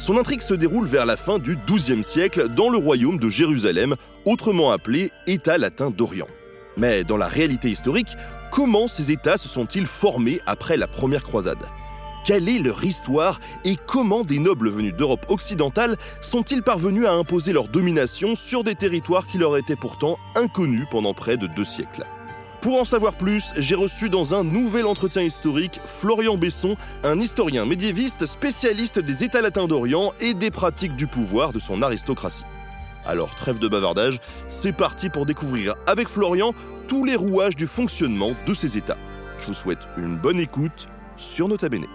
[0.00, 3.96] Son intrigue se déroule vers la fin du XIIe siècle dans le royaume de Jérusalem,
[4.24, 6.26] autrement appelé État latin d'Orient.
[6.78, 8.16] Mais dans la réalité historique,
[8.50, 11.62] comment ces États se sont-ils formés après la première croisade?
[12.24, 17.52] Quelle est leur histoire et comment des nobles venus d'Europe occidentale sont-ils parvenus à imposer
[17.52, 22.06] leur domination sur des territoires qui leur étaient pourtant inconnus pendant près de deux siècles?
[22.60, 27.64] Pour en savoir plus, j'ai reçu dans un nouvel entretien historique Florian Besson, un historien
[27.64, 32.44] médiéviste spécialiste des États latins d'Orient et des pratiques du pouvoir de son aristocratie.
[33.06, 36.54] Alors trêve de bavardage, c'est parti pour découvrir avec Florian
[36.86, 38.98] tous les rouages du fonctionnement de ces États.
[39.38, 41.86] Je vous souhaite une bonne écoute sur Nota Bene.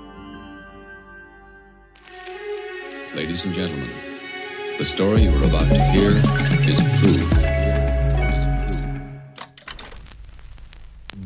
[3.16, 3.88] Ladies and gentlemen,
[4.80, 6.11] the story you're about to hear
[6.67, 7.14] is true.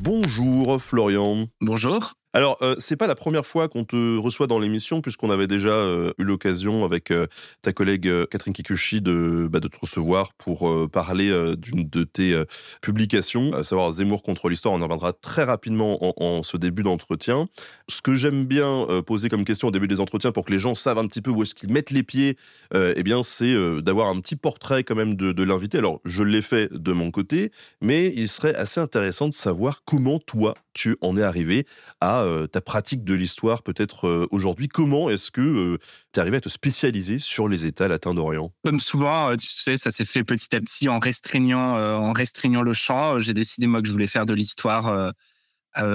[0.02, 1.48] Bonjour Florian.
[1.60, 2.14] Bonjour.
[2.32, 5.70] Alors, euh, c'est pas la première fois qu'on te reçoit dans l'émission, puisqu'on avait déjà
[5.70, 7.26] euh, eu l'occasion avec euh,
[7.64, 12.44] ta collègue euh, Catherine Kikuchi de, bah, de te recevoir pour parler d'une de tes
[12.82, 14.76] publications, à savoir Zemmour contre l'histoire.
[14.76, 17.48] On en reviendra très rapidement en, ce début d'entretien.
[17.88, 20.76] Ce que j'aime bien poser comme question au début des entretiens pour que les gens
[20.76, 22.38] savent un petit peu où est-ce qu'ils mettent les pieds,
[22.74, 25.78] eh bien, c'est d'avoir un petit portrait quand même de l'invité.
[25.78, 30.20] Alors, je l'ai fait de mon côté, mais il serait assez intéressant de savoir comment
[30.20, 31.66] toi tu en es arrivé
[32.00, 34.70] à euh, ta pratique de l'histoire peut-être euh, aujourd'hui?
[34.70, 35.78] Comment est-ce que euh,
[36.14, 38.54] tu es arrivé à te spécialiser sur les États latins d'Orient?
[38.64, 42.74] Comme souvent, tu sais, ça s'est fait petit à petit en restreignant, en restreignant le
[42.74, 43.20] champ.
[43.20, 45.14] J'ai décidé moi que je voulais faire de l'histoire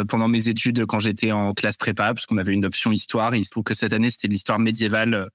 [0.08, 3.34] pendant mes études quand j'étais en classe prépa, parce qu'on avait une option histoire.
[3.34, 5.28] Il se trouve que cette année c'était l'histoire médiévale.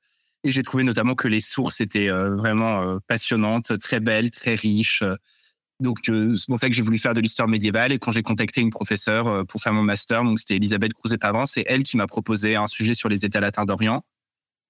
[0.43, 5.03] Et j'ai trouvé notamment que les sources étaient vraiment passionnantes, très belles, très riches.
[5.79, 7.91] Donc euh, c'est pour ça que j'ai voulu faire de l'histoire médiévale.
[7.91, 11.45] Et quand j'ai contacté une professeure euh, pour faire mon master, donc c'était Elisabeth Crouzet-Pavant,
[11.45, 14.03] c'est elle qui m'a proposé un sujet sur les États latins d'Orient.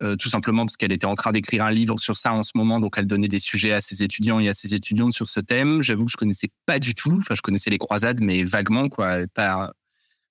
[0.01, 2.51] Euh, tout simplement parce qu'elle était en train d'écrire un livre sur ça en ce
[2.55, 5.41] moment, donc elle donnait des sujets à ses étudiants et à ses étudiantes sur ce
[5.41, 5.81] thème.
[5.81, 9.27] J'avoue que je connaissais pas du tout, enfin je connaissais les croisades, mais vaguement, quoi,
[9.33, 9.73] pas,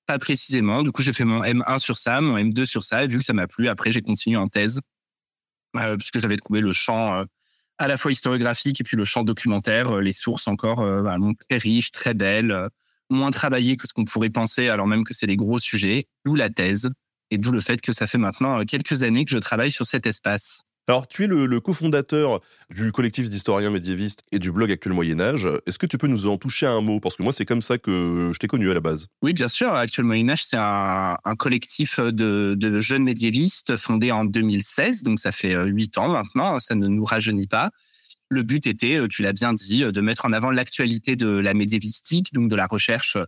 [0.06, 0.82] pas précisément.
[0.82, 3.24] Du coup, j'ai fait mon M1 sur ça, mon M2 sur ça, et vu que
[3.24, 4.80] ça m'a plu, après j'ai continué en thèse,
[5.98, 7.26] puisque j'avais trouvé le champ
[7.78, 11.32] à la fois historiographique et puis le champ documentaire, euh, les sources encore euh, vraiment
[11.34, 12.68] très riches, très belles, euh,
[13.08, 16.34] moins travaillées que ce qu'on pourrait penser, alors même que c'est des gros sujets, d'où
[16.34, 16.90] la thèse.
[17.30, 20.06] Et d'où le fait que ça fait maintenant quelques années que je travaille sur cet
[20.06, 20.62] espace.
[20.88, 22.40] Alors, tu es le, cofondateur
[22.70, 25.46] du collectif d'historiens médiévistes et du blog Actuel Moyen-Âge.
[25.66, 26.98] Est-ce que tu peux nous en toucher un mot?
[26.98, 29.06] Parce que moi, c'est comme ça que je t'ai connu à la base.
[29.20, 29.74] Oui, bien sûr.
[29.74, 35.54] Actuel Moyen Âge, c'est un, collectif de, jeunes médiévistes fondé en 2016, donc ça fait
[35.54, 36.58] euh, huit ans maintenant.
[36.58, 37.70] Ça ne nous rajeunit pas.
[38.30, 41.28] Le but était, euh, tu l'as bien dit, euh, de mettre en avant l'actualité de
[41.28, 43.18] la médiévistique, donc de la recherche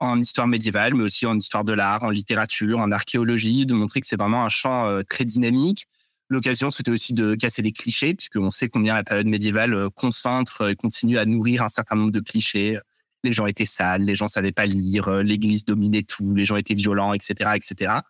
[0.00, 4.00] en histoire médiévale, mais aussi en histoire de l'art, en littérature, en archéologie, de montrer
[4.00, 5.86] que c'est vraiment un champ très dynamique.
[6.28, 10.70] L'occasion, c'était aussi de casser des clichés, puisqu'on sait combien la période médiévale euh, concentre
[10.70, 12.78] et continue à nourrir un certain nombre de clichés.
[13.22, 16.56] Les gens étaient sales, les gens savaient pas lire, euh, l'Église dominait tout, les gens
[16.56, 18.00] étaient violents, etc., etc.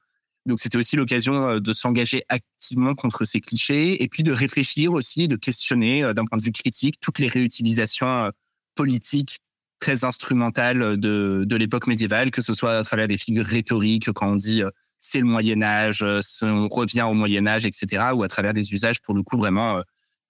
[0.47, 4.93] Donc c'était aussi l'occasion euh, de s'engager activement contre ces clichés et puis de réfléchir
[4.93, 8.31] aussi, de questionner euh, d'un point de vue critique toutes les réutilisations euh,
[8.75, 9.41] politiques
[9.81, 14.33] très instrumentales de, de l'époque médiévale, que ce soit à travers des figures rhétoriques quand
[14.33, 14.71] on dit euh,
[15.05, 18.73] c'est le Moyen Âge, euh, on revient au Moyen Âge, etc., ou à travers des
[18.73, 19.83] usages pour le coup vraiment euh,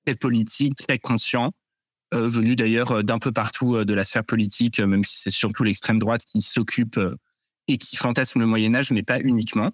[0.04, 1.52] très politiques, très conscients,
[2.12, 6.00] euh, venus d'ailleurs d'un peu partout de la sphère politique, même si c'est surtout l'extrême
[6.00, 6.98] droite qui s'occupe
[7.68, 9.70] et qui fantasme le Moyen Âge, mais pas uniquement.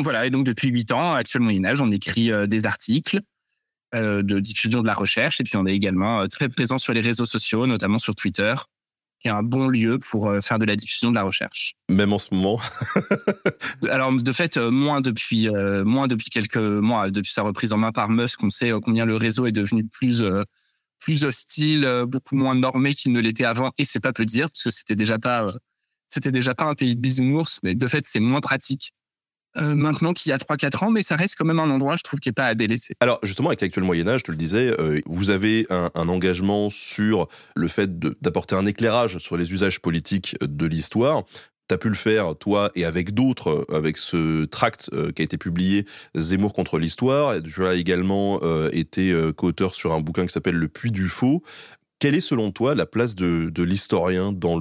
[0.00, 3.20] Voilà, et donc depuis huit ans, actuel Moyen Âge, on écrit des articles
[3.94, 7.24] de diffusion de la recherche, et puis on est également très présent sur les réseaux
[7.24, 8.54] sociaux, notamment sur Twitter,
[9.20, 11.74] qui est un bon lieu pour euh, faire de la diffusion de la recherche.
[11.88, 12.60] Même en ce moment.
[13.90, 17.78] Alors de fait, euh, moins depuis euh, moins depuis quelques mois, depuis sa reprise en
[17.78, 20.42] main par Musk, on sait combien le réseau est devenu plus euh,
[20.98, 24.64] plus hostile, beaucoup moins normé qu'il ne l'était avant, et c'est pas peu dire, parce
[24.64, 25.52] que c'était déjà pas euh,
[26.08, 28.92] c'était déjà pas un pays de bisounours, mais de fait c'est moins pratique
[29.58, 32.02] euh, maintenant qu'il y a 3-4 ans, mais ça reste quand même un endroit, je
[32.02, 32.94] trouve, qui n'est pas à délaisser.
[33.00, 36.70] Alors justement, avec l'actuel Moyen Âge, je te le disais, euh, vous avez un, engagement
[36.70, 41.24] sur le fait d'apporter un éclairage sur les usages politiques de l'histoire.
[41.68, 45.24] Tu as pu le faire, toi, et avec d'autres, avec ce tract euh, qui a
[45.24, 45.84] été publié,
[46.14, 47.42] Zemmour contre l'histoire.
[47.42, 51.08] Tu as également euh, été euh, co-auteur sur un bouquin qui s'appelle Le Puits du
[51.08, 51.42] Faux.
[51.98, 54.58] Quelle est, selon toi, la place de, de l'historien dans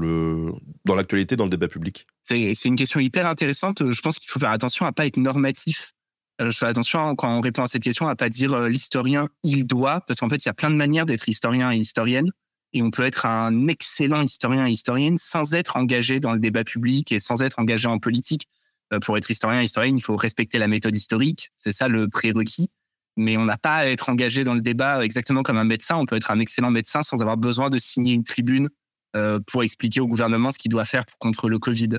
[0.86, 2.08] l'actualité, dans, dans le débat public?
[2.28, 3.90] C'est une question hyper intéressante.
[3.90, 5.94] Je pense qu'il faut faire attention à pas être normatif.
[6.40, 10.02] Je fais attention quand on répond à cette question à pas dire l'historien il doit,
[10.02, 12.30] parce qu'en fait il y a plein de manières d'être historien et historienne
[12.74, 16.64] et on peut être un excellent historien et historienne sans être engagé dans le débat
[16.64, 18.48] public et sans être engagé en politique.
[18.94, 22.08] Euh, pour être historien et historienne, il faut respecter la méthode historique, c'est ça le
[22.08, 22.70] prérequis.
[23.16, 25.96] Mais on n'a pas à être engagé dans le débat exactement comme un médecin.
[25.96, 28.70] On peut être un excellent médecin sans avoir besoin de signer une tribune euh,
[29.48, 31.98] pour expliquer au gouvernement ce qu'il doit faire contre le Covid.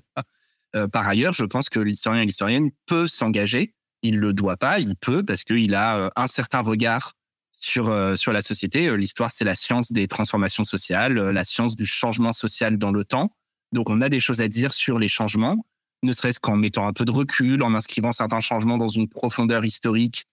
[0.76, 3.74] Euh, par ailleurs, je pense que l'historien et l'historienne peut s'engager.
[4.02, 7.14] Il le doit pas, il peut parce qu'il a un certain regard
[7.52, 8.86] sur, euh, sur la société.
[8.86, 12.92] Euh, l'histoire, c'est la science des transformations sociales, euh, la science du changement social dans
[12.92, 13.32] le temps.
[13.72, 15.56] Donc, on a des choses à dire sur les changements,
[16.02, 19.64] ne serait-ce qu'en mettant un peu de recul, en inscrivant certains changements dans une profondeur
[19.64, 20.26] historique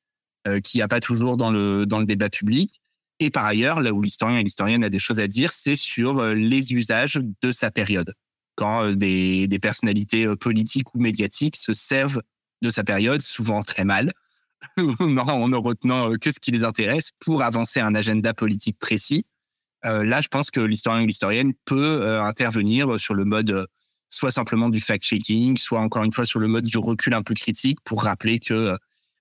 [0.47, 2.81] euh, qu'il n'y a pas toujours dans le, dans le débat public.
[3.19, 6.21] Et par ailleurs, là où l'historien et l'historienne a des choses à dire, c'est sur
[6.33, 8.13] les usages de sa période.
[8.55, 12.21] Quand des, des personnalités politiques ou médiatiques se servent
[12.61, 14.11] de sa période, souvent très mal,
[14.77, 19.25] en ne retenant euh, que ce qui les intéresse pour avancer un agenda politique précis.
[19.85, 23.67] Euh, là, je pense que l'historien ou l'historienne peut euh, intervenir sur le mode
[24.09, 27.33] soit simplement du fact-checking, soit encore une fois sur le mode du recul un peu
[27.33, 28.77] critique pour rappeler que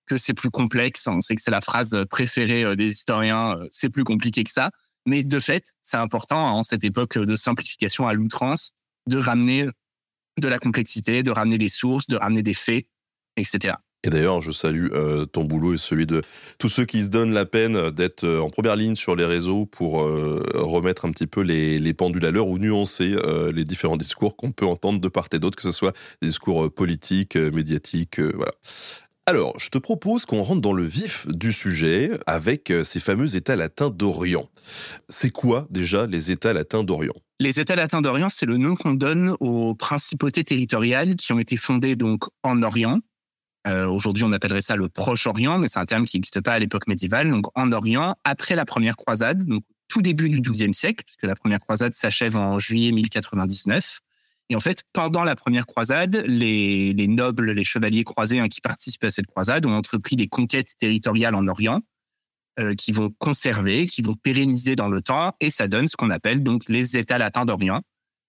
[0.07, 1.07] que c'est plus complexe.
[1.07, 4.71] On sait que c'est la phrase préférée des historiens, c'est plus compliqué que ça.
[5.07, 8.73] Mais de fait, c'est important en cette époque de simplification à l'outrance
[9.07, 9.67] de ramener
[10.41, 12.87] de la complexité, de ramener des sources, de ramener des faits,
[13.37, 13.75] etc.
[14.07, 16.21] Et d'ailleurs, je salue euh, ton boulot et celui de
[16.59, 19.65] tous ceux qui se donnent la peine d'être euh, en première ligne sur les réseaux
[19.65, 23.65] pour euh, remettre un petit peu les, les pendules à l'heure ou nuancer euh, les
[23.65, 27.37] différents discours qu'on peut entendre de part et d'autre, que ce soit des discours politiques,
[27.37, 28.53] médiatiques, voilà.
[29.27, 33.57] Alors, je te propose qu'on rentre dans le vif du sujet avec ces fameux États
[33.57, 34.51] latins d'Orient.
[35.09, 37.15] C'est quoi déjà les États latins d'Orient?
[37.41, 41.57] Les États latins d'Orient, c'est le nom qu'on donne aux principautés territoriales qui ont été
[41.57, 43.01] fondées donc en Orient,
[43.67, 46.59] euh, Aujourd'hui, on appellerait ça le Proche-Orient, mais c'est un terme qui n'existe pas à
[46.59, 47.31] l'époque médiévale.
[47.31, 51.35] Donc, en Orient, après la première croisade, donc tout début du XIIe siècle, puisque la
[51.35, 54.01] première croisade s'achève en juillet 1099.
[54.51, 58.61] Et en fait, pendant la première croisade, les, les nobles, les chevaliers croisés hein, qui
[58.61, 61.81] participent à cette croisade ont entrepris des conquêtes territoriales en Orient,
[62.61, 66.11] euh, qui vont conserver, qui vont pérenniser dans le temps, et ça donne ce qu'on
[66.11, 67.81] appelle donc les États latins d'Orient,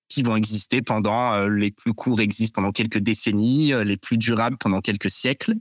[0.08, 4.18] qui vont exister pendant, euh, les plus courts existent pendant quelques décennies, euh, les plus
[4.18, 5.54] durables pendant quelques siècles.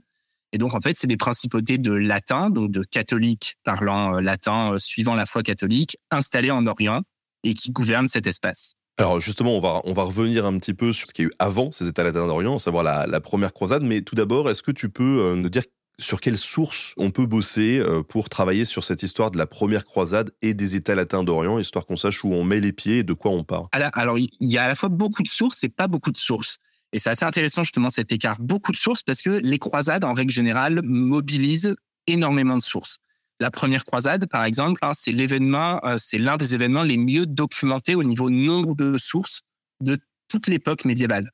[0.53, 5.15] Et donc, en fait, c'est des principautés de latin, donc de catholiques parlant latin, suivant
[5.15, 7.01] la foi catholique, installées en Orient
[7.43, 8.75] et qui gouvernent cet espace.
[8.97, 11.29] Alors justement, on va, on va revenir un petit peu sur ce qu'il y a
[11.29, 13.83] eu avant ces États latins d'Orient, à savoir la, première croisade.
[13.83, 15.63] Mais tout d'abord, est-ce que tu peux nous dire
[15.99, 19.85] sur quelles sources on peut bosser euh, pour travailler sur cette histoire de la première
[19.85, 23.03] croisade et des États latins d'Orient, histoire qu'on sache où on met les pieds et
[23.03, 25.69] de quoi on part Alors, il y a à la fois beaucoup de sources et
[25.69, 26.57] pas beaucoup de sources.
[26.91, 28.39] Et c'est assez intéressant justement cet écart.
[28.39, 31.75] Beaucoup de sources parce que les croisades, en règle générale, mobilisent
[32.07, 32.99] énormément de sources.
[33.39, 37.25] La première croisade, par exemple, hein, c'est l'événement, euh, c'est l'un des événements les mieux
[37.25, 39.41] documentés au niveau nombre de sources
[39.81, 41.29] de toute l'époque médiévale.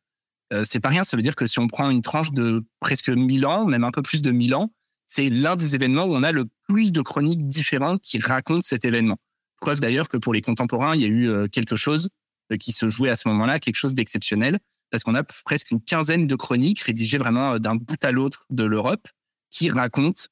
[0.52, 1.04] Euh, c'est pas rien.
[1.04, 3.92] Ça veut dire que si on prend une tranche de presque 1000 ans, même un
[3.92, 4.72] peu plus de 1000 ans,
[5.06, 8.86] c'est l'un des événements où on a le plus de chroniques différentes qui racontent cet
[8.86, 9.18] événement.
[9.60, 12.10] Preuve d'ailleurs que pour les contemporains, il y a eu euh, quelque chose
[12.52, 14.60] euh, qui se jouait à ce moment-là, quelque chose d'exceptionnel,
[14.90, 18.64] parce qu'on a presque une quinzaine de chroniques rédigées vraiment d'un bout à l'autre de
[18.64, 19.08] l'Europe
[19.50, 20.24] qui racontent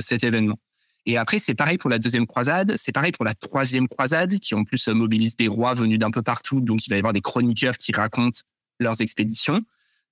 [0.00, 0.58] cet événement.
[1.08, 4.54] Et après, c'est pareil pour la deuxième croisade, c'est pareil pour la troisième croisade, qui
[4.54, 7.22] en plus mobilise des rois venus d'un peu partout, donc il va y avoir des
[7.22, 8.40] chroniqueurs qui racontent
[8.78, 9.62] leurs expéditions.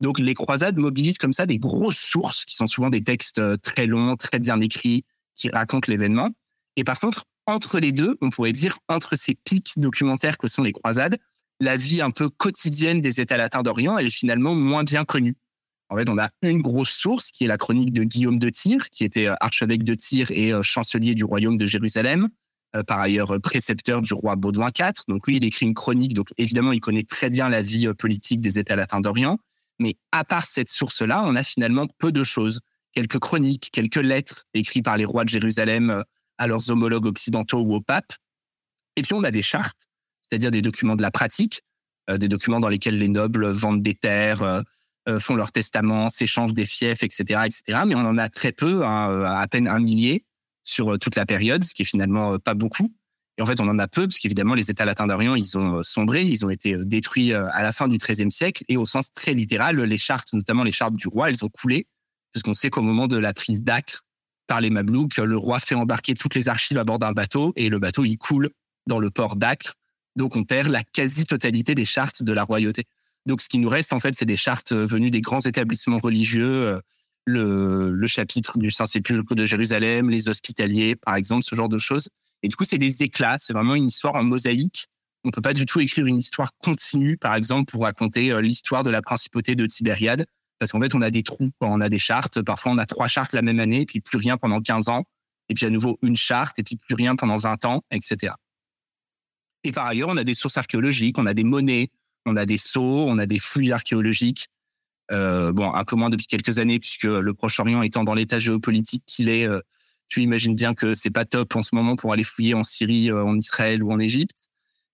[0.00, 3.58] Donc les croisades mobilisent comme ça des grosses sources qui sont souvent des textes euh,
[3.58, 6.30] très longs, très bien écrits, qui racontent l'événement.
[6.76, 10.62] Et par contre, entre les deux, on pourrait dire entre ces pics documentaires que sont
[10.62, 11.18] les croisades,
[11.60, 15.36] la vie un peu quotidienne des États latins d'Orient, est finalement moins bien connue.
[15.88, 18.90] En fait, on a une grosse source qui est la chronique de Guillaume de Tyr,
[18.90, 22.28] qui était euh, archevêque de Tyr et euh, chancelier du royaume de Jérusalem,
[22.74, 24.92] euh, par ailleurs précepteur du roi Baudouin IV.
[25.06, 28.40] Donc lui, il écrit une chronique, donc évidemment, il connaît très bien la vie politique
[28.40, 29.38] des États latins d'Orient.
[29.78, 32.60] Mais à part cette source-là, on a finalement peu de choses.
[32.92, 36.02] Quelques chroniques, quelques lettres écrites par les rois de Jérusalem
[36.38, 38.12] à leurs homologues occidentaux ou au pape.
[38.96, 39.86] Et puis on a des chartes,
[40.22, 41.60] c'est-à-dire des documents de la pratique,
[42.08, 44.62] des documents dans lesquels les nobles vendent des terres,
[45.18, 47.80] font leur testament, s'échangent des fiefs, etc., etc.
[47.86, 50.24] Mais on en a très peu, hein, à peine un millier
[50.64, 52.92] sur toute la période, ce qui est finalement pas beaucoup.
[53.38, 55.82] Et en fait, on en a peu, parce qu'évidemment, les États latins d'Orient, ils ont
[55.82, 58.64] sombré, ils ont été détruits à la fin du XIIIe siècle.
[58.68, 61.86] Et au sens très littéral, les chartes, notamment les chartes du roi, elles ont coulé,
[62.32, 64.04] parce qu'on sait qu'au moment de la prise d'Acre
[64.46, 67.68] par les Mamelouks, le roi fait embarquer toutes les archives à bord d'un bateau, et
[67.68, 68.50] le bateau, il coule
[68.86, 69.74] dans le port d'Acre.
[70.16, 72.84] Donc, on perd la quasi-totalité des chartes de la royauté.
[73.26, 76.80] Donc, ce qui nous reste, en fait, c'est des chartes venues des grands établissements religieux,
[77.26, 82.08] le, le chapitre du Saint-Sépulcre de Jérusalem, les hospitaliers, par exemple, ce genre de choses.
[82.42, 83.36] Et du coup, c'est des éclats.
[83.38, 84.86] C'est vraiment une histoire en mosaïque.
[85.24, 88.84] On peut pas du tout écrire une histoire continue, par exemple, pour raconter euh, l'histoire
[88.84, 90.26] de la principauté de Tibériade.
[90.58, 92.42] Parce qu'en fait, on a des trous quand on a des chartes.
[92.42, 95.04] Parfois, on a trois chartes la même année, puis plus rien pendant 15 ans.
[95.48, 98.34] Et puis à nouveau une charte, et puis plus rien pendant 20 ans, etc.
[99.64, 101.90] Et par ailleurs, on a des sources archéologiques, on a des monnaies,
[102.26, 104.48] on a des sceaux, on a des fouilles archéologiques.
[105.12, 109.04] Euh, bon, un peu moins depuis quelques années, puisque le Proche-Orient étant dans l'état géopolitique
[109.06, 109.60] qu'il est, euh,
[110.08, 113.10] tu imagines bien que c'est pas top en ce moment pour aller fouiller en Syrie,
[113.10, 114.36] euh, en Israël ou en Égypte.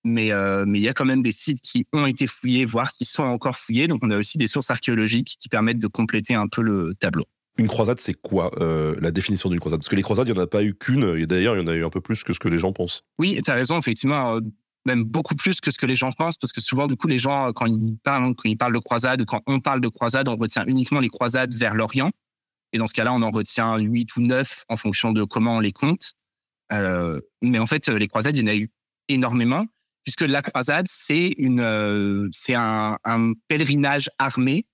[0.04, 0.32] Mais
[0.66, 3.22] mais il y a quand même des sites qui ont été fouillés, voire qui sont
[3.22, 3.86] encore fouillés.
[3.86, 7.24] Donc on a aussi des sources archéologiques qui permettent de compléter un peu le tableau.
[7.58, 9.78] Une croisade, c'est quoi euh, la définition d'une croisade?
[9.78, 11.62] Parce que les croisades, il n'y en a pas eu qu'une, et d'ailleurs, il y
[11.62, 13.04] en a eu un peu plus que ce que les gens pensent.
[13.18, 14.40] Oui, tu as raison, effectivement,
[14.86, 17.18] même beaucoup plus que ce que les gens pensent, parce que souvent, du coup, les
[17.18, 20.36] gens, quand ils parlent, quand ils parlent de croisade, quand on parle de croisade, on
[20.36, 22.10] retient uniquement les croisades vers l'Orient.
[22.72, 25.60] Et dans ce cas-là, on en retient 8 ou 9 en fonction de comment on
[25.60, 26.12] les compte.
[26.72, 28.70] Euh, mais en fait, les croisades, il y en a eu
[29.08, 29.66] énormément,
[30.04, 32.98] puisque la croisade, c'est une, euh, c'est un,
[33.48, 34.66] pèlerinage armé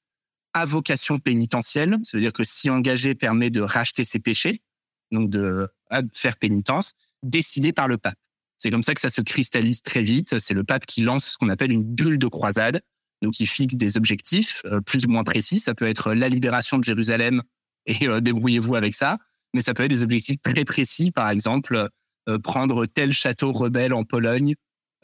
[0.54, 1.98] à vocation pénitentielle.
[2.02, 4.62] Ça veut dire que si engagé permet de racheter ses péchés,
[5.10, 8.18] donc de, de faire pénitence, décidé par le pape.
[8.58, 10.38] C'est comme ça que ça se cristallise très vite.
[10.38, 12.82] C'est le pape qui lance ce qu'on appelle une bulle de croisade.
[13.22, 15.58] Donc, il fixe des objectifs euh, plus ou moins précis.
[15.58, 17.42] Ça peut être la libération de Jérusalem
[17.86, 19.18] et euh, débrouillez-vous avec ça.
[19.54, 21.88] Mais ça peut être des objectifs très précis, par exemple,
[22.28, 24.54] euh, prendre tel château rebelle en Pologne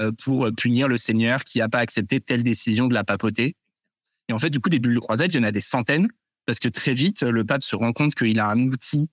[0.00, 3.56] euh, pour punir le seigneur qui n'a pas accepté telle décision de la papauté.
[4.28, 6.08] Et en fait, du coup, des bulles de croisade, il y en a des centaines,
[6.46, 9.08] parce que très vite, le pape se rend compte qu'il a un outil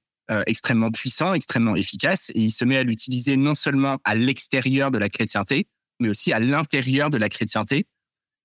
[0.47, 4.97] extrêmement puissant, extrêmement efficace, et il se met à l'utiliser non seulement à l'extérieur de
[4.97, 5.67] la chrétienté,
[5.99, 7.85] mais aussi à l'intérieur de la chrétienté,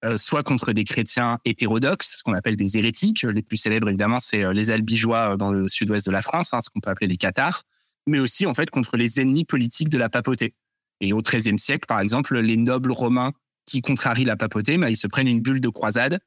[0.04, 3.22] euh, soit contre des chrétiens hétérodoxes, ce qu'on appelle des hérétiques.
[3.22, 6.52] Les plus célèbres, évidemment, c'est euh, les albigeois euh, dans le sud-ouest de la France,
[6.52, 7.62] hein, ce qu'on peut appeler les cathares,
[8.06, 10.54] mais aussi, en fait, contre les ennemis politiques de la papauté.
[11.00, 13.32] Et au XIIIe siècle, par exemple, les nobles romains
[13.64, 16.20] qui contrarient la papauté, bah, ils se prennent une bulle de croisade.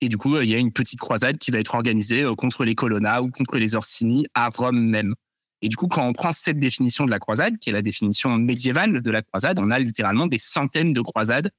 [0.00, 2.74] Et du coup, il y a une petite croisade qui va être organisée contre les
[2.74, 5.14] Colonna ou contre les Orsini à Rome même.
[5.60, 8.36] Et du coup, quand on prend cette définition de la croisade, qui est la définition
[8.36, 11.50] médiévale de la croisade, on a littéralement des centaines de croisades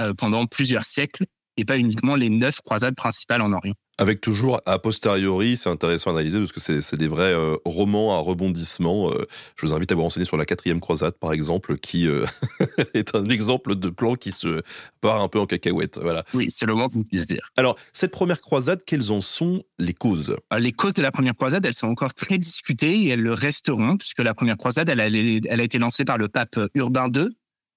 [0.00, 1.26] euh, pendant plusieurs siècles
[1.58, 3.74] et pas uniquement les neuf croisades principales en Orient.
[4.00, 8.14] Avec toujours a posteriori, c'est intéressant à analyser parce que c'est des vrais euh, romans
[8.14, 9.10] à rebondissement.
[9.10, 12.06] Euh, je vous invite à vous renseigner sur la quatrième croisade, par exemple, qui
[12.94, 14.62] est un exemple de plan qui se
[15.00, 15.98] part un peu en cacahuète.
[16.00, 16.22] Voilà.
[16.32, 17.50] Oui, c'est le moins qu'on puisse dire.
[17.56, 20.36] Alors, cette première croisade, quelles en sont les causes?
[20.56, 23.96] Les causes de la première croisade, elles sont encore très discutées et elles le resteront,
[23.96, 27.30] puisque la première croisade, elle a, elle a été lancée par le pape Urbain II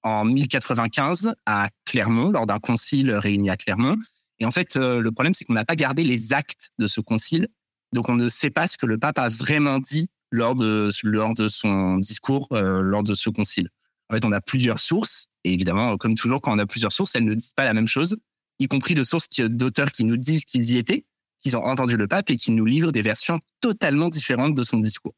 [0.03, 3.98] en 1095 à Clermont, lors d'un concile réuni à Clermont.
[4.39, 7.00] Et en fait, euh, le problème, c'est qu'on n'a pas gardé les actes de ce
[7.01, 7.48] concile.
[7.93, 11.34] Donc, on ne sait pas ce que le pape a vraiment dit lors de, lors
[11.34, 13.70] de son discours, euh, lors de ce concile.
[14.10, 15.27] En fait, on a plusieurs sources.
[15.43, 17.88] Et évidemment, comme toujours, quand on a plusieurs sources, elles ne disent pas la même
[17.88, 18.17] chose,
[18.60, 21.05] y compris de sources d'auteurs qui nous disent qu'ils y étaient,
[21.39, 24.77] qu'ils ont entendu le pape et qui nous livrent des versions totalement différentes de son
[24.77, 25.15] discours.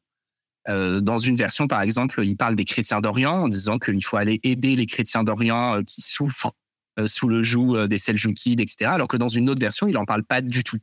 [0.68, 4.16] Euh, dans une version, par exemple, il parle des chrétiens d'Orient en disant qu'il faut
[4.16, 6.52] aller aider les chrétiens d'Orient euh, qui souffrent
[6.98, 8.90] euh, sous le joug des Seljoukides, etc.
[8.90, 10.78] Alors que dans une autre version, il n'en parle pas du tout.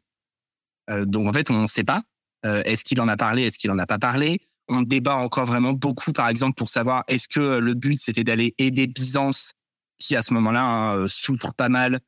[1.06, 2.04] donc en fait, on ne sait pas.
[2.44, 5.74] est-ce qu'il en a parlé Est-ce qu'il en a pas parlé On débat encore vraiment
[5.74, 9.54] beaucoup, par exemple, pour savoir est-ce que le but c'était d'aller aider Byzance,
[10.00, 12.00] qui à ce moment-là hein, souffre pas mal.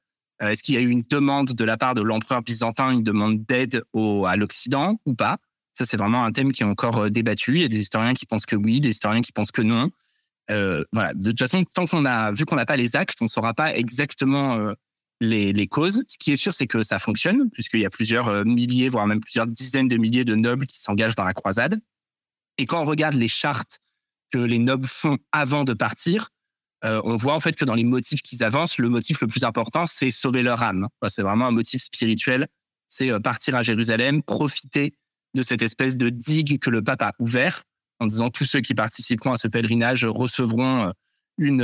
[0.41, 3.45] est-ce qu'il y a eu une demande de la part de l'empereur byzantin, une demande
[3.45, 3.83] d'aide
[4.25, 5.39] à l'Occident ou pas?
[5.73, 7.55] Ça, c'est vraiment un thème qui est encore euh, débattu.
[7.55, 9.89] Il y a des historiens qui pensent que oui, des historiens qui pensent que non.
[10.51, 11.13] Euh, voilà.
[11.13, 13.53] De toute façon, tant qu'on a vu qu'on n'a pas les actes, on ne saura
[13.53, 14.73] pas exactement euh,
[15.19, 16.03] les, les, causes.
[16.07, 19.19] Ce qui est sûr, c'est que ça fonctionne, puisqu'il y a plusieurs milliers, voire même
[19.19, 21.79] plusieurs dizaines de milliers de nobles qui s'engagent dans la croisade.
[22.57, 23.79] Et quand on regarde les chartes
[24.31, 26.29] que les nobles font avant de partir,
[26.83, 29.87] on voit en fait que dans les motifs qu'ils avancent, le motif le plus important,
[29.87, 30.89] c'est sauver leur âme.
[31.07, 32.47] c'est vraiment un motif spirituel.
[32.89, 34.93] C'est partir à Jérusalem, profiter
[35.33, 37.63] de cette espèce de digue que le pape a ouvert
[37.99, 40.91] en disant tous ceux qui participeront à ce pèlerinage recevront euh,
[41.37, 41.61] une,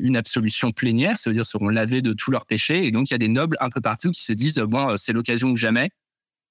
[0.00, 2.86] une absolution plénière, ça veut dire seront lavés de tous leurs péchés.
[2.86, 5.12] Et donc, il y a des nobles un peu partout qui se disent, bon, c'est
[5.12, 5.88] l'occasion ou jamais euh,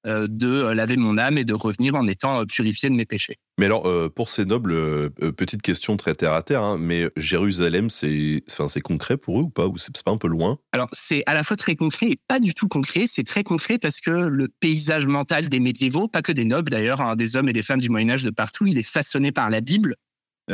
[0.07, 3.37] de euh, laver mon âme et de revenir en étant euh, purifié de mes péchés.
[3.59, 8.43] Mais alors, pour ces nobles, petite question très terre à terre, hein, mais Jérusalem, c'est
[8.83, 10.59] concret pour eux ou pas Ou c'est pas un peu loin?
[10.73, 13.05] Alors, c'est à la fois très concret et pas du tout concret.
[13.07, 17.01] C'est très concret parce que le paysage mental des médiévaux, pas que des nobles d'ailleurs,
[17.01, 19.59] hein, des hommes et des femmes du Moyen-Âge de partout, il est façonné par la
[19.59, 19.95] Bible.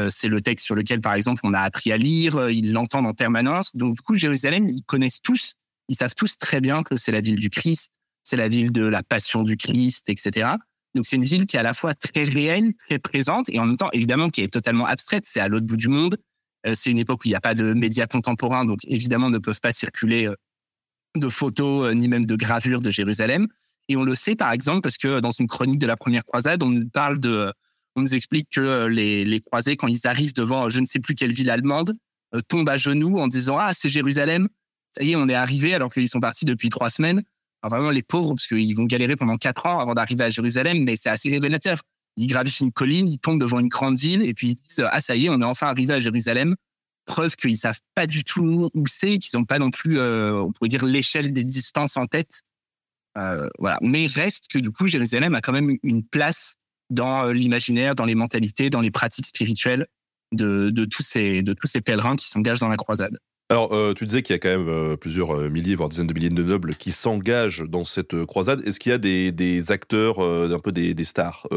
[0.09, 3.13] c'est le texte sur lequel, par exemple, on a appris à lire, ils l'entendent en
[3.13, 3.75] permanence.
[3.75, 5.55] Donc, du coup, Jérusalem, ils connaissent tous,
[5.89, 7.91] ils savent tous très bien que c'est la ville du Christ,
[8.23, 10.55] c'est la ville de la passion du Christ, etc.
[10.95, 13.65] Donc c'est une ville qui est à la fois très réelle, très présente, et en
[13.65, 15.25] même temps, évidemment, qui est totalement abstraite.
[15.27, 16.17] C'est à l'autre bout du monde.
[16.65, 19.37] Euh, c'est une époque où il n'y a pas de médias contemporains, donc évidemment ne
[19.37, 20.35] peuvent pas circuler euh,
[21.15, 23.47] de photos euh, ni même de gravures de Jérusalem.
[23.89, 26.63] Et on le sait par exemple parce que dans une chronique de la première croisade,
[26.63, 27.51] on nous parle de,
[27.97, 31.15] on nous explique que les, les croisés, quand ils arrivent devant je ne sais plus
[31.15, 31.93] quelle ville allemande,
[32.47, 34.47] tombent à genoux en disant ah c'est Jérusalem,
[34.91, 37.21] ça y est on est arrivé alors qu'ils sont partis depuis trois semaines
[37.69, 40.95] vraiment les pauvres, parce qu'ils vont galérer pendant quatre ans avant d'arriver à Jérusalem, mais
[40.95, 41.81] c'est assez révélateur.
[42.15, 45.01] Ils gravissent une colline, ils tombent devant une grande ville, et puis ils disent Ah,
[45.01, 46.55] ça y est, on est enfin arrivé à Jérusalem.
[47.05, 50.51] Preuve qu'ils savent pas du tout où c'est, qu'ils n'ont pas non plus, euh, on
[50.51, 52.41] pourrait dire, l'échelle des distances en tête.
[53.17, 53.77] Euh, voilà.
[53.81, 56.55] Mais reste que du coup, Jérusalem a quand même une place
[56.89, 59.87] dans euh, l'imaginaire, dans les mentalités, dans les pratiques spirituelles
[60.31, 63.17] de, tous ces, de tous ces pèlerins qui s'engagent dans la croisade.
[63.53, 66.07] Alors, euh, tu disais qu'il y a quand même euh, plusieurs euh, milliers, voire dizaines
[66.07, 68.67] de milliers de nobles qui s'engagent dans cette croisade.
[68.67, 71.47] Est-ce qu'il y a des, acteurs, un peu des, stars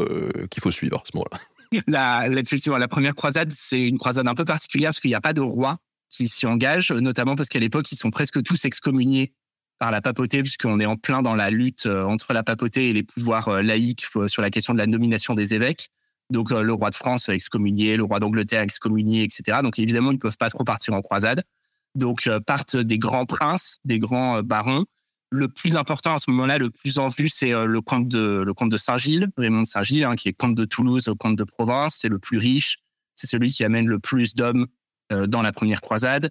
[0.51, 1.39] qu'il faut suivre à ce moment-là?
[1.87, 5.21] La, effectivement, la première croisade, c'est une croisade un peu particulière parce qu'il n'y a
[5.21, 5.79] pas de roi
[6.11, 9.33] qui s'y engage, notamment parce qu'à l'époque, ils sont presque tous excommuniés
[9.79, 13.03] par la papauté, puisqu'on est en plein dans la lutte entre la papauté et les
[13.03, 15.89] pouvoirs laïcs sur la question de la nomination des évêques.
[16.29, 19.61] Donc, le roi de France excommunié, le roi d'Angleterre excommunié, etc.
[19.63, 21.43] Donc, évidemment, ils ne peuvent pas trop partir en croisade.
[21.97, 24.85] Donc euh, partent des grands princes, des grands euh, barons.
[25.29, 28.77] Le plus important à ce moment-là, le plus en vue, c'est euh, le comte de
[28.77, 31.97] Saint-Gilles, Raymond de Saint-Gilles, hein, qui est comte de Toulouse, comte de Provence.
[31.99, 32.77] C'est le plus riche.
[33.15, 34.67] C'est celui qui amène le plus d'hommes
[35.09, 36.29] dans la première croisade.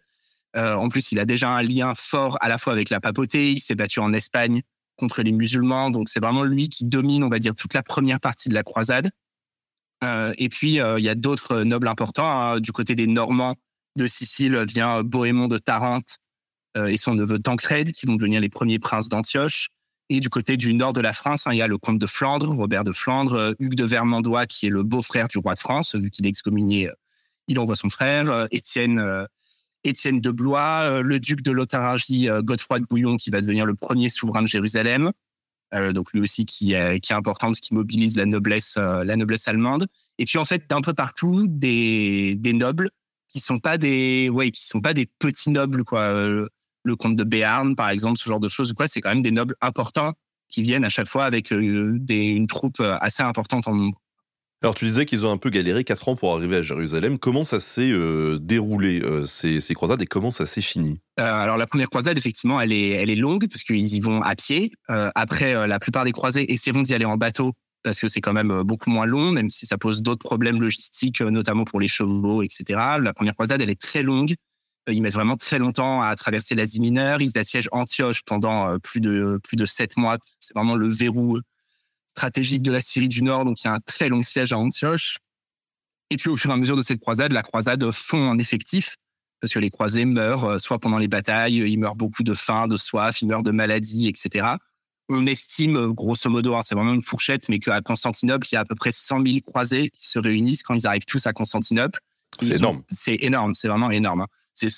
[0.55, 3.53] en plus, il a déjà un lien fort à la fois avec la papauté.
[3.53, 4.63] Il s'est battu en Espagne
[4.97, 5.91] contre les musulmans.
[5.91, 8.63] Donc, c'est vraiment lui qui domine, on va dire, toute la première partie de la
[8.63, 9.11] croisade.
[10.05, 12.41] et puis, il y a d'autres nobles importants.
[12.41, 13.57] Hein, du côté des Normands,
[13.97, 16.19] de Sicile vient Bohémond de Tarente
[16.77, 19.69] euh, et son neveu Tancred, qui vont devenir les premiers princes d'Antioche.
[20.09, 22.07] Et du côté du nord de la France, hein, il y a le comte de
[22.07, 25.59] Flandre, Robert de Flandre, euh, Hugues de Vermandois, qui est le beau-frère du roi de
[25.59, 26.95] France, vu qu'il est excommunié, euh,
[27.49, 29.01] il envoie son frère, Étienne,
[29.85, 34.09] Étienne de Blois, le duc de Lotharingie, Godefroy de Bouillon, qui va devenir le premier
[34.09, 35.13] souverain de Jérusalem.
[35.93, 39.87] donc lui aussi qui est, important parce qu'il mobilise la noblesse, la noblesse allemande.
[40.19, 42.91] Et puis en fait, d'un peu partout, des nobles
[43.29, 46.49] qui sont pas des ouais qui sont pas des petits nobles quoi euh,
[46.85, 49.31] le comte de Béarn par exemple ce genre de choses quoi c'est quand même des
[49.31, 50.13] nobles importants
[50.49, 54.01] qui viennent à chaque fois avec euh, des, une troupe euh, assez importante en nombre
[54.63, 57.19] alors tu disais qu'ils ont un peu galéré quatre ans pour arriver à Jérusalem.
[57.19, 57.93] Comment ça s'est
[58.41, 60.99] déroulé ces, ces, croisades et comment ça s'est fini?
[61.19, 64.35] Alors la première croisade effectivement elle est elle est longue parce qu'ils y vont à
[64.35, 64.73] pied.
[64.89, 67.53] après la plupart des croisés essaieront d'y aller en bateau
[67.87, 70.61] parce que c'est quand même euh, beaucoup moins long, même si ça pose d'autres problèmes
[70.61, 72.65] logistiques, euh, notamment pour les chevaux, etc.
[73.01, 74.35] La première croisade, elle est très longue.
[74.89, 77.23] Euh, ils mettent vraiment très longtemps à traverser l'Asie mineure.
[77.23, 80.19] Ils assiègent Antioche pendant plus de plus de sept mois.
[80.41, 81.39] C'est vraiment le verrou
[82.09, 83.45] stratégique de la Syrie du Nord.
[83.45, 85.19] Donc il y a un très long siège à Antioche.
[86.11, 88.97] Et puis au fur et à mesure de cette croisade, la croisade fond en effectif
[89.41, 92.77] parce que les croisés meurent soit pendant les batailles, ils meurent beaucoup de faim, de
[92.77, 94.57] soif, ils meurent de maladies, etc
[95.09, 98.59] on estime, euh, grosso modo, hein, c'est vraiment une fourchette, mais qu'à Constantinople, il y
[98.59, 101.33] a à peu près 100 000 croisés qui se réunissent quand ils arrivent tous à
[101.33, 102.01] Constantinople.
[102.41, 102.83] C'est énorme.
[102.91, 104.23] C'est énorme, c'est vraiment énorme.
[104.23, 104.69] Hein.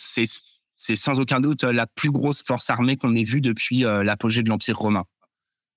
[0.76, 4.42] C'est sans aucun doute la plus grosse force armée qu'on ait vue depuis euh, l'apogée
[4.42, 5.04] de l'Empire romain.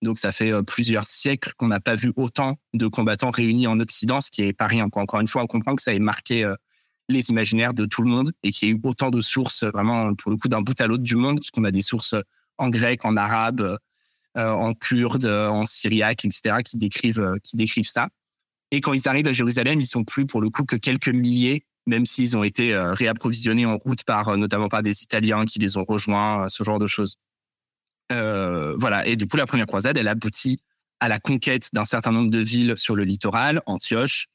[0.03, 3.79] Donc ça fait euh, plusieurs siècles qu'on n'a pas vu autant de combattants réunis en
[3.79, 4.89] Occident, ce qui est pas rien.
[4.91, 6.51] Encore une fois, on comprend que ça ait marqué
[7.09, 10.13] les imaginaires de tout le monde et qu'il y ait eu autant de sources vraiment
[10.15, 12.15] pour le coup d'un bout à l'autre du monde, puisqu'on a des sources
[12.61, 13.77] en grec, en arabe, euh,
[14.35, 18.09] en kurde, euh, en syriaque, etc., qui décrivent, euh, qui décrivent ça.
[18.71, 21.65] Et quand ils arrivent à Jérusalem, ils sont plus pour le coup que quelques milliers,
[21.87, 25.83] même s'ils ont été réapprovisionnés en route par notamment par des Italiens qui les ont
[25.83, 27.17] rejoints, ce genre de choses.
[28.09, 29.05] voilà.
[29.07, 30.61] Et du coup, la première croisade, elle aboutit
[31.01, 34.27] à la conquête d'un certain nombre de villes sur le littoral, Antioche,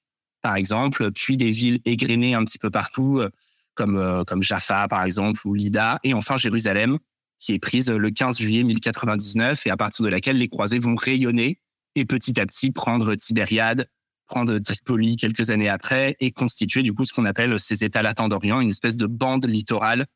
[0.42, 3.22] par exemple, puis des villes égrenées un petit peu partout,
[3.74, 6.98] comme, comme Jaffa, par exemple, ou Lida, et enfin Jérusalem,
[7.38, 10.94] qui est prise le 15 juillet 1099 et à partir de laquelle les croisés vont
[10.94, 11.60] rayonner
[11.94, 13.88] et petit à petit prendre Tibériade,
[14.26, 18.28] prendre Tripoli quelques années après et constituer du coup ce qu'on appelle ces États latins
[18.28, 20.06] d'Orient, une espèce de bande littorale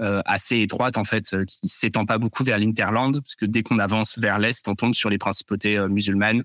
[0.00, 3.62] euh, assez étroite en fait, euh, qui s'étend pas beaucoup vers l'Interland, parce que dès
[3.62, 6.44] qu'on avance vers l'est, on tombe sur les principautés euh, musulmanes.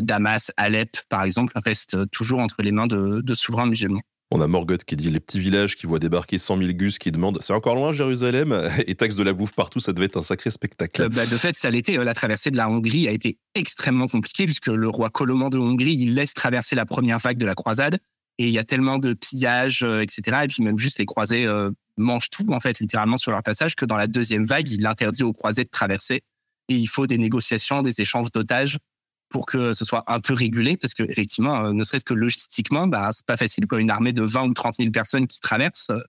[0.00, 4.02] Damas, Alep, par exemple, restent toujours entre les mains de, de souverains musulmans.
[4.32, 7.12] On a Morgoth qui dit les petits villages qui voient débarquer 100 000 gus qui
[7.12, 8.68] demandent c'est encore loin Jérusalem?
[8.86, 11.08] Et taxe de la bouffe partout, ça devait être un sacré spectacle.
[11.08, 11.96] bah, de fait, ça l'était.
[11.96, 15.94] La traversée de la Hongrie a été extrêmement compliquée puisque le roi Colomban de Hongrie
[15.94, 18.00] il laisse traverser la première vague de la croisade
[18.38, 20.38] et il y a tellement de pillages, etc.
[20.44, 21.46] Et puis même juste les croisés
[21.96, 25.22] mangent tout, en fait, littéralement sur leur passage, que dans la deuxième vague, il interdit
[25.22, 26.22] aux croisés de traverser.
[26.68, 28.78] Et il faut des négociations, des échanges d'otages
[29.36, 32.86] pour que ce soit un peu régulé, parce que effectivement, euh, ne serait-ce que logistiquement,
[32.86, 33.66] bah, c'est pas facile.
[33.66, 33.82] Quoi.
[33.82, 36.00] Une armée de 20 ou 30 000 personnes qui traversent, euh,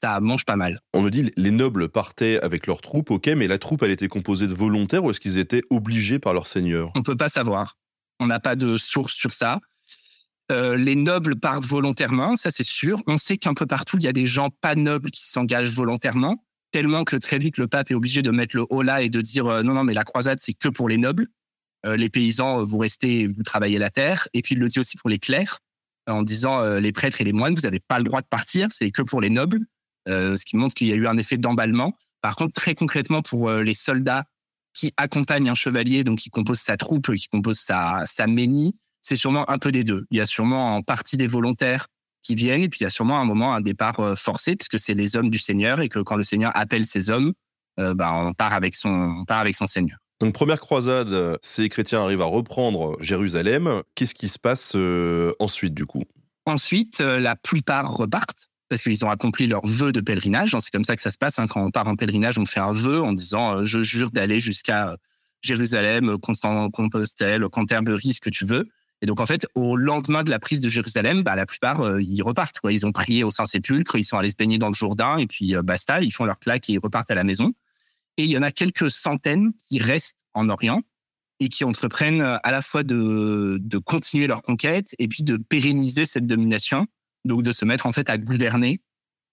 [0.00, 0.80] ça mange pas mal.
[0.94, 4.06] On me dit les nobles partaient avec leurs troupes, ok, mais la troupe, elle était
[4.06, 6.92] composée de volontaires ou est-ce qu'ils étaient obligés par leur seigneur?
[6.94, 7.76] On peut pas savoir.
[8.20, 9.58] On n'a pas de source sur ça.
[10.52, 13.02] Euh, les nobles partent volontairement, ça c'est sûr.
[13.08, 16.44] On sait qu'un peu partout, il y a des gens pas nobles qui s'engagent volontairement,
[16.70, 19.20] tellement que très vite, le pape est obligé de mettre le haut là et de
[19.20, 21.26] dire euh, non, non, mais la croisade, c'est que pour les nobles.
[21.86, 24.28] Euh, les paysans, vous restez, vous travaillez la terre.
[24.34, 25.58] Et puis, il le dit aussi pour les clercs,
[26.06, 28.90] en disant les prêtres et les moines, vous n'avez pas le droit de partir, c'est
[28.90, 29.60] que pour les nobles,
[30.08, 31.96] ce qui montre qu'il y a eu un effet d'emballement.
[32.20, 34.24] Par contre, très concrètement, pour les soldats
[34.72, 39.16] qui accompagnent un chevalier, donc qui compose sa troupe, qui compose sa, sa ménie, c'est
[39.16, 40.06] sûrement un peu des deux.
[40.10, 41.86] Il y a sûrement en partie des volontaires
[42.22, 44.78] qui viennent, et puis il y a sûrement un moment un départ euh, forcé, puisque
[44.78, 47.32] c'est les hommes du Seigneur, et que quand le Seigneur appelle ses hommes,
[47.78, 49.98] euh, bah, on, part avec son, on part avec son Seigneur.
[50.20, 53.82] Donc première croisade, ces chrétiens arrivent à reprendre Jérusalem.
[53.94, 56.04] Qu'est-ce qui se passe euh, ensuite du coup?
[56.46, 60.54] Ensuite, la plupart repartent parce qu'ils ont accompli leur vœu de pèlerinage.
[60.60, 61.38] C'est comme ça que ça se passe.
[61.38, 61.46] Hein.
[61.48, 64.96] Quand on part en pèlerinage, on fait un vœu en disant je jure d'aller jusqu'à
[65.42, 68.68] Jérusalem, Compostelle, Canterbury, ce que tu veux.
[69.02, 72.02] Et donc, en fait, au lendemain de la prise de Jérusalem, bah, la plupart, euh,
[72.02, 72.58] ils repartent.
[72.68, 75.56] Ils ont prié au Saint-Sépulcre, ils sont allés se baigner dans le Jourdain, et puis
[75.56, 77.54] euh, basta, ils font leur claque et ils repartent à la maison.
[78.20, 80.82] Et il y en a quelques centaines qui restent en Orient
[81.38, 86.04] et qui entreprennent euh, à la fois de, continuer leur conquête et puis de pérenniser
[86.04, 86.86] cette domination,
[87.24, 88.82] donc de se mettre en fait à gouverner,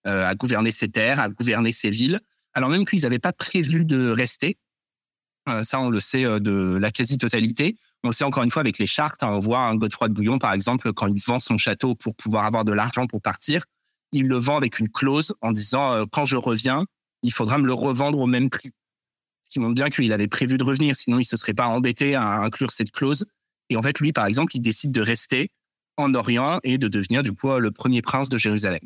[0.06, 2.22] à gouverner ces terres, à gouverner ces villes,
[2.54, 4.58] alors même qu'ils n'avaient pas prévu de rester.
[5.64, 7.76] ça, on le sait de la quasi-totalité.
[8.06, 9.22] On le sait encore une fois avec les chartes.
[9.22, 9.32] Hein.
[9.32, 12.46] on voit un Godefroy de Bouillon, par exemple, quand il vend son château pour pouvoir
[12.46, 13.64] avoir de l'argent pour partir,
[14.14, 16.86] il le vend avec une clause en disant euh, quand je reviens,
[17.24, 18.72] il faudra me le revendre au même prix.
[19.44, 22.16] Ce qui montre bien qu'il avait prévu de revenir, sinon il se serait pas embêté
[22.16, 23.26] à inclure cette clause.
[23.70, 25.50] Et en fait, lui, par exemple, il décide de rester
[25.98, 28.82] en Orient et de devenir du coup le premier prince de Jérusalem.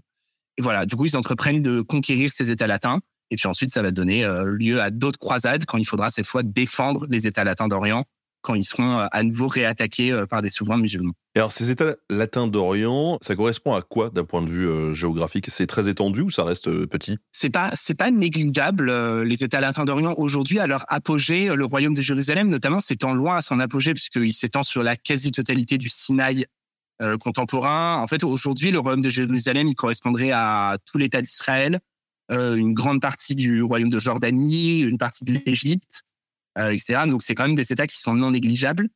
[0.58, 3.00] Et voilà, du coup, ils entreprennent de conquérir ces États latins.
[3.30, 6.26] Et puis ensuite, ça va donner euh, lieu à d'autres croisades quand il faudra cette
[6.26, 8.06] fois défendre les États latins d'Orient
[8.42, 11.14] quand ils seront euh, à nouveau réattaqués euh, par des souverains musulmans.
[11.36, 14.94] Et alors, ces États latins d'Orient, ça correspond à quoi d'un point de vue euh,
[14.94, 15.50] géographique?
[15.50, 17.18] C'est très étendu ou ça reste petit?
[17.32, 18.92] C'est pas, c'est pas négligeable.
[19.24, 23.38] les États latins d'Orient aujourd'hui, à leur apogée, le royaume de Jérusalem, notamment, s'étend loin
[23.38, 26.46] à son apogée puisqu'il s'étend sur la quasi-totalité du Sinaï
[27.20, 27.98] contemporain.
[27.98, 31.80] En fait, aujourd'hui, le royaume de Jérusalem, il correspondrait à tout l'État d'Israël,
[32.30, 36.04] une grande partie du royaume de Jordanie, une partie de l'Égypte.
[36.58, 36.76] Euh.
[37.08, 38.90] Donc c'est quand même des états qui sont non négligeables.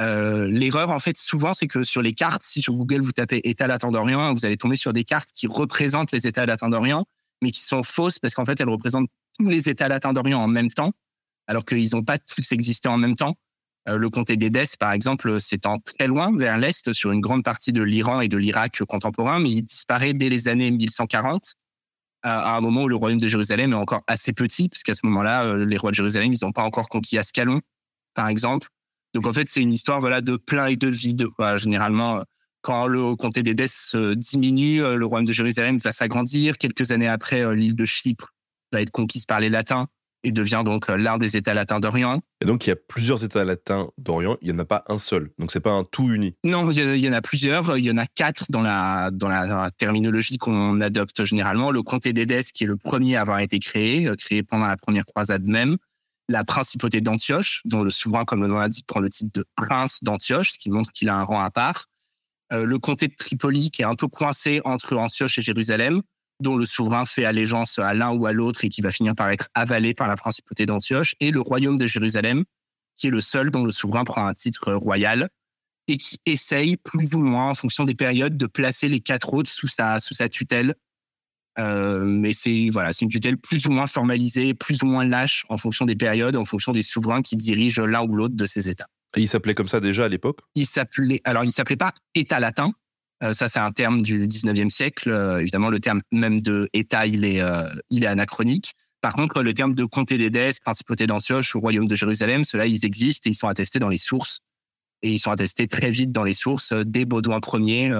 [0.00, 3.40] Euh, l'erreur, en fait, souvent, c'est que sur les cartes, si sur Google vous tapez
[3.44, 7.04] État latin d'Orient, vous allez tomber sur des cartes qui représentent les États latins d'Orient,
[7.42, 9.08] mais qui sont fausses parce qu'en fait, elles représentent
[9.38, 10.92] tous les États latins d'Orient en même temps,
[11.48, 13.36] alors qu'ils n'ont pas tous existé en même temps.
[13.88, 17.72] Euh, le comté d'Édesse, par exemple, s'étend très loin vers l'est, sur une grande partie
[17.72, 21.54] de l'Iran et de l'Irak contemporain, mais il disparaît dès les années 1140
[22.22, 25.44] à un moment où le royaume de Jérusalem est encore assez petit, puisqu'à ce moment-là,
[25.44, 27.60] euh, les rois de Jérusalem, n'ont pas encore conquis Ascalon,
[28.14, 28.68] par exemple.
[29.14, 31.26] Donc en fait, c'est une histoire voilà de plein et de vide.
[31.56, 32.22] Généralement, euh,
[32.60, 36.58] quand le comté d'Édesse diminue, euh, le royaume de Jérusalem va s'agrandir.
[36.58, 38.34] Quelques années après, l'île de Chypre
[38.72, 39.86] va être conquise par les Latins
[40.24, 42.20] et devient donc euh, l'un des États latins d'Orient.
[42.40, 44.98] Et donc il y a plusieurs États latins d'Orient, il n'y en a pas un
[44.98, 46.34] seul, donc c'est pas un tout uni.
[46.44, 49.70] Non, il y en a plusieurs, il y en a quatre dans la, dans la
[49.70, 51.70] terminologie qu'on adopte généralement.
[51.70, 54.76] Le comté d'Édesse qui est le premier à avoir été créé, euh, créé pendant la
[54.76, 55.76] première croisade même.
[56.30, 60.00] La principauté d'Antioche, dont le souverain, comme le nom l'indique, prend le titre de prince
[60.02, 61.86] d'Antioche, ce qui montre qu'il a un rang à part.
[62.52, 66.02] Euh, le comté de Tripoli qui est un peu coincé entre Antioche et Jérusalem
[66.40, 69.30] dont le souverain fait allégeance à l'un ou à l'autre et qui va finir par
[69.30, 72.44] être avalé par la principauté d'Antioche, et le royaume de Jérusalem,
[72.96, 75.28] qui est le seul dont le souverain prend un titre royal
[75.88, 79.50] et qui essaye plus ou moins, en fonction des périodes, de placer les quatre autres
[79.50, 80.74] sous sa, sous sa tutelle.
[81.58, 85.44] Euh, mais c'est voilà, c'est une tutelle plus ou moins formalisée, plus ou moins lâche
[85.48, 88.68] en fonction des périodes, en fonction des souverains qui dirigent l'un ou l'autre de ces
[88.68, 88.86] États.
[89.16, 90.40] Et il s'appelait comme ça déjà à l'époque?
[90.54, 92.72] Il s'appelait, alors il s'appelait pas État latin.
[93.22, 95.10] Euh, ça, c'est un terme du 19e siècle.
[95.10, 98.74] Euh, évidemment, le terme même de État, il est, euh, il est anachronique.
[99.00, 102.84] Par contre, le terme de comté d'Édesse, principauté d'Antioche ou royaume de Jérusalem, ceux-là, ils
[102.84, 104.40] existent et ils sont attestés dans les sources.
[105.02, 106.72] Et ils sont attestés très vite dans les sources.
[106.72, 107.94] Dès Baudouin Ier,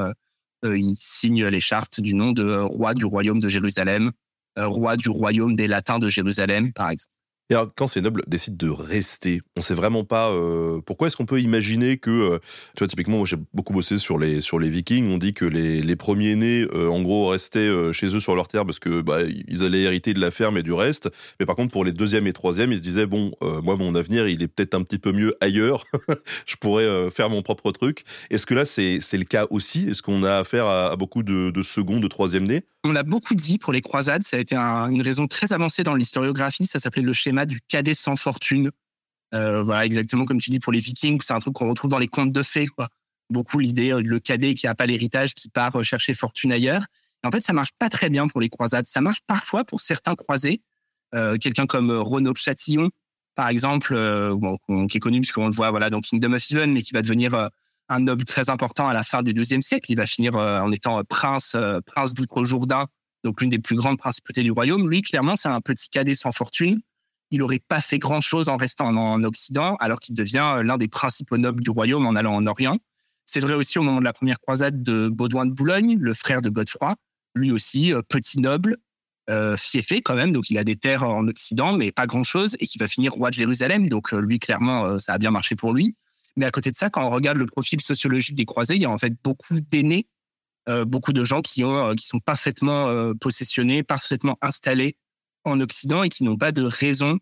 [0.64, 4.11] il signe les chartes du nom de roi du royaume de Jérusalem,
[4.57, 7.17] roi du royaume des Latins de Jérusalem, par exemple.
[7.50, 11.16] Et alors, quand ces nobles décident de rester, on sait vraiment pas euh, pourquoi est-ce
[11.16, 12.38] qu'on peut imaginer que, euh,
[12.76, 15.11] tu vois, typiquement, moi j'ai beaucoup bossé sur les sur les Vikings.
[15.11, 18.37] On dit que les, les premiers nés, euh, en gros, restaient euh, chez eux sur
[18.37, 21.08] leur terre parce que bah, ils allaient hériter de la ferme et du reste.
[21.40, 24.28] Mais par contre, pour les deuxième et troisième, ils se disaient bon, moi mon avenir,
[24.28, 25.84] il est peut-être un petit peu mieux ailleurs.
[26.46, 28.04] Je pourrais faire mon propre truc.
[28.30, 29.88] Est-ce que là c'est le cas aussi?
[29.88, 33.02] Est-ce qu'on a affaire à, à beaucoup de, de second, de troisième nés On l'a
[33.02, 36.64] beaucoup dit pour les croisades, ça a été un- une raison très avancée dans l'historiographie,
[36.66, 38.70] ça s'appelait le schéma du cadet sans fortune.
[39.34, 41.98] Euh, voilà, exactement comme tu dis pour les vikings, c'est un truc qu'on retrouve dans
[41.98, 42.66] les contes de fées.
[42.68, 42.88] Quoi.
[43.30, 46.84] Beaucoup l'idée, euh, le cadet qui n'a pas l'héritage, qui part euh, chercher fortune ailleurs.
[47.24, 48.86] En fait, ça marche pas très bien pour les croisades.
[48.86, 50.62] Ça marche parfois pour certains croisés.
[51.40, 52.90] Quelqu'un comme Renaud de Châtillon,
[53.34, 53.96] par exemple,
[54.88, 57.50] qui est connu puisqu'on le voit voilà, dans Kingdom of Heaven, mais qui va devenir
[57.88, 59.90] un noble très important à la fin du XIIe siècle.
[59.90, 62.87] Il va finir euh, en étant euh, prince, euh, prince d'Outre-Jourdain,
[63.24, 64.88] donc l'une des plus grandes principautés du royaume.
[64.88, 66.81] Lui, clairement, c'est un petit cadet sans fortune.
[67.31, 70.88] Il n'aurait pas fait grand-chose en restant en, en Occident, alors qu'il devient l'un des
[70.88, 72.79] principaux nobles du royaume en allant en Orient.
[73.27, 76.40] C'est vrai aussi au moment de la première croisade de Baudouin de Boulogne, le frère
[76.40, 76.94] de Godefroy.
[77.35, 78.77] Lui aussi, petit noble,
[79.59, 82.79] fiefé quand même, donc il a des terres en Occident, mais pas grand-chose, et qui
[82.79, 83.87] va finir roi de Jérusalem.
[83.90, 85.94] Donc lui, clairement, ça a bien marché pour lui.
[86.36, 88.84] Mais à côté de ça, quand on regarde le profil sociologique des croisés, il y
[88.84, 90.08] a en fait beaucoup d'aînés,
[90.68, 94.96] euh, beaucoup de gens qui, ont, euh, qui sont parfaitement euh, possessionnés, parfaitement installés
[95.44, 97.18] en Occident et qui n'ont pas de raison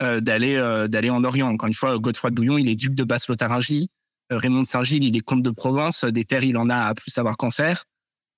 [0.00, 0.56] d'aller
[0.88, 1.48] d'aller en Orient.
[1.48, 3.88] Encore une fois, Godefroy de Bouillon, il est duc de Basse-Lotharingie.
[4.30, 6.02] Raymond de Saint-Gilles, il est comte de Provence.
[6.02, 7.84] Des terres, il en a à plus savoir qu'en faire.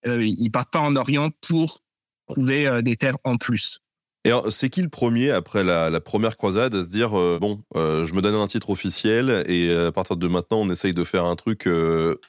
[0.04, 1.80] Ils partent pas en Orient pour
[2.28, 3.80] trouver des terres en plus.
[4.26, 8.04] Et c'est qui le premier après la, première croisade à se dire euh, bon, euh,
[8.04, 11.04] je me donne un titre officiel et euh, à partir de maintenant, on essaye de
[11.04, 11.68] faire un truc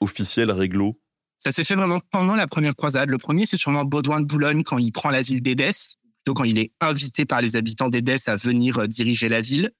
[0.01, 0.99] officiel, réglo?
[1.39, 3.09] Ça s'est fait vraiment pendant la première croisade.
[3.09, 6.43] Le premier, c'est sûrement Baudouin de Boulogne quand il prend la ville d'Édesse, plutôt quand
[6.43, 9.71] il est invité par les habitants d'Édesse à venir diriger la ville.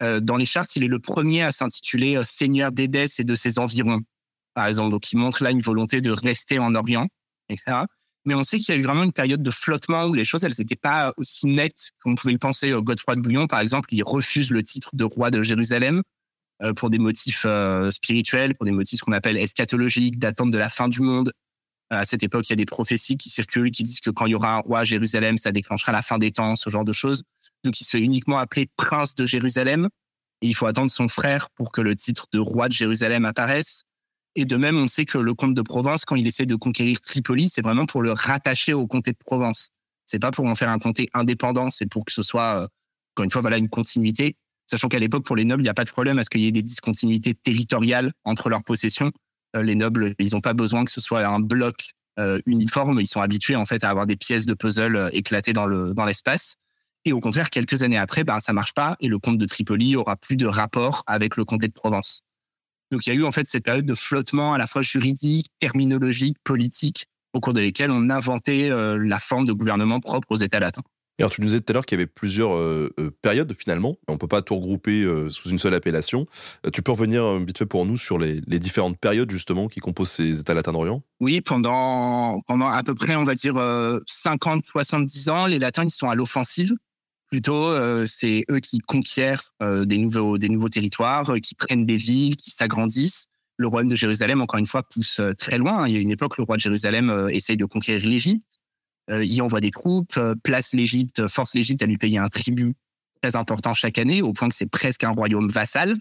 [0.00, 4.02] Dans les chartes, il est le premier à s'intituler Seigneur d'Édesse et de ses environs,
[4.52, 4.90] par exemple.
[4.90, 7.06] Donc, il montre là une volonté de rester en Orient,
[7.48, 7.86] etc.
[8.26, 10.44] Mais on sait qu'il y a eu vraiment une période de flottement où les choses,
[10.44, 12.72] elles n'étaient pas aussi nettes qu'on pouvait le penser.
[12.72, 16.02] Euh, Godefroy de Bouillon, par exemple, il refuse le titre de roi de Jérusalem
[16.62, 20.68] euh, pour des motifs euh, spirituels, pour des motifs qu'on appelle eschatologiques, d'attente de la
[20.68, 21.32] fin du monde.
[21.88, 24.32] À cette époque, il y a des prophéties qui circulent, qui disent que quand il
[24.32, 26.92] y aura un roi à Jérusalem, ça déclenchera la fin des temps, ce genre de
[26.92, 27.22] choses.
[27.62, 29.88] Donc, il se fait uniquement appeler prince de Jérusalem.
[30.42, 33.84] Et il faut attendre son frère pour que le titre de roi de Jérusalem apparaisse.
[34.38, 37.00] Et de même, on sait que le comte de Provence, quand il essaie de conquérir
[37.00, 39.70] Tripoli, c'est vraiment pour le rattacher au comté de Provence.
[40.04, 42.68] C'est pas pour en faire un comté indépendant, c'est pour que ce soit, euh,
[43.14, 44.36] encore une fois, voilà, une continuité.
[44.66, 46.42] Sachant qu'à l'époque, pour les nobles, il n'y a pas de problème à ce qu'il
[46.42, 49.10] y ait des discontinuités territoriales entre leurs possessions.
[49.56, 53.00] Euh, les nobles, ils n'ont pas besoin que ce soit un bloc euh, uniforme.
[53.00, 56.04] Ils sont habitués, en fait, à avoir des pièces de puzzle éclatées dans le, dans
[56.04, 56.56] l'espace.
[57.06, 59.96] Et au contraire, quelques années après, ben, ça marche pas et le comte de Tripoli
[59.96, 62.25] aura plus de rapport avec le comté de Provence.
[62.90, 65.50] Donc il y a eu en fait cette période de flottement à la fois juridique,
[65.60, 70.36] terminologique, politique, au cours de lesquelles on inventait euh, la forme de gouvernement propre aux
[70.36, 70.82] États latins.
[71.18, 73.54] Et alors, tu nous disais tout à l'heure qu'il y avait plusieurs euh, euh, périodes
[73.54, 73.94] finalement.
[74.06, 76.26] On peut pas tout regrouper euh, sous une seule appellation.
[76.66, 79.80] Euh, tu peux revenir vite fait pour nous sur les, les différentes périodes justement qui
[79.80, 81.02] composent ces États latins d'Orient?
[81.20, 85.84] Oui, pendant, pendant à peu près, on va dire, euh, 50, 70 ans, les Latins,
[85.84, 86.74] ils sont à l'offensive.
[87.28, 91.84] Plutôt, euh, c'est eux qui conquièrent euh, des, nouveaux, des nouveaux territoires, euh, qui prennent
[91.84, 93.26] des villes, qui s'agrandissent.
[93.56, 95.88] Le royaume de Jérusalem, encore une fois, pousse euh, très loin.
[95.88, 98.60] Il y a une époque, le roi de Jérusalem euh, essaye de conquérir l'Égypte.
[99.10, 102.74] Euh, il envoie des troupes, euh, place l'Égypte, force l'Égypte à lui payer un tribut
[103.22, 105.94] très important chaque année, au point que c'est presque un royaume vassal,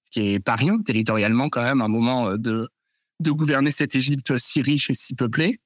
[0.00, 2.68] ce qui est pas rien territorialement quand même, un moment euh, de,
[3.20, 5.60] de gouverner cette Égypte si riche et si peuplée.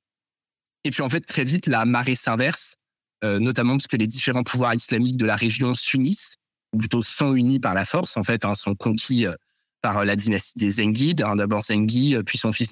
[0.85, 2.77] Et puis en fait, très vite, la marée s'inverse,
[3.25, 6.37] euh, notamment parce que les différents pouvoirs islamiques de la région s'unissent,
[6.73, 9.35] ou plutôt sont unis par la force, en fait, hein, sont conquis euh,
[9.83, 12.71] par euh, la dynastie des Zengides, hein, d'abord Zengi, puis son fils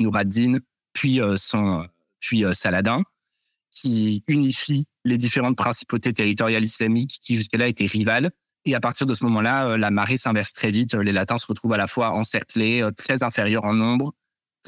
[0.93, 1.87] puis, euh, son,
[2.21, 3.03] puis euh, Saladin,
[3.71, 8.31] qui unifie les différentes principautés territoriales islamiques qui jusque-là étaient rivales.
[8.65, 10.95] Et à partir de ce moment-là, la marée s'inverse très vite.
[10.95, 14.13] Les Latins se retrouvent à la fois encerclés, très inférieurs en nombre,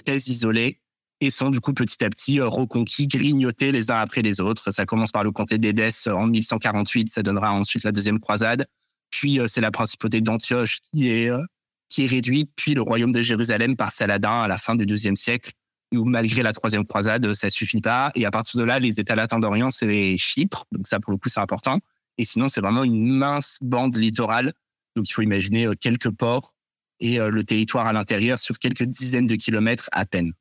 [0.03, 0.81] très isolés,
[1.22, 4.72] et sont du coup petit à petit euh, reconquis, grignotés les uns après les autres.
[4.72, 8.66] Ça commence par le comté d'Édesse en 1148, ça donnera ensuite la deuxième croisade.
[9.11, 11.42] Puis euh, c'est la principauté d'Antioche qui est, euh,
[11.88, 15.16] qui est réduite, puis le royaume de Jérusalem par Saladin à la fin du XIIe
[15.16, 15.52] siècle,
[15.94, 18.11] où malgré la troisième croisade, ça suffit pas.
[18.16, 21.18] Et à partir de là, les États latins d'Orient, c'est Chypre, donc ça pour le
[21.18, 21.78] coup c'est important.
[22.18, 24.52] Et sinon, c'est vraiment une mince bande littorale.
[24.96, 26.50] Donc il faut imaginer euh, quelques ports
[26.98, 30.32] et euh, le territoire à l'intérieur sur quelques dizaines de kilomètres à peine.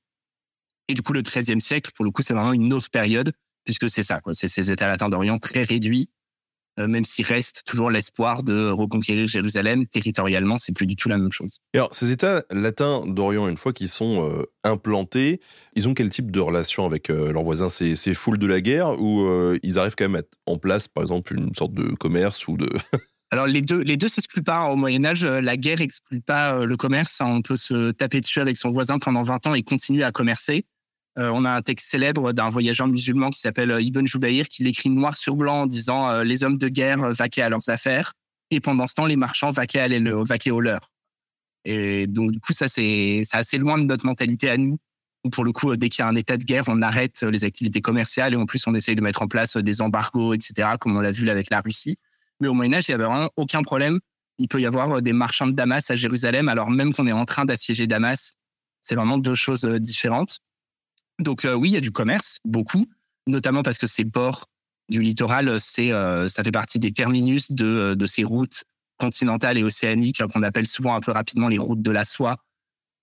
[0.92, 3.32] Et du coup, le XIIIe siècle, pour le coup, c'est vraiment une autre période,
[3.64, 4.36] puisque c'est ça, quoi.
[4.36, 6.10] C'est ces États latins d'Orient très réduits,
[6.80, 11.18] euh, même s'il reste toujours l'espoir de reconquérir Jérusalem territorialement, c'est plus du tout la
[11.18, 11.60] même chose.
[11.74, 15.40] Et alors, ces États latins d'Orient, une fois qu'ils sont euh, implantés,
[15.78, 17.70] ils ont quel type de relation avec euh, leurs voisins?
[17.70, 20.90] C'est foule de la guerre ou euh, ils arrivent quand même à mettre en place,
[20.90, 22.68] par exemple, une sorte de commerce ou de...
[23.34, 24.66] Alors les deux, les deux s'excluent pas.
[24.66, 27.18] Au Moyen Âge, la guerre exclut pas le commerce.
[27.22, 30.66] On peut se taper dessus avec son voisin pendant 20 ans et continuer à commercer.
[31.18, 34.64] Euh, on a un texte célèbre d'un voyageur musulman qui s'appelle euh, Ibn Joubayr qui
[34.64, 38.14] l'écrit noir sur blanc en disant euh, les hommes de guerre vaquaient à leurs affaires
[38.50, 40.90] et pendant ce temps les marchands vaquaient, à les- aux leurs.
[41.66, 44.78] Et donc du coup ça c'est assez loin de notre mentalité à nous.
[45.24, 47.44] Où, pour le coup, dès qu'il y a un état de guerre, on arrête les
[47.44, 50.70] activités commerciales et en plus on essaye de mettre en place des embargos, etc.
[50.80, 51.96] Comme on l'a vu avec la Russie.
[52.40, 54.00] Mais au Moyen Âge, il y avait vraiment aucun problème.
[54.40, 57.26] Il peut y avoir des marchands de Damas à Jérusalem, alors même qu'on est en
[57.26, 58.34] train d'assiéger Damas.
[58.82, 60.40] C'est vraiment deux choses différentes.
[61.22, 62.88] Donc euh, oui, il y a du commerce, beaucoup,
[63.28, 64.48] notamment parce que ces ports
[64.92, 68.64] du littoral, euh, c'est, euh, ça fait partie des terminus de, de ces routes
[68.98, 72.38] continentales et océaniques euh, qu'on appelle souvent un peu rapidement les routes de la soie.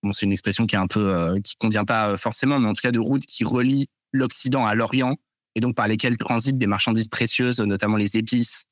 [0.05, 2.83] Bon, c'est une expression qui est un peu qui convient pas forcément, mais en tout
[2.83, 5.17] cas de routes qui relient l'Occident à l'Orient
[5.57, 8.67] et donc par lesquelles transitent des marchandises précieuses, notamment les épices,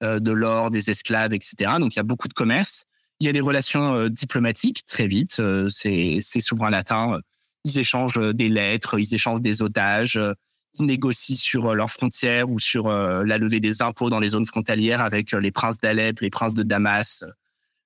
[0.00, 1.72] de l'or, des esclaves, etc.
[1.78, 2.84] Donc il y a beaucoup de commerce.
[3.20, 5.42] Il y a des relations diplomatiques très vite.
[5.68, 7.20] C'est c'est souverains latins.
[7.64, 10.32] Ils échangent euh, des lettres, ils échangent des otages, euh,
[10.78, 14.46] ils négocient sur euh, leurs frontières ou sur la levée des impôts dans les zones
[14.46, 17.24] frontalières avec les princes d'Alep, les princes de Damas,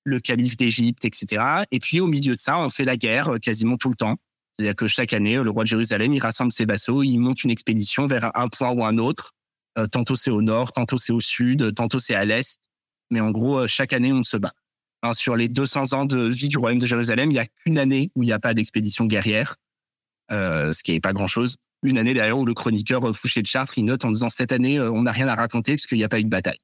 [0.05, 1.65] le calife d'Égypte, etc.
[1.73, 4.17] Et puis au milieu de ça, on fait la guerre quasiment tout le temps.
[4.57, 7.51] C'est-à-dire que chaque année, le roi de Jérusalem, il rassemble ses vassaux, il monte une
[7.51, 9.35] expédition vers un point ou un autre.
[9.93, 12.59] Tantôt c'est au nord, tantôt c'est au sud, tantôt c'est à l'est.
[13.11, 14.53] Mais en gros, chaque année, on se bat.
[15.03, 17.79] Hein, sur les 200 ans de vie du royaume de Jérusalem, il y a qu'une
[17.79, 19.57] année où il n'y a pas d'expédition guerrière,
[20.31, 21.57] ce qui n'est pas grand-chose.
[21.83, 24.53] Une année d'ailleurs où le chroniqueur euh, Fouché de Chartres, il note en disant cette
[24.53, 26.59] année, euh, on n'a rien à raconter parce qu'il n'y a pas eu de bataille.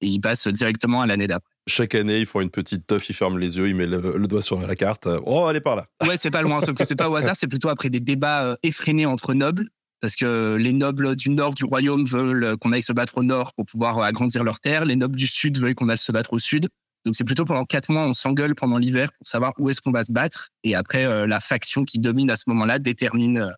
[0.00, 1.50] Et il passe directement à l'année d'après.
[1.66, 4.28] Chaque année, ils font une petite teuf, ils ferment les yeux, ils mettent le, le
[4.28, 5.08] doigt sur la carte.
[5.26, 5.86] Oh, allez par là.
[6.06, 8.44] Ouais, c'est pas loin, sauf que c'est pas au hasard, c'est plutôt après des débats
[8.44, 9.68] euh, effrénés entre nobles,
[10.00, 13.24] parce que les nobles du nord du royaume veulent euh, qu'on aille se battre au
[13.24, 16.12] nord pour pouvoir euh, agrandir leurs terres, les nobles du sud veulent qu'on aille se
[16.12, 16.68] battre au sud.
[17.04, 19.92] Donc c'est plutôt pendant quatre mois, on s'engueule pendant l'hiver pour savoir où est-ce qu'on
[19.92, 23.50] va se battre, et après euh, la faction qui domine à ce moment-là détermine euh,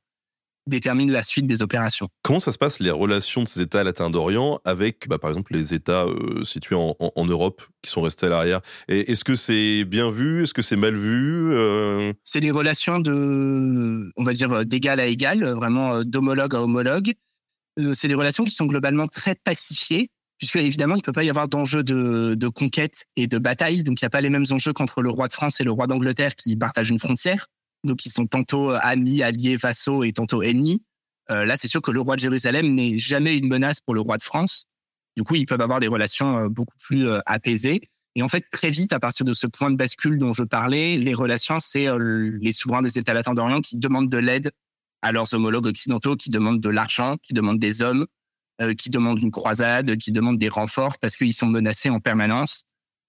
[0.67, 2.09] détermine la suite des opérations.
[2.23, 5.55] Comment ça se passe les relations de ces États latins d'Orient avec, bah, par exemple,
[5.55, 8.61] les États euh, situés en, en- en Europe qui sont restés à l'arrière?
[8.87, 10.45] Est-ce que c'est bien vu?
[10.45, 11.53] Est-ce que c'est mal vu
[12.23, 17.15] C'est des relations de, on va dire, d'égal à égal, vraiment d'homologue à homologue.
[17.95, 21.29] C'est des relations qui sont globalement très pacifiées, puisque évidemment, il ne peut pas y
[21.29, 23.85] avoir d'enjeux de, conquête et de bataille.
[23.85, 25.71] Donc, il n'y a pas les mêmes enjeux qu'entre le roi de France et le
[25.71, 27.47] roi d'Angleterre qui partagent une frontière.
[27.85, 30.83] Donc, ils sont tantôt amis, alliés, vassaux et tantôt ennemis.
[31.31, 34.01] Euh, là, c'est sûr que le roi de Jérusalem n'est jamais une menace pour le
[34.01, 34.65] roi de France.
[35.17, 37.83] Du coup, ils peuvent avoir des relations euh, beaucoup plus euh, apaisées.
[38.17, 40.97] Et en fait, très vite, à partir de ce point de bascule dont je parlais,
[40.97, 44.51] les relations, c'est les souverains des États latins d'Orient qui demandent de l'aide
[45.03, 48.07] à leurs homologues occidentaux, qui demandent de l'argent, qui demandent des hommes,
[48.77, 52.65] qui demandent une croisade, qui demandent des renforts parce qu'ils sont menacés en permanence,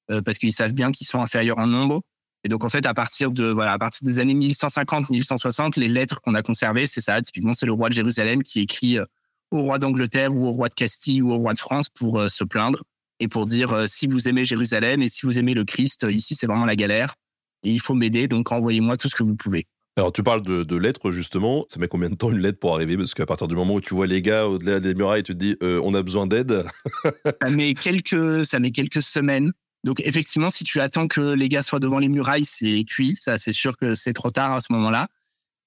[0.10, 2.02] euh, parce qu'ils savent bien qu'ils sont inférieurs en nombre.
[2.44, 6.22] Et donc, en fait, à partir de voilà, à partir des années 1150-1160, les lettres
[6.22, 7.22] qu'on a conservées, c'est ça.
[7.22, 9.06] Typiquement, c'est le roi de Jérusalem qui écrit euh,
[9.52, 12.30] au roi d'Angleterre ou au roi de Castille ou au roi de France pour euh,
[12.30, 12.84] se plaindre
[13.20, 16.12] et pour dire euh, si vous aimez Jérusalem et si vous aimez le Christ, euh,
[16.12, 17.16] ici c'est vraiment la galère
[17.64, 19.68] et il faut m'aider, donc envoyez-moi tout ce que vous pouvez.
[19.98, 21.66] Alors, tu parles de, lettres, justement.
[21.68, 22.96] Ça met combien de temps une lettre pour arriver?
[22.96, 25.38] Parce qu'à partir du moment où tu vois les gars au-delà des murailles, tu te
[25.38, 26.64] dis, euh, on a besoin d'aide.
[27.42, 29.52] Ça met quelques, ça met quelques semaines.
[29.84, 33.18] Donc effectivement, si tu attends que les gars soient devant les murailles, c'est cuit.
[33.20, 35.08] Ça, c'est sûr que c'est trop tard à ce moment-là.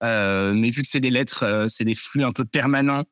[0.02, 3.04] Euh, mais vu que c'est des lettres, euh, c'est des flux un peu permanents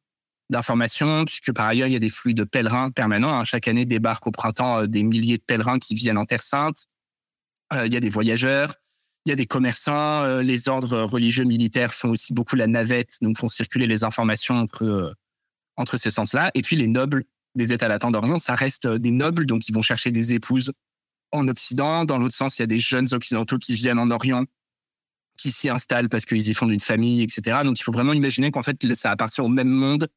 [0.49, 3.39] d'informations, puisque par ailleurs, il y a des flux de pèlerins permanents.
[3.39, 3.45] hein.
[3.45, 6.87] Chaque année débarquent au printemps des milliers de pèlerins qui viennent en Terre Sainte.
[7.75, 8.75] Il y a des voyageurs,
[9.25, 10.23] il y a des commerçants.
[10.25, 14.57] euh, les ordres religieux militaires font aussi beaucoup la navette, donc font circuler les informations
[14.57, 16.51] entre, euh, ces sens-là.
[16.55, 19.75] Et puis les nobles des États latins d'Orient, ça reste euh, des nobles, donc ils
[19.75, 20.73] vont chercher des épouses
[21.31, 22.05] en Occident.
[22.05, 24.45] Dans l'autre sens, il y a des jeunes occidentaux qui viennent en Orient,
[25.37, 27.61] qui s'y installent parce qu'ils y fondent une famille, etc.
[27.65, 30.09] Donc il faut vraiment imaginer qu'en fait, ça appartient au même monde,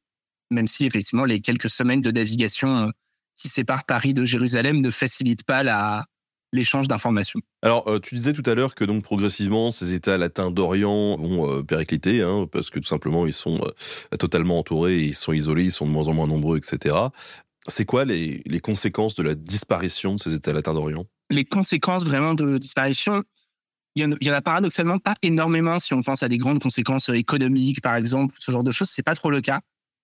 [0.50, 2.92] même si effectivement les quelques semaines de navigation
[3.38, 6.06] qui séparent Paris de Jérusalem ne facilitent pas la,
[6.56, 7.40] l'échange d'informations.
[7.62, 11.52] Alors, euh, tu disais tout à l'heure que donc progressivement, ces États latins d'Orient vont
[11.52, 15.66] euh, péricliter, hein, parce que tout simplement, ils sont euh, totalement entourés, ils sont isolés,
[15.66, 16.96] ils sont de moins en moins nombreux, etc.
[17.68, 21.06] C'est quoi les, les conséquences de la disparition de ces États latins d'Orient?
[21.30, 23.24] Les conséquences vraiment de disparition,
[23.96, 26.38] il y, en, il y en a paradoxalement pas énormément si on pense à des
[26.38, 29.62] grandes conséquences économiques, par exemple, ce genre de choses, c'est pas trop le cas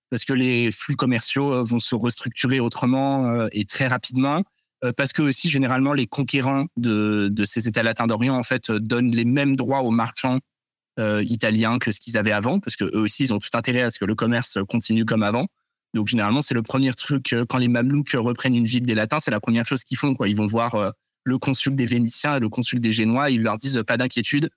[0.10, 4.44] parce que les flux commerciaux vont se restructurer autrement et très rapidement.
[4.84, 9.12] Euh, parce que aussi généralement les conquérants de, ces États latins d'Orient en fait donnent
[9.12, 10.40] les mêmes droits aux marchands
[11.00, 13.84] euh, italiens que ce qu'ils avaient avant, parce que eux aussi ils ont tout intérêt
[13.84, 15.48] à ce que le commerce continue comme avant.
[15.94, 19.20] Donc généralement c'est le premier truc euh, quand les Mamelouks reprennent une ville des Latins,
[19.22, 20.28] c'est la première chose qu'ils font quoi.
[20.28, 20.92] Ils vont voir euh,
[21.24, 24.50] le consul des Vénitiens et le consul des Génois, ils leur disent pas d'inquiétude,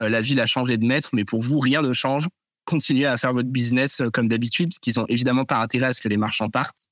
[0.00, 2.28] la ville a changé de maître, mais pour vous rien ne change.
[2.64, 6.00] Continuez à faire votre business comme d'habitude, parce qu'ils ont évidemment pas intérêt à ce
[6.00, 6.87] que les marchands partent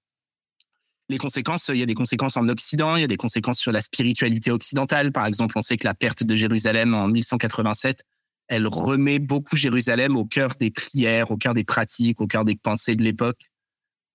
[1.08, 3.72] les conséquences, il y a des conséquences en Occident, il y a des conséquences sur
[3.72, 5.12] la spiritualité occidentale.
[5.12, 8.02] Par exemple, on sait que la perte de Jérusalem en 1187,
[8.48, 12.56] elle remet beaucoup Jérusalem au cœur des prières, au cœur des pratiques, au cœur des
[12.56, 13.40] pensées de l'époque,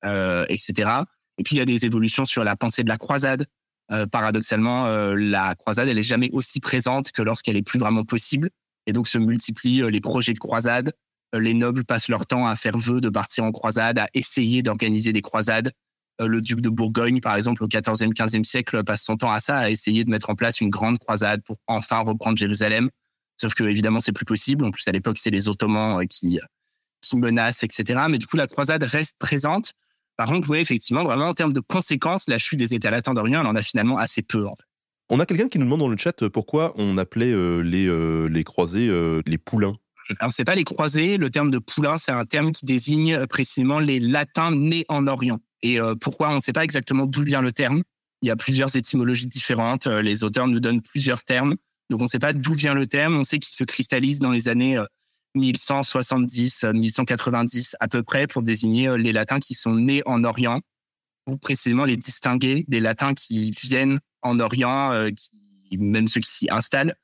[0.05, 0.91] euh, etc.
[1.37, 3.45] Et puis il y a des évolutions sur la pensée de la croisade.
[3.91, 8.03] Euh, paradoxalement, euh, la croisade, elle est jamais aussi présente que lorsqu'elle est plus vraiment
[8.03, 8.49] possible.
[8.85, 10.93] Et donc se multiplient les projets de croisade.
[11.33, 15.13] les nobles passent leur temps à faire vœu de partir en croisade, à essayer d'organiser
[15.13, 15.71] des croisades.
[16.19, 19.39] Euh, le duc de Bourgogne, par exemple, au XIVe, XVe siècle, passe son temps à
[19.39, 22.89] ça, à essayer de mettre en place une grande croisade pour enfin reprendre Jérusalem.
[23.39, 24.65] Sauf que, évidemment, c'est plus possible.
[24.65, 26.39] En plus, à l'époque, c'est les Ottomans euh, qui,
[27.01, 28.03] qui menacent, etc.
[28.09, 29.71] Mais du coup, la croisade reste présente.
[30.17, 33.41] Par contre, oui, effectivement, vraiment, en termes de conséquences, la chute des États latins d'Orient,
[33.41, 34.65] elle en a finalement assez peu, en fait.
[35.09, 37.89] On a quelqu'un qui nous demande dans le chat pourquoi on appelait euh, les,
[38.29, 38.89] les croisés
[39.25, 39.73] les poulains.
[40.19, 41.17] Alors, c'est pas les croisés.
[41.17, 45.39] Le terme de poulain, c'est un terme qui désigne précisément les latins nés en Orient.
[45.63, 47.83] Et euh, pourquoi On ne sait pas exactement d'où vient le terme.
[48.21, 49.87] Il y a plusieurs étymologies différentes.
[49.87, 51.55] Euh, les auteurs nous donnent plusieurs termes.
[51.89, 53.15] Donc on ne sait pas d'où vient le terme.
[53.17, 54.81] On sait qu'il se cristallise dans les années
[55.35, 60.61] 1170, euh, 1190 à peu près pour désigner les latins qui sont nés en Orient
[61.27, 66.47] ou précisément les distinguer des latins qui viennent en Orient, qui, même ceux qui s'y
[66.49, 66.95] installent.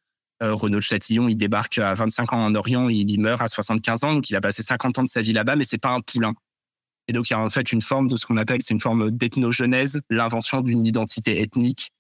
[0.42, 4.30] Renaud Chatillon, il débarque à 25 ans en Orient, il meurt à 75 ans, donc
[4.32, 6.34] il a passé 50 ans de sa vie là-bas, mais c'est pas un poulain.
[7.08, 8.82] Et donc, il y a en fait une forme de ce qu'on appelle, c'est une
[8.82, 11.92] forme d'ethnogenèse, l'invention d'une identité ethnique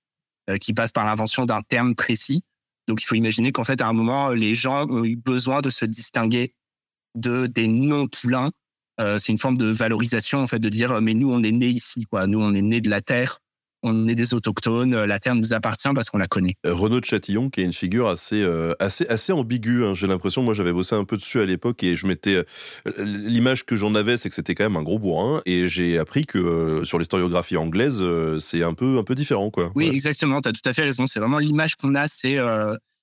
[0.50, 2.44] euh, qui passe par l'invention d'un terme précis.
[2.88, 5.70] Donc, il faut imaginer qu'en fait, à un moment, les gens ont eu besoin de
[5.70, 6.54] se distinguer
[7.16, 8.52] de des non-poulains.
[9.00, 11.70] Euh, c'est une forme de valorisation, en fait, de dire, mais nous, on est nés
[11.70, 12.28] ici, quoi.
[12.28, 13.40] Nous, on est nés de la terre
[13.84, 16.56] on est des autochtones, euh, la terre nous appartient parce qu'on la connaît.
[16.66, 20.08] Euh, Renaud de Chatillon, qui est une figure assez, euh, assez, assez ambiguë, hein, j'ai
[20.08, 20.42] l'impression.
[20.42, 22.44] Moi, j'avais bossé un peu dessus à l'époque et je m'étais.
[22.98, 25.42] L'image que j'en avais, c'est que c'était quand même un gros bourrin.
[25.46, 28.04] Et j'ai appris que sur l'historiographie anglaise,
[28.40, 29.72] c'est un peu, un peu différent, quoi.
[29.76, 30.42] Oui, exactement.
[30.42, 31.06] Tu as tout à fait raison.
[31.06, 32.38] C'est vraiment l'image qu'on a, c'est.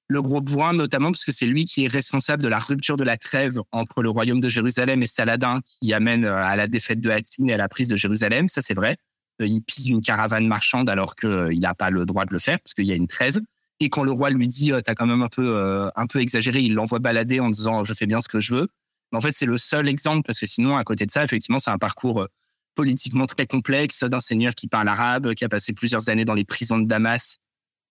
[0.07, 3.05] le gros bourrin, notamment parce que c'est lui qui est responsable de la rupture de
[3.05, 7.11] la trêve entre le royaume de Jérusalem et Saladin, qui amène à la défaite de
[7.11, 8.49] Hattin et à la prise de Jérusalem.
[8.49, 8.97] Ça, c'est vrai.
[9.41, 12.39] Euh, il pille une caravane marchande alors qu'il euh, n'a pas le droit de le
[12.39, 13.41] faire parce qu'il y a une 13.
[13.81, 16.61] Et quand le roi lui dit euh, t'as quand même un peu un peu exagéré,
[16.61, 18.69] il l'envoie balader en disant je fais bien ce que je veux.
[19.13, 21.59] Mais en fait c'est le seul exemple parce que sinon à côté de ça effectivement
[21.59, 22.27] c'est un parcours
[22.75, 26.45] politiquement très complexe d'un seigneur qui parle arabe, qui a passé plusieurs années dans les
[26.45, 27.39] prisons de Damas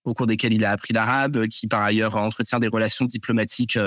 [0.04, 3.78] au cours desquelles il a appris l'arabe, qui par ailleurs entretient des relations diplomatiques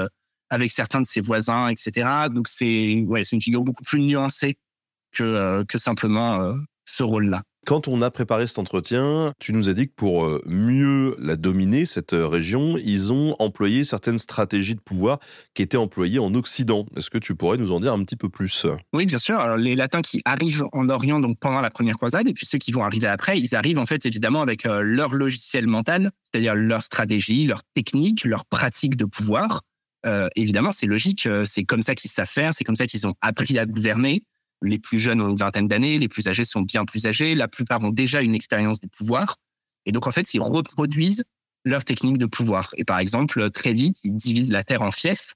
[0.49, 2.29] avec certains de ses voisins, etc.
[2.31, 4.57] Donc c'est ouais une figure beaucoup plus nuancée
[5.11, 6.53] que que simplement
[6.87, 7.43] ce rôle-là.
[7.67, 11.35] Quand on a préparé cet entretien, tu nous as dit que pour euh, mieux la
[11.35, 15.19] dominer, cette euh, région, ils ont employé certaines stratégies de pouvoir
[15.53, 16.85] qui étaient employées en Occident.
[16.95, 18.65] Est-ce que tu pourrais nous en dire un petit peu plus?
[18.93, 19.37] Oui, bien sûr.
[19.37, 22.57] Alors, les Latins qui arrivent en Orient donc pendant la première croisade, et puis ceux
[22.57, 26.55] qui vont arriver après, ils arrivent en fait évidemment avec euh, leur logiciel mental, c'est-à-dire
[26.55, 29.61] leur stratégie, leur technique, leur pratique de pouvoir.
[30.37, 33.59] évidemment, c'est logique, c'est comme ça qu'ils savent faire, c'est comme ça qu'ils ont appris
[33.59, 34.23] à gouverner.
[34.61, 37.47] Les plus jeunes ont une vingtaine d'années, les plus âgés sont bien plus âgés, la
[37.47, 39.37] plupart ont déjà une expérience du pouvoir.
[39.85, 41.23] Et donc, en fait, ils reproduisent
[41.63, 42.71] leur technique de pouvoir.
[42.77, 45.35] Et par exemple, très vite, ils divisent la terre en fiefs,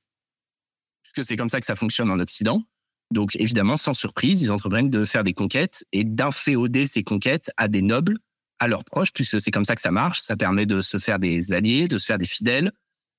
[1.16, 2.64] que c'est comme ça que ça fonctionne en Occident.
[3.12, 7.68] Donc, évidemment, sans surprise, ils entreprennent de faire des conquêtes et d'inféoder ces conquêtes à
[7.68, 8.18] des nobles,
[8.60, 10.22] à leurs proches, puisque c'est comme ça que ça marche.
[10.22, 12.72] Ça permet de se faire des alliés, de se faire des fidèles.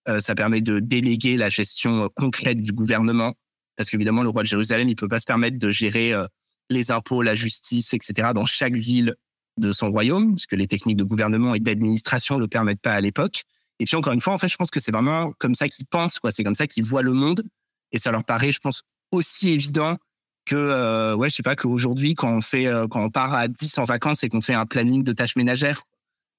[0.08, 3.34] Euh, ça permet de déléguer la gestion concrète du gouvernement
[3.76, 6.26] parce qu'évidemment, le roi de Jérusalem, il peut pas se permettre de gérer euh,
[6.70, 8.30] les impôts, la justice, etc.
[8.34, 9.14] dans chaque ville
[9.58, 13.00] de son royaume, parce que les techniques de gouvernement et d'administration le permettent pas à
[13.00, 13.42] l'époque.
[13.78, 15.86] Et puis encore une fois, en fait, je pense que c'est vraiment comme ça qu'ils
[15.86, 16.30] pensent, quoi.
[16.30, 17.42] C'est comme ça qu'ils voient le monde,
[17.90, 19.98] et ça leur paraît, je pense, aussi évident
[20.44, 23.48] que, euh, ouais, je sais pas, qu'aujourd'hui, quand on fait, euh, quand on part à
[23.48, 25.82] 10 en vacances et qu'on fait un planning de tâches ménagères,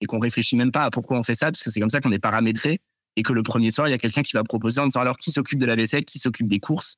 [0.02, 2.02] et qu'on réfléchit même pas à pourquoi on fait ça, parce que c'est comme ça
[2.02, 2.82] qu'on est paramétré
[3.16, 5.18] et que le premier soir, il y a quelqu'un qui va proposer en disant alors
[5.18, 6.96] qui s'occupe de la vaisselle, qui s'occupe des courses.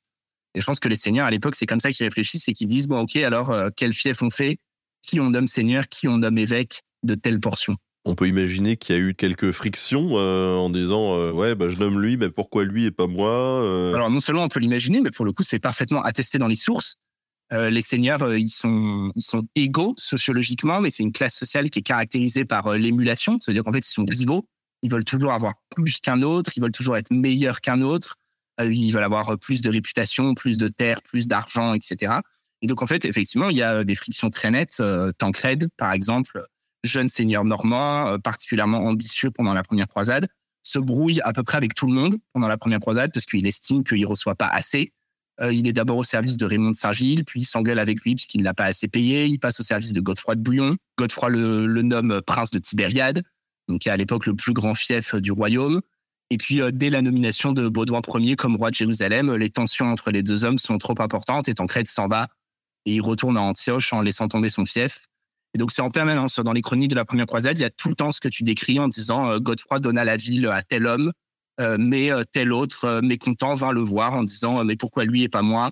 [0.56, 2.68] Et je pense que les seigneurs à l'époque, c'est comme ça qu'ils réfléchissent et qu'ils
[2.68, 4.58] disent bon, ok, alors euh, quel fief on fait,
[5.02, 7.76] qui on nomme seigneur, qui on nomme évêque de telle portion?
[8.06, 11.68] On peut imaginer qu'il y a eu quelques frictions euh, en disant euh, ouais bah
[11.68, 13.96] je nomme lui mais pourquoi lui et pas moi euh?
[13.96, 16.56] Alors non seulement on peut l'imaginer, mais pour le coup c'est parfaitement attesté dans les
[16.56, 16.96] sources.
[17.52, 21.84] Les seigneurs ils sont ils sont égaux sociologiquement, mais c'est une classe sociale qui est
[21.84, 24.48] caractérisée par l'émulation, c'est-à-dire qu'en fait ils sont rivaux,
[24.82, 28.18] ils veulent toujours avoir plus qu'un autre, ils veulent toujours être meilleurs qu'un autre,
[28.60, 32.14] ils veulent avoir plus de réputation, plus de terre, plus d'argent, etc.
[32.62, 34.78] Et donc en fait effectivement il y a des frictions très nettes.
[34.80, 36.42] Euh, Tancred par exemple
[36.84, 40.28] jeune seigneur normand, euh, particulièrement ambitieux pendant la première croisade,
[40.64, 43.46] se brouille à peu près avec tout le monde pendant la première croisade parce qu'il
[43.46, 44.92] estime qu'il ne reçoit pas assez.
[45.42, 48.16] Euh, il est d'abord au service de Raymond de Saint-Gilles, puis il s'engueule avec lui
[48.16, 49.26] puisqu'il ne l'a pas assez payé.
[49.28, 50.78] Il passe au service de Godefroy de Bouillon.
[50.98, 53.22] Godefroy le, le nomme prince de Tibériade,
[53.68, 55.82] donc qui est à l'époque le plus grand fief du royaume.
[56.32, 59.86] Et puis, euh, dès la nomination de Baudouin Ier comme roi de Jérusalem, les tensions
[59.92, 62.28] entre les deux hommes sont trop importantes et Tancred s'en va
[62.86, 65.06] et il retourne à Antioche en laissant tomber son fief.
[65.54, 66.40] Et donc, c'est en permanence.
[66.40, 68.28] Dans les chroniques de la première croisade, il y a tout le temps ce que
[68.28, 71.12] tu décris en disant euh, Godefroy donna la ville à tel homme,
[71.60, 75.06] euh, mais euh, tel autre, euh, mécontent, vint le voir en disant euh, Mais pourquoi
[75.06, 75.72] lui et pas moi?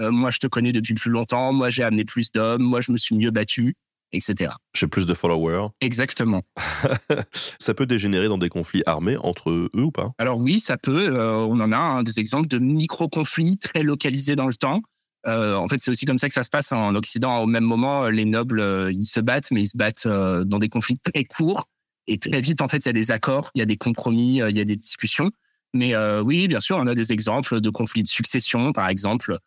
[0.00, 2.92] Euh, Moi, je te connais depuis plus longtemps, moi, j'ai amené plus d'hommes, moi, je
[2.92, 3.74] me suis mieux battu,
[4.12, 4.52] etc.
[4.74, 5.68] J'ai plus de followers.
[5.80, 6.42] Exactement.
[7.60, 10.12] Ça peut dégénérer dans des conflits armés entre eux ou pas?
[10.18, 11.14] Alors, oui, ça peut.
[11.14, 14.80] euh, on en a hein, des exemples de micro-conflits très localisés dans le temps.
[15.26, 17.38] Euh, en fait, c'est aussi comme ça que ça se passe en Occident.
[17.38, 20.68] Au même moment, les nobles, euh, ils se battent, mais ils se battent dans des
[20.68, 21.64] conflits très courts.
[22.06, 24.36] Et très vite, en fait, il y a des accords, il y a des compromis,
[24.36, 25.30] il y a des discussions.
[25.74, 29.38] Mais oui, bien sûr, on a des exemples de conflits de succession, par exemple,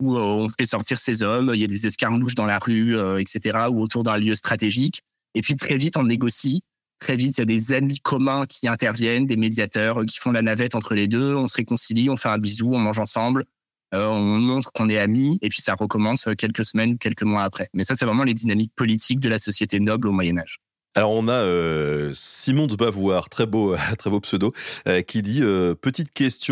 [0.00, 2.96] où euh, on fait sortir ces hommes, il y a des escarmouches dans la rue,
[2.96, 5.00] euh, etc., ou autour d'un lieu stratégique.
[5.34, 6.62] Et puis très vite, on négocie.
[6.98, 10.32] Très vite, il y a des ennemis communs qui interviennent, des médiateurs euh, qui font
[10.32, 11.34] la navette entre les deux.
[11.34, 13.44] On se réconcilie, on fait un bisou, on mange ensemble.
[13.92, 17.68] On montre qu'on est amis et puis ça recommence quelques semaines, quelques mois après.
[17.72, 20.58] Mais ça, c'est vraiment les dynamiques politiques de la société noble au Moyen Âge.
[20.98, 23.76] Alors on a euh, Simon de Bavoir, très beau,
[24.22, 24.54] pseudo,
[24.88, 26.46] euh, qui dit euh, petite question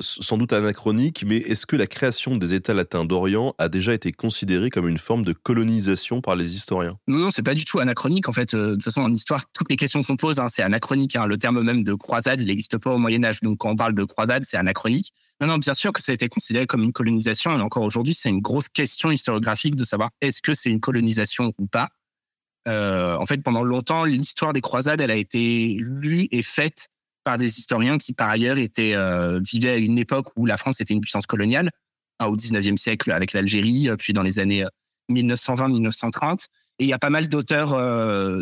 [0.00, 4.10] sans doute anachronique, mais est-ce que la création des États latins d'Orient a déjà été
[4.10, 6.98] considérée comme une forme de colonisation par les historiens?
[7.06, 8.28] Non, non, c'est pas du tout anachronique.
[8.28, 11.14] En fait, de toute façon, en histoire, toutes les questions qu'on pose, hein, c'est anachronique.
[11.14, 11.26] hein.
[11.26, 13.40] Le terme même de croisade, n'existe pas au Moyen Âge.
[13.40, 15.12] Donc, quand on parle de croisade, c'est anachronique.
[15.40, 17.56] Non, non, bien sûr que ça a été considéré comme une colonisation.
[17.56, 21.52] Et encore aujourd'hui, c'est une grosse question historiographique de savoir est-ce que c'est une colonisation
[21.58, 21.90] ou pas.
[22.68, 26.88] Euh, en fait, pendant longtemps, l'histoire des croisades, elle a été lue et faite
[27.26, 30.80] par des historiens qui, par ailleurs, étaient euh, vivaient à une époque où la France
[30.80, 31.70] était une puissance coloniale,
[32.20, 34.68] hein, au 19e siècle avec l'Algérie, euh, puis dans les années euh,
[35.10, 36.46] 1920-1930.
[36.78, 37.70] Et il y a pas mal d'auteurs,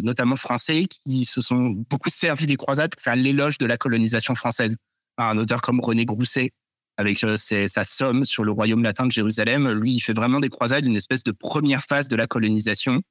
[0.03, 4.35] notamment français, qui se sont beaucoup servis des croisades pour faire l'éloge de la colonisation
[4.35, 4.77] française.
[5.19, 6.51] Un auteur comme René Grousset,
[6.97, 10.85] avec sa somme sur le royaume latin de Jérusalem, lui, il fait vraiment des croisades
[10.85, 13.03] une espèce de première phase de la colonisation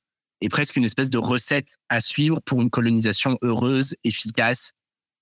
[0.42, 4.72] et presque une espèce de recette à suivre pour une colonisation heureuse, efficace.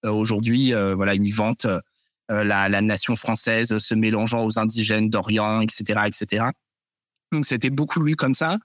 [0.05, 1.79] Euh, Aujourd'hui, euh, voilà, il vante euh,
[2.43, 6.45] la, la nation française se mélangeant aux indigènes d'Orient, etc., etc.
[7.31, 8.57] Donc c'était beaucoup lu comme ça.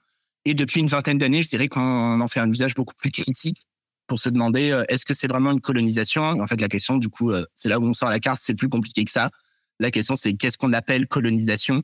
[0.45, 3.67] Et depuis une vingtaine d'années, je dirais qu'on en fait un usage beaucoup plus critique
[4.07, 6.23] pour se demander euh, est-ce que c'est vraiment une colonisation?
[6.23, 8.69] En fait, la question, du coup, c'est là où on sort la carte, c'est plus
[8.69, 9.29] compliqué que ça.
[9.79, 11.83] La question, c'est qu'est-ce qu'on appelle colonisation?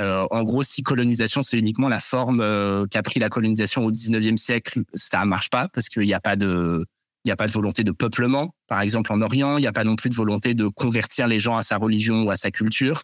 [0.00, 3.90] Euh, En gros, si colonisation, c'est uniquement la forme euh, qu'a pris la colonisation au
[3.90, 6.84] 19e siècle, ça marche pas parce qu'il n'y a pas de
[7.24, 9.56] il n'y a pas de volonté de peuplement, par exemple en Orient.
[9.56, 12.24] Il n'y a pas non plus de volonté de convertir les gens à sa religion
[12.24, 13.02] ou à sa culture.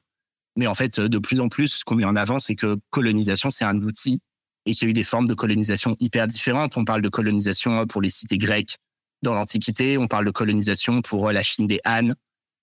[0.57, 3.53] Mais en fait, de plus en plus, ce qu'on met en avant, c'est que colonisation,
[3.53, 4.21] c'est un outil
[4.67, 6.77] et qu'il y a eu des formes de colonisation hyper différentes.
[6.77, 8.77] On parle de colonisation pour les cités grecques
[9.23, 12.13] dans l'Antiquité, on parle de colonisation pour la Chine des Han,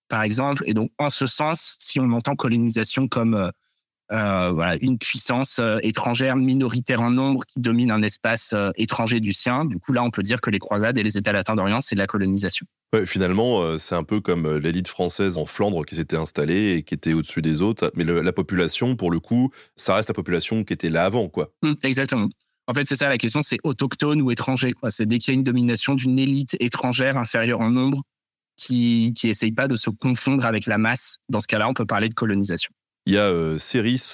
[0.07, 0.63] par exemple.
[0.67, 3.51] Et donc, en ce sens, si on entend colonisation comme
[4.11, 9.19] euh, voilà, une puissance euh, étrangère minoritaire en nombre qui domine un espace euh, étranger
[9.19, 11.55] du sien, du coup, là, on peut dire que les croisades et les États latins
[11.55, 12.65] d'Orient, c'est de la colonisation.
[12.93, 16.93] Ouais, Finalement, c'est un peu comme l'élite française en Flandre qui s'était installée et qui
[16.93, 17.91] était au-dessus des autres.
[17.95, 21.27] Mais le- la population, pour le coup, ça reste la population qui était là avant,
[21.27, 21.51] quoi.
[21.63, 22.29] Hum, exactement.
[22.67, 24.73] En fait, c'est ça la question, c'est autochtone ou étranger.
[24.89, 28.01] C'est dès qu'il y a une domination d'une élite étrangère inférieure en nombre
[28.57, 31.17] qui qui essaye pas de se confondre avec la masse.
[31.29, 32.71] Dans ce cas-là, on peut parler de colonisation.
[33.07, 33.59] Il y a euh,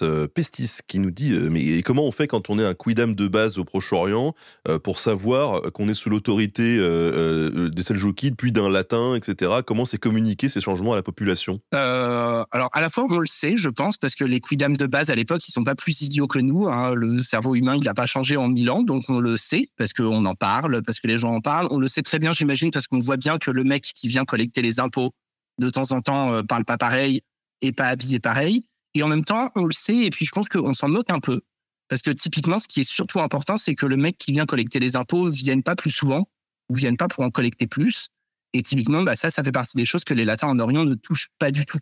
[0.01, 3.15] euh, Pestis qui nous dit euh, mais comment on fait quand on est un quidam
[3.15, 4.33] de base au Proche-Orient
[4.67, 9.61] euh, pour savoir qu'on est sous l'autorité des Seljoukides puis d'un latin, etc.
[9.65, 11.61] Comment c'est communiqué ces changements à la population?
[11.71, 15.09] Alors, à la fois, on le sait, je pense, parce que les quidams de base
[15.09, 16.67] à l'époque, ils sont pas plus idiots que nous.
[16.67, 16.93] hein.
[16.93, 19.93] Le cerveau humain, il n'a pas changé en mille ans, donc on le sait, parce
[19.93, 21.67] qu'on en parle, parce que les gens en parlent.
[21.71, 24.25] On le sait très bien, j'imagine, parce qu'on voit bien que le mec qui vient
[24.25, 25.11] collecter les impôts,
[25.59, 27.21] de temps en temps, parle pas pareil
[27.61, 28.65] et pas habillé pareil.
[28.93, 31.19] Et en même temps, on le sait, et puis je pense qu'on s'en moque un
[31.19, 31.41] peu.
[31.87, 34.79] Parce que typiquement, ce qui est surtout important, c'est que le mec qui vient collecter
[34.79, 36.29] les impôts vienne pas plus souvent,
[36.69, 38.09] ou vienne pas pour en collecter plus.
[38.53, 40.95] Et typiquement, bah, ça, ça fait partie des choses que les latins en Orient ne
[40.95, 41.79] touchent pas du tout.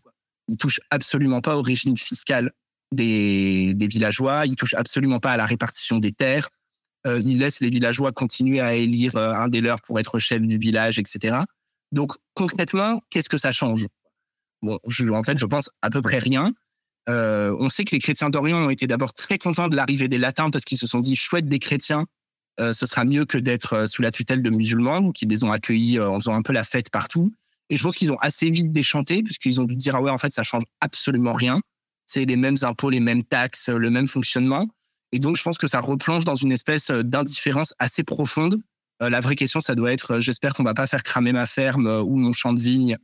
[0.48, 2.52] Ils touchent absolument pas au régime fiscal
[2.92, 6.50] des, des villageois, ils touchent absolument pas à la répartition des terres.
[7.08, 10.42] Euh, ils laissent les villageois continuer à élire euh, un des leurs pour être chef
[10.42, 11.38] du village, etc.
[11.92, 13.86] Donc concrètement, qu'est-ce que ça change?
[14.62, 16.54] Bon, en fait, je pense à peu près rien.
[17.08, 20.18] Euh, on sait que les chrétiens d'Orient ont été d'abord très contents de l'arrivée des
[20.18, 22.06] latins parce qu'ils se sont dit chouette des chrétiens,
[22.60, 25.44] euh, ce sera mieux que d'être euh, sous la tutelle de musulmans, donc ils les
[25.44, 27.32] ont accueillis en faisant un peu la fête partout.
[27.70, 30.18] Et je pense qu'ils ont assez vite déchanté puisqu'ils ont dû dire ah ouais en
[30.18, 31.62] fait ça change absolument rien,
[32.06, 34.68] c'est les mêmes impôts, les mêmes taxes, le même fonctionnement.
[35.12, 38.62] Et donc je pense que ça replonge dans une espèce d'indifférence assez profonde.
[39.00, 42.18] La vraie question ça doit être j'espère qu'on va pas faire cramer ma ferme ou
[42.18, 42.98] mon champ de vigne.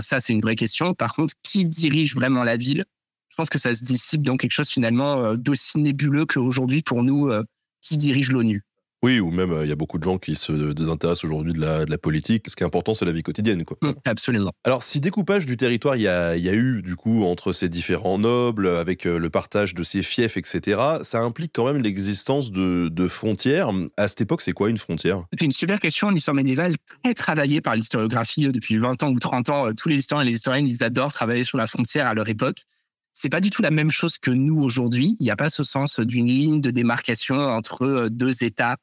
[0.00, 0.94] Ça c'est une vraie question.
[0.94, 2.84] Par contre qui dirige vraiment la ville?
[3.32, 7.02] Je pense que ça se dissipe dans quelque chose finalement euh, d'aussi nébuleux qu'aujourd'hui pour
[7.02, 7.42] nous euh,
[7.80, 8.62] qui dirige l'ONU.
[9.02, 11.60] Oui, ou même euh, il y a beaucoup de gens qui se désintéressent aujourd'hui de
[11.60, 12.50] la, de la politique.
[12.50, 13.64] Ce qui est important, c'est la vie quotidienne.
[13.64, 13.78] Quoi.
[13.80, 14.52] Mm, absolument.
[14.64, 17.54] Alors, si découpage du territoire il y a, il y a eu, du coup, entre
[17.54, 22.50] ces différents nobles, avec le partage de ces fiefs, etc., ça implique quand même l'existence
[22.50, 23.70] de, de frontières.
[23.96, 25.24] À cette époque, c'est quoi une frontière?
[25.32, 29.18] C'est une super question en histoire médiévale, très travaillée par l'historiographie depuis 20 ans ou
[29.18, 29.72] 30 ans.
[29.74, 32.66] Tous les historiens et les historiennes, ils adorent travailler sur la frontière à leur époque.
[33.12, 35.16] C'est pas du tout la même chose que nous aujourd'hui.
[35.20, 38.76] Il n'y a pas ce sens d'une ligne de démarcation entre euh, deux États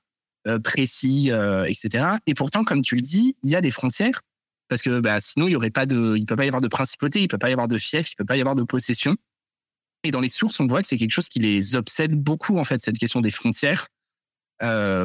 [0.47, 2.05] euh, précis, euh, etc.
[2.27, 4.21] Et pourtant, comme tu le dis, il y a des frontières
[4.67, 6.67] parce que bah, sinon il y aurait pas de, il peut pas y avoir de
[6.67, 9.15] principauté, il peut pas y avoir de fief, il peut pas y avoir de possession.
[10.03, 12.63] Et dans les sources, on voit que c'est quelque chose qui les obsède beaucoup en
[12.63, 13.87] fait cette question des frontières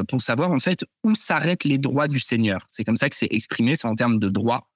[0.07, 2.65] pour savoir en fait où s'arrêtent les droits du seigneur.
[2.69, 4.69] C'est comme ça que c'est exprimé, c'est en termes de droits.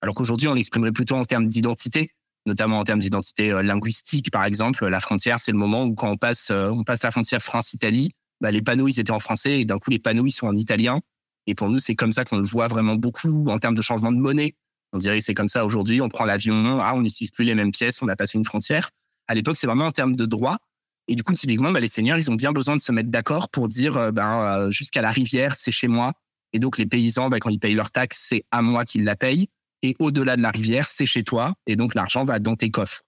[0.00, 2.12] Alors qu'aujourd'hui, on l'exprimerait plutôt en termes d'identité,
[2.46, 4.86] notamment en termes d'identité euh, linguistique, par exemple.
[4.86, 8.12] La frontière, c'est le moment où quand on passe, euh, on passe la frontière France-Italie,
[8.40, 10.54] bah, les panneaux ils étaient en français et d'un coup les panneaux ils sont en
[10.54, 11.00] italien.
[11.46, 14.10] Et pour nous, c'est comme ça qu'on le voit vraiment beaucoup en termes de changement
[14.10, 14.54] de monnaie.
[14.92, 16.00] On dirait que c'est comme ça aujourd'hui.
[16.00, 18.90] On prend l'avion, ah, on n'utilise plus les mêmes pièces, on a passé une frontière.
[19.28, 20.58] À l'époque, c'est vraiment en termes de droit.
[21.08, 23.48] Et du coup, typiquement, bah, les seigneurs, ils ont bien besoin de se mettre d'accord
[23.48, 26.12] pour dire, euh, ben, jusqu'à la rivière, c'est chez moi.
[26.52, 29.14] Et donc, les paysans, bah, quand ils payent leur taxe, c'est à moi qu'ils la
[29.14, 29.48] payent.
[29.86, 31.54] Et au-delà de la rivière, c'est chez toi.
[31.68, 33.02] Et donc, l'argent va dans tes coffres.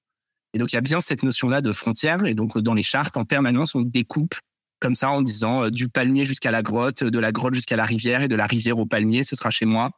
[0.54, 2.24] Et donc, il y a bien cette notion-là de frontière.
[2.24, 4.36] Et donc, dans les chartes, en permanence, on découpe
[4.78, 7.84] comme ça en disant euh, du palmier jusqu'à la grotte, de la grotte jusqu'à la
[7.84, 9.90] rivière et de la rivière au palmier, ce sera chez moi.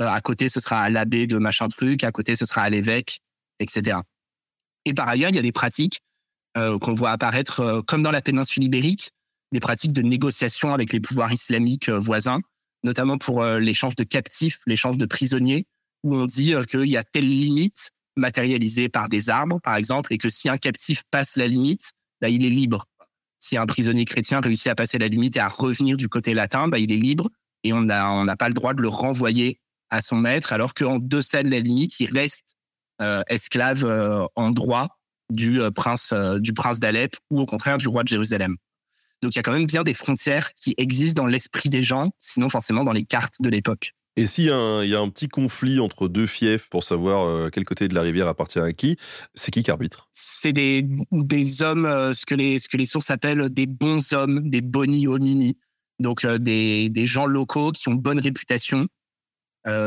[0.00, 2.02] Euh, à côté, ce sera à l'abbé de machin truc.
[2.02, 3.20] À côté, ce sera à l'évêque,
[3.58, 3.98] etc.
[4.86, 6.00] Et par ailleurs, il y a des pratiques
[6.56, 9.10] euh, qu'on voit apparaître euh, comme dans la péninsule ibérique,
[9.52, 12.40] des pratiques de négociation avec les pouvoirs islamiques euh, voisins,
[12.84, 15.66] notamment pour euh, l'échange de captifs, l'échange de prisonniers,
[16.02, 20.12] où on dit euh, qu'il y a telle limite matérialisée par des arbres, par exemple,
[20.12, 22.86] et que si un captif passe la limite, bah, il est libre.
[23.38, 26.68] Si un prisonnier chrétien réussit à passer la limite et à revenir du côté latin,
[26.68, 27.28] bah, il est libre
[27.64, 30.98] et on n'a on pas le droit de le renvoyer à son maître, alors qu'en
[30.98, 32.56] deçà de la limite, il reste
[33.00, 34.98] euh, esclave euh, en droit
[35.30, 38.56] du prince du prince d'Alep ou au contraire du roi de Jérusalem.
[39.22, 42.10] Donc il y a quand même bien des frontières qui existent dans l'esprit des gens,
[42.18, 43.92] sinon forcément dans les cartes de l'époque.
[44.16, 47.64] Et s'il y, y a un petit conflit entre deux fiefs pour savoir euh, quel
[47.64, 48.96] côté de la rivière appartient à qui,
[49.34, 50.10] c'est qui qui arbitre?
[50.12, 50.86] C'est des,
[51.62, 55.06] hommes, euh, ce que, les, ce que les sources appellent des bons hommes, des boni
[55.06, 55.56] homini.
[55.98, 58.86] Donc euh, des, des gens locaux qui ont bonne réputation,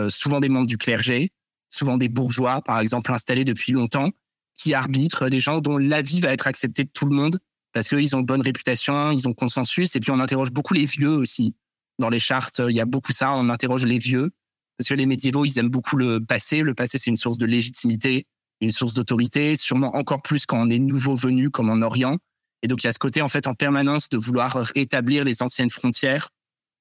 [0.09, 1.31] souvent des membres du clergé,
[1.69, 4.09] souvent des bourgeois, par exemple, installés depuis longtemps,
[4.55, 7.39] qui arbitrent des gens dont l'avis va être accepté de tout le monde
[7.73, 9.97] parce qu'ils ont bonne réputation, ils ont consensus.
[9.97, 11.57] Et puis on interroge beaucoup les vieux aussi.
[11.99, 14.31] Dans les chartes, il y a beaucoup ça, on interroge les vieux.
[14.77, 16.61] Parce que les médiévaux, ils aiment beaucoup le passé.
[16.61, 18.27] Le passé, c'est une source de légitimité,
[18.61, 22.17] une source d'autorité, sûrement encore plus quand on est nouveau venu, comme en Orient.
[22.61, 25.41] Et donc, il y a ce côté, en fait, en permanence de vouloir rétablir les
[25.41, 26.29] anciennes frontières.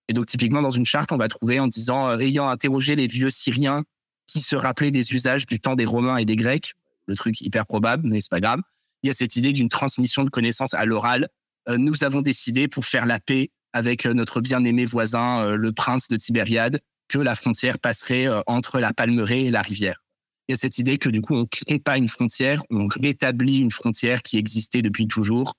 [0.09, 3.07] Et donc, typiquement, dans une charte, on va trouver en disant, euh, ayant interrogé les
[3.07, 3.85] vieux Syriens
[4.27, 6.75] qui se rappelaient des usages du temps des Romains et des Grecs,
[7.07, 8.61] le truc hyper probable, mais c'est pas grave.
[9.03, 11.29] Il y a cette idée d'une transmission de connaissances à l'oral.
[11.69, 15.73] Euh, nous avons décidé, pour faire la paix avec euh, notre bien-aimé voisin, euh, le
[15.73, 20.03] prince de Tibériade, que la frontière passerait euh, entre la Palmeraie et la rivière.
[20.49, 23.59] il y a cette idée que du coup, on crée pas une frontière, on rétablit
[23.59, 25.55] une frontière qui existait depuis toujours.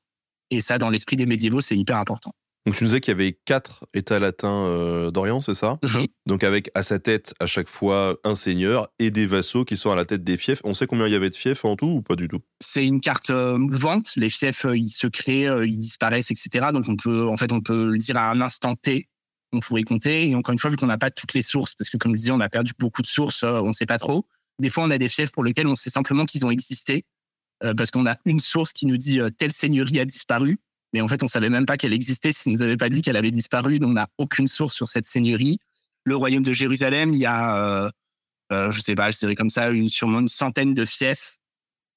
[0.50, 2.34] Et ça, dans l'esprit des médiévaux, c'est hyper important.
[2.66, 5.78] Donc tu nous disais qu'il y avait quatre États latins euh, d'Orient, c'est ça?
[5.84, 6.08] Mhm.
[6.26, 9.92] Donc avec à sa tête à chaque fois un seigneur et des vassaux qui sont
[9.92, 10.62] à la tête des fiefs.
[10.64, 12.40] On sait combien il y avait de fiefs en tout ou pas du tout?
[12.62, 14.14] C'est une carte euh, mouvante.
[14.16, 16.68] Les fiefs, euh, ils se créent, euh, ils disparaissent, etc.
[16.74, 19.10] Donc on peut, en fait, on peut le dire à un instant T.
[19.54, 20.28] On pourrait compter.
[20.30, 22.18] Et encore une fois, vu qu'on n'a pas toutes les sources, parce que comme je
[22.18, 24.26] disais, on a perdu beaucoup de sources, euh, on ne sait pas trop.
[24.60, 27.06] Des fois, on a des fiefs pour lesquels on sait simplement qu'ils ont existé,
[27.64, 30.60] euh, parce qu'on a une source qui nous dit euh, telle seigneurie a disparu,
[30.96, 33.18] mais en fait, on savait même pas qu'elle existait s'ils nous avaient pas dit qu'elle
[33.18, 33.80] avait disparu.
[33.80, 35.60] Donc on n'a aucune source sur cette seigneurie.
[36.06, 37.90] Le royaume de Jérusalem, il y a, euh,
[38.54, 41.36] euh, je sais pas, je dirais comme ça, une, sûrement une centaine de fiefs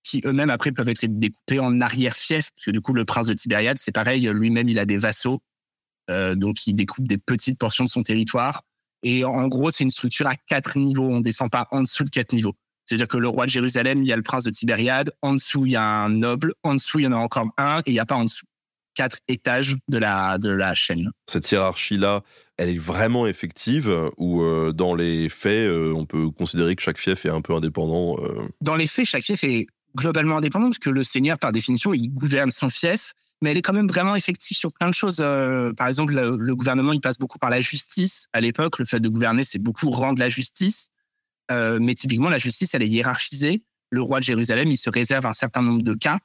[0.02, 3.34] qui eux-mêmes après peuvent être découpés en arrière-fiefs, parce que du coup le prince de
[3.34, 5.42] Tibériade, c'est pareil, lui-même il a des vassaux,
[6.10, 8.62] euh, donc il découpe des petites portions de son territoire.
[9.04, 12.10] Et en gros, c'est une structure à quatre niveaux, on descend pas en dessous de
[12.10, 12.56] quatre niveaux.
[12.84, 15.66] C'est-à-dire que le roi de Jérusalem, il y a le prince de Tibériade, en dessous
[15.66, 17.92] il y a un noble, en dessous il y en a encore un, et il
[17.92, 18.46] n'y a pas en dessous.
[18.98, 21.12] Quatre étages de la, de la chaîne.
[21.28, 22.24] Cette hiérarchie-là,
[22.56, 26.98] elle est vraiment effective ou euh, dans les faits, euh, on peut considérer que chaque
[26.98, 30.80] fief est un peu indépendant euh, Dans les faits, chaque fief est globalement indépendant, parce
[30.80, 34.16] que le seigneur, par définition, il gouverne son fief, mais elle est quand même vraiment
[34.16, 35.18] effective sur plein de choses.
[35.76, 38.26] Par exemple, le, le gouvernement, il passe beaucoup par la justice.
[38.32, 40.88] À l'époque, le fait de gouverner, c'est beaucoup rendre la justice.
[41.50, 43.62] Mais typiquement, la justice, elle est hiérarchisée.
[43.90, 46.18] Le roi de Jérusalem, il se réserve un certain nombre de cas.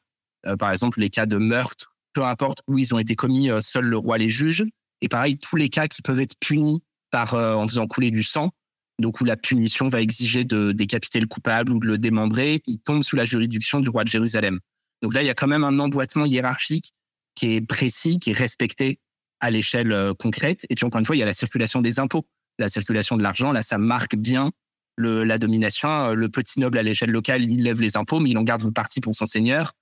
[0.57, 3.85] Par exemple, les cas de meurtre, peu importe où ils ont été commis, euh, seul
[3.85, 4.63] le roi les juge.
[5.01, 8.23] Et pareil, tous les cas qui peuvent être punis par, euh, en faisant couler du
[8.23, 8.51] sang,
[8.99, 12.79] donc où la punition va exiger de décapiter le coupable ou de le démembrer, il
[12.79, 14.59] tombe sous la juridiction du roi de Jérusalem.
[15.01, 16.93] Donc là, il y a quand même un emboîtement hiérarchique
[17.35, 18.99] qui est précis, qui est respecté
[19.39, 20.65] à l'échelle euh, concrète.
[20.69, 22.25] Et puis encore une fois, il y a la circulation des impôts,
[22.59, 23.51] la circulation de l'argent.
[23.51, 24.51] Là, ça marque bien
[24.97, 26.13] la domination.
[26.13, 28.73] Le petit noble à l'échelle locale, il lève les impôts, mais il en garde une
[28.73, 29.73] partie pour son seigneur.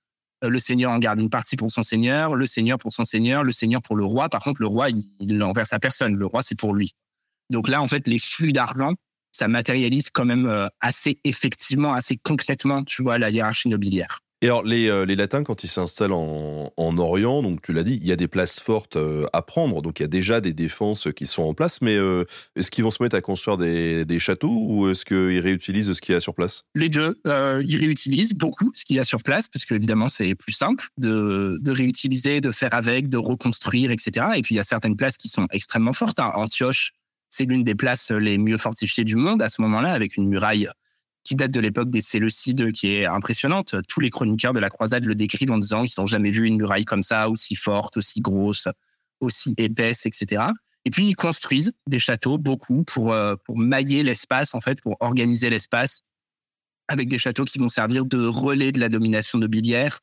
[0.44, 3.44] Euh, Le seigneur en garde une partie pour son seigneur, le seigneur pour son seigneur,
[3.44, 4.28] le seigneur pour le roi.
[4.28, 6.16] Par contre, le roi, il, l'enverse à personne.
[6.16, 6.94] Le roi, c'est pour lui.
[7.50, 8.94] Donc là, en fait, les flux d'argent,
[9.32, 14.20] ça matérialise quand même euh, assez effectivement, assez concrètement, tu vois, la hiérarchie nobiliaire.
[14.44, 17.84] Et alors, les, euh, les Latins, quand ils s'installent en, en Orient, donc tu l'as
[17.84, 20.40] dit, il y a des places fortes euh, à prendre, donc il y a déjà
[20.40, 22.24] des défenses qui sont en place, mais euh,
[22.56, 26.00] est-ce qu'ils vont se mettre à construire des, des châteaux ou est-ce qu'ils réutilisent ce
[26.00, 26.64] qu'il y a sur place?
[26.74, 30.52] Les deux, ils réutilisent beaucoup ce qu'il y a sur place, parce qu'évidemment, c'est plus
[30.52, 34.26] simple de, de réutiliser, de faire avec, de reconstruire, etc.
[34.34, 36.18] Et puis, il y a certaines places qui sont extrêmement fortes.
[36.18, 36.32] hein.
[36.34, 36.90] Antioche,
[37.30, 40.68] c'est l'une des places les mieux fortifiées du monde à ce moment-là, avec une muraille
[41.24, 43.76] qui date de l'époque des Séleucides, qui est impressionnante.
[43.88, 46.56] Tous les chroniqueurs de la croisade le décrivent en disant qu'ils n'ont jamais vu une
[46.56, 48.68] muraille comme ça, aussi forte, aussi grosse,
[49.20, 50.42] aussi épaisse, etc.
[50.84, 54.96] Et puis, ils construisent des châteaux, beaucoup, pour, euh, pour mailler l'espace, en fait, pour
[55.00, 56.02] organiser l'espace,
[56.88, 60.00] avec des châteaux qui vont servir de relais de la domination nobiliaire,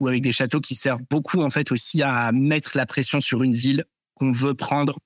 [0.00, 3.42] ou avec des châteaux qui servent beaucoup, en fait, aussi à mettre la pression sur
[3.42, 3.84] une ville
[4.14, 4.98] qu'on veut prendre.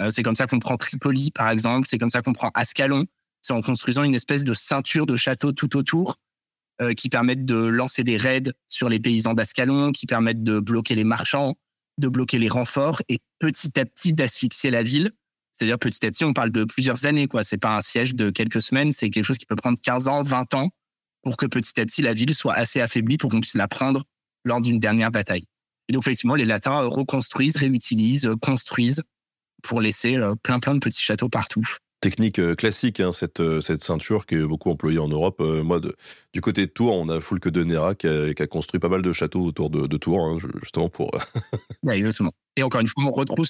[0.00, 1.86] Euh, c'est comme ça qu'on prend Tripoli, par exemple.
[1.88, 3.06] C'est comme ça qu'on prend Ascalon.
[3.46, 6.16] C'est en construisant une espèce de ceinture de châteaux tout autour
[6.82, 10.96] euh, qui permettent de lancer des raids sur les paysans d'Ascalon, qui permettent de bloquer
[10.96, 11.54] les marchands,
[11.96, 15.12] de bloquer les renforts et petit à petit d'asphyxier la ville.
[15.52, 17.28] C'est-à-dire petit à petit, on parle de plusieurs années.
[17.28, 17.44] quoi.
[17.44, 20.22] C'est pas un siège de quelques semaines, c'est quelque chose qui peut prendre 15 ans,
[20.22, 20.70] 20 ans
[21.22, 24.02] pour que petit à petit la ville soit assez affaiblie pour qu'on puisse la prendre
[24.44, 25.46] lors d'une dernière bataille.
[25.88, 29.04] Et donc effectivement, les Latins reconstruisent, réutilisent, construisent
[29.62, 31.64] pour laisser euh, plein plein de petits châteaux partout.
[32.00, 35.40] Technique euh, classique, hein, cette, euh, cette ceinture qui est beaucoup employée en Europe.
[35.40, 35.80] Euh,
[36.34, 39.12] du côté de Tours, on a Foulque de Nera qui a, construit pas mal de
[39.12, 41.10] châteaux autour de, Tours, hein, ju- justement pour...
[41.90, 42.32] Exactement.
[42.56, 43.46] Et encore une fois, on retrouve,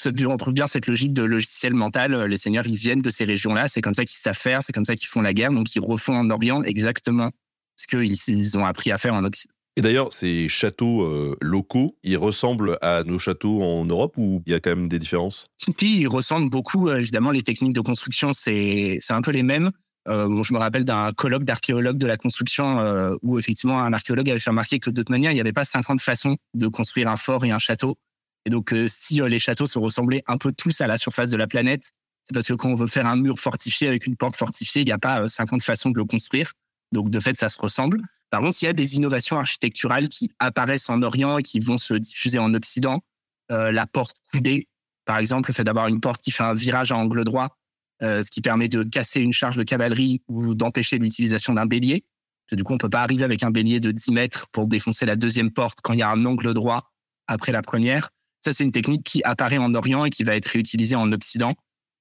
[0.52, 2.24] bien cette logique de logiciel mental.
[2.26, 3.66] Les seigneurs, ils viennent de ces régions-là.
[3.66, 4.62] C'est comme ça qu'ils savent faire.
[4.62, 5.50] C'est comme ça qu'ils font la guerre.
[5.50, 7.30] Donc, ils refont en Orient exactement
[7.76, 9.52] ce qu'ils ils ont appris à faire en Occident.
[9.76, 14.52] Et d'ailleurs, ces châteaux euh, locaux, ils ressemblent à nos châteaux en Europe ou il
[14.52, 15.48] y a quand même des différences?
[15.76, 16.88] Puis, ils ressemblent beaucoup.
[16.88, 19.70] euh, Évidemment, les techniques de construction, c'est un peu les mêmes.
[20.08, 24.38] Euh, je me rappelle d'un colloque d'archéologues de la construction où effectivement un archéologue avait
[24.38, 27.16] fait remarquer que de toute manière, il n'y avait pas 50 façons de construire un
[27.16, 27.96] fort et un château.
[28.44, 31.48] Et donc, si les châteaux se ressemblaient un peu tous à la surface de la
[31.48, 31.92] planète,
[32.28, 34.86] c'est parce que quand on veut faire un mur fortifié avec une porte fortifiée, il
[34.86, 36.52] n'y a pas euh, 50 façons de le construire.
[36.96, 38.00] Donc, de fait, ça se ressemble.
[38.30, 41.76] Par contre, il y a des innovations architecturales qui apparaissent en Orient et qui vont
[41.76, 43.04] se diffuser en Occident.
[43.52, 44.66] Euh, la porte coudée,
[45.04, 47.58] par exemple, le fait d'avoir une porte qui fait un virage à angle droit,
[48.02, 52.06] euh, ce qui permet de casser une charge de cavalerie ou d'empêcher l'utilisation d'un bélier.
[52.50, 55.16] Du coup, on peut pas arriver avec un bélier de 10 mètres pour défoncer la
[55.16, 56.90] deuxième porte quand il y a un angle droit
[57.26, 58.08] après la première.
[58.42, 61.54] Ça, c'est une technique qui apparaît en Orient et qui va être réutilisée en Occident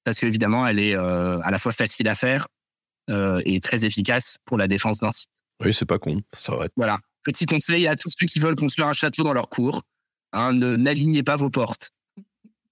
[0.06, 2.48] parce qu'évidemment, elle est euh, à la fois facile à faire
[3.10, 5.30] euh, et très efficace pour la défense d'un site.
[5.64, 6.70] Oui, c'est pas con, c'est vrai.
[6.76, 7.00] Voilà.
[7.24, 9.82] Petit conseil à tous ceux qui veulent construire un château dans leur cour.
[10.34, 11.92] Hein, ne- N'alignez pas vos portes.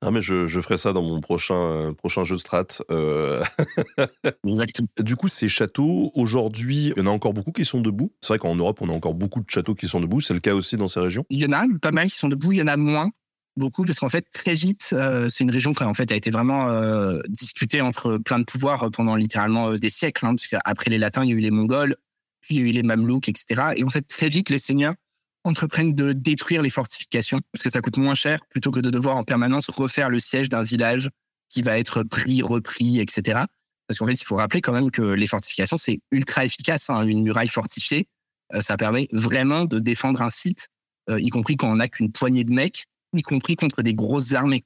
[0.05, 2.65] Ah, mais je, je ferai ça dans mon prochain, euh, prochain jeu de strat.
[2.91, 3.41] Euh,
[4.45, 4.87] Exactement.
[4.99, 8.11] Du coup, ces châteaux, aujourd'hui, il y en a encore beaucoup qui sont debout.
[8.21, 10.19] C'est vrai qu'en Europe, on a encore beaucoup de châteaux qui sont debout.
[10.21, 11.23] C'est le cas aussi dans ces régions.
[11.29, 13.11] Il y en a pas mal qui sont debout, il y en a moins,
[13.57, 16.31] beaucoup, parce qu'en fait, très vite, euh, c'est une région qui en fait, a été
[16.31, 20.89] vraiment euh, disputée entre plein de pouvoirs pendant littéralement euh, des siècles, hein, parce qu'après
[20.89, 21.95] les Latins, il y a eu les Mongols,
[22.41, 23.73] puis il y a eu les Mamelouks, etc.
[23.75, 24.95] Et en fait, très vite, les seigneurs
[25.43, 29.17] entreprennent de détruire les fortifications, parce que ça coûte moins cher, plutôt que de devoir
[29.17, 31.09] en permanence refaire le siège d'un village
[31.49, 33.41] qui va être pris, repris, etc.
[33.87, 36.89] Parce qu'en fait, il faut rappeler quand même que les fortifications, c'est ultra efficace.
[36.89, 37.05] hein.
[37.05, 38.07] Une muraille fortifiée,
[38.53, 40.69] euh, ça permet vraiment de défendre un site
[41.09, 44.33] euh, y compris quand on n'a qu'une poignée de mecs, y compris contre des grosses
[44.33, 44.65] armées.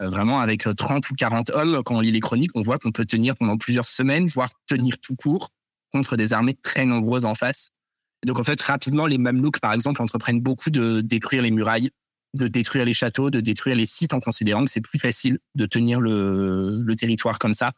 [0.00, 2.78] Euh, vraiment, avec euh, 30 ou 40 hommes, quand on lit les chroniques, on voit
[2.78, 5.50] qu'on peut tenir pendant plusieurs semaines, voire tenir tout court
[5.92, 7.68] contre des armées très nombreuses en face.
[8.24, 11.90] Donc, en fait, rapidement, les Mamelouks, par exemple, entreprennent beaucoup de détruire les murailles,
[12.34, 15.66] de détruire les châteaux, de détruire les sites en considérant que c'est plus facile de
[15.66, 17.72] tenir le, territoire comme ça.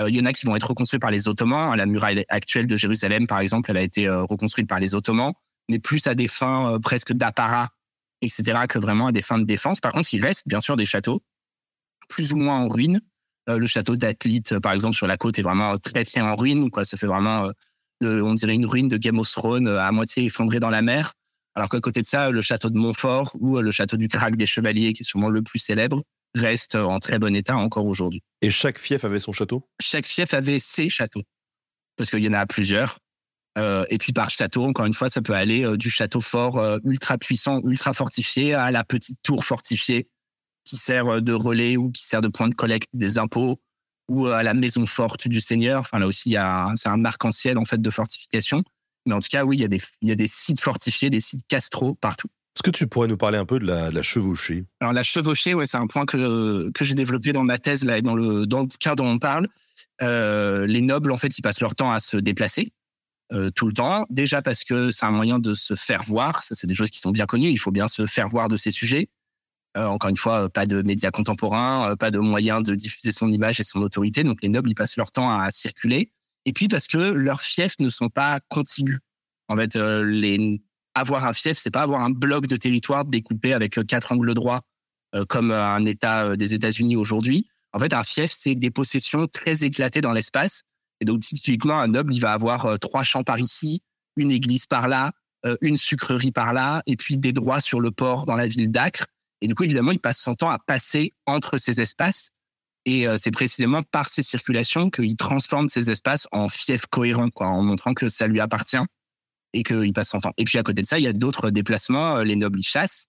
[0.00, 1.76] Euh, Il y en a qui vont être reconstruits par les Ottomans.
[1.76, 5.34] La muraille actuelle de Jérusalem, par exemple, elle a été euh, reconstruite par les Ottomans
[5.68, 7.70] mais plus à des fins euh, presque d'apparat,
[8.24, 9.80] etc., que vraiment à des fins de défense.
[9.80, 11.22] Par contre, il reste bien sûr des châteaux,
[12.08, 13.00] plus ou moins en ruine.
[13.48, 16.34] Euh, le château d'Athlite, euh, par exemple, sur la côte, est vraiment très, très en
[16.34, 16.70] ruine.
[16.70, 16.84] Quoi.
[16.84, 17.50] Ça fait vraiment, euh,
[18.00, 20.82] le- on dirait une ruine de Game of Thrones euh, à moitié effondrée dans la
[20.82, 21.12] mer.
[21.54, 24.36] Alors qu'à côté de ça, le château de Montfort ou euh, le château du Crac
[24.36, 26.02] des Chevaliers, qui est sûrement le plus célèbre,
[26.34, 28.22] reste euh, en très bon état encore aujourd'hui.
[28.42, 29.68] Et chaque fief avait son château?
[29.80, 31.22] Chaque fief avait ses châteaux,
[31.96, 32.98] parce qu'il y en a plusieurs.
[33.56, 36.58] Euh, et puis par château, encore une fois, ça peut aller euh, du château fort
[36.58, 40.08] euh, ultra puissant, ultra fortifié, à la petite tour fortifiée
[40.64, 43.60] qui sert de relais ou qui sert de point de collecte des impôts,
[44.08, 45.80] ou à la maison forte du seigneur.
[45.80, 46.36] Enfin là aussi,
[46.76, 48.64] c'est un arc-en-ciel en fait de fortification.
[49.04, 51.10] Mais en tout cas, oui, il y a des il y a des sites fortifiés,
[51.10, 52.28] des sites castraux partout.
[52.56, 54.64] Est-ce que tu pourrais nous parler un peu de la, de la chevauchée?
[54.80, 57.98] Alors la chevauchée, ouais, c'est un point que, que j'ai développé dans ma thèse là,
[57.98, 59.48] et dans le dans le cas dont on parle.
[60.00, 62.72] Les nobles, en fait, ils passent leur temps à se déplacer
[63.32, 64.04] euh, tout le temps.
[64.10, 66.42] Déjà parce que c'est un moyen de se faire voir.
[66.44, 67.50] Ça, c'est des choses qui sont bien connues.
[67.50, 69.08] Il faut bien se faire voir de ces sujets.
[69.76, 73.32] Euh, encore une fois, euh, pas de médias contemporains, pas de moyens de diffuser son
[73.32, 74.24] image et son autorité.
[74.24, 76.12] Donc les nobles, ils passent leur temps à circuler.
[76.44, 79.00] Et puis parce que leurs fiefs ne sont pas contigus.
[79.48, 79.78] En fait,
[80.94, 84.62] avoir un fief, c'est pas avoir un bloc de territoire découpé avec quatre angles droits
[85.28, 87.48] comme un État des États-Unis aujourd'hui.
[87.72, 90.64] En fait, un fief, c'est des possessions très éclatées dans l'espace.
[91.00, 93.82] Et donc, typiquement, un noble, il va avoir euh, trois champs par ici,
[94.16, 95.12] une église par là,
[95.44, 98.70] euh, une sucrerie par là, et puis des droits sur le port dans la ville
[98.70, 99.06] d'Acre.
[99.40, 102.30] Et du coup, évidemment, il passe son temps à passer entre ces espaces.
[102.86, 107.62] Et euh, c'est précisément par ces circulations qu'il transforme ces espaces en fiefs cohérents, en
[107.62, 108.76] montrant que ça lui appartient
[109.52, 110.32] et qu'il passe son temps.
[110.36, 112.18] Et puis à côté de ça, il y a d'autres déplacements.
[112.18, 113.06] Les nobles, ils chassent,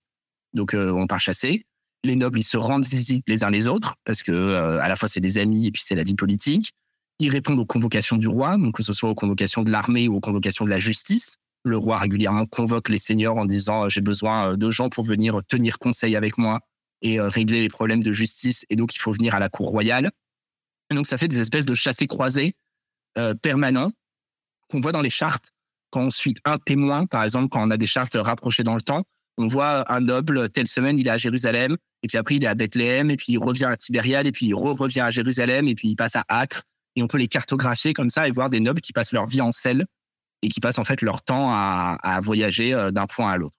[0.54, 1.66] donc on part chasser.
[2.04, 5.10] Les nobles, ils se rendent visite les uns les autres parce que à la fois
[5.10, 6.72] c'est des amis et puis c'est la vie politique.
[7.20, 10.16] Ils répondent aux convocations du roi, donc que ce soit aux convocations de l'armée ou
[10.16, 11.36] aux convocations de la justice.
[11.64, 15.04] Le roi régulièrement convoque les seigneurs en disant euh, j'ai besoin euh, de gens pour
[15.04, 16.60] venir tenir conseil avec moi
[17.02, 19.70] et euh, régler les problèmes de justice et donc il faut venir à la cour
[19.70, 20.12] royale.
[20.92, 22.54] Et donc ça fait des espèces de chassés croisés
[23.18, 23.92] euh, permanents
[24.70, 25.52] qu'on voit dans les chartes
[25.96, 28.82] quand on suit un témoin, par exemple, quand on a des chartes rapprochées dans le
[28.82, 29.04] temps,
[29.38, 32.48] on voit un noble, telle semaine, il est à Jérusalem, et puis après, il est
[32.48, 35.70] à Bethléem, et puis il revient à Tibériade, et puis il re- revient à Jérusalem,
[35.70, 36.64] et puis il passe à Acre.
[36.96, 39.42] Et on peut les cartographier comme ça et voir des nobles qui passent leur vie
[39.42, 39.86] en selle
[40.42, 43.58] et qui passent en fait leur temps à, à voyager euh, d'un point à l'autre.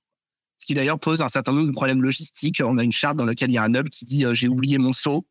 [0.59, 2.63] Ce qui d'ailleurs pose un certain nombre de problèmes logistiques.
[2.65, 4.49] On a une charte dans laquelle il y a un noble qui dit euh, J'ai
[4.49, 5.27] oublié mon sceau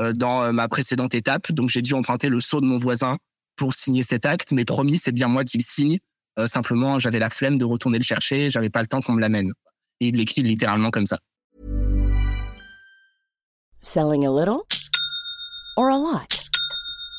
[0.00, 3.16] euh, dans ma précédente étape, donc j'ai dû emprunter le sceau de mon voisin
[3.56, 5.98] pour signer cet acte, mais promis, c'est bien moi qui le signe.
[6.46, 9.50] Simplement, j'avais la flemme de retourner le chercher, j'avais pas le temps qu'on me l'amène.
[10.00, 11.18] Et il l'écrit littéralement comme ça.
[13.80, 14.66] Selling a little
[15.78, 16.35] or a lot?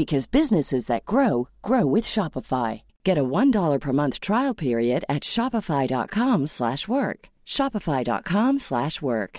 [0.00, 2.80] because businesses that grow grow with Shopify.
[3.04, 6.48] Get a $1 per month trial period at shopify.com/work.
[6.48, 7.20] slash work.
[7.46, 8.60] shopify.com/work.
[8.60, 9.34] slash work.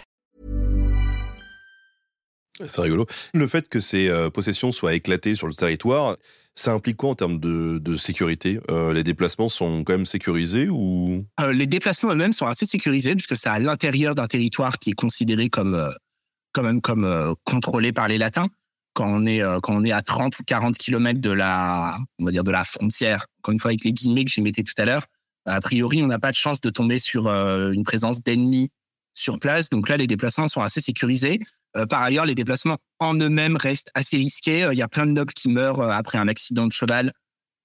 [2.68, 3.05] C'est rigolo.
[3.34, 6.18] Le fait que ces euh, possessions soient éclatées sur le territoire,
[6.53, 8.59] ça implique quoi en termes de, de sécurité?
[8.70, 11.26] Euh, Les déplacements sont quand même sécurisés ou?
[11.39, 14.99] Euh, les déplacements eux-mêmes sont assez sécurisés puisque c'est à l'intérieur d'un territoire qui est
[15.05, 15.89] considéré comme euh,
[16.53, 18.47] quand même comme euh, contrôlé par les latins.
[18.94, 22.26] Quand on est euh, quand on est à 30 ou 40 kilomètres de la on
[22.26, 24.74] va dire de la frontière, encore une fois avec les guillemets que j'ai mettais tout
[24.78, 25.06] à l'heure,
[25.46, 28.70] a priori on n'a pas de chance de tomber sur euh, une présence d'ennemis
[29.14, 29.70] sur place.
[29.70, 31.39] Donc là les déplacements sont assez sécurisés.
[31.78, 34.68] Euh, par ailleurs les déplacements en eux-mêmes restent assez risqués.
[34.72, 37.14] Il y a plein de nobles qui meurent après un accident de cheval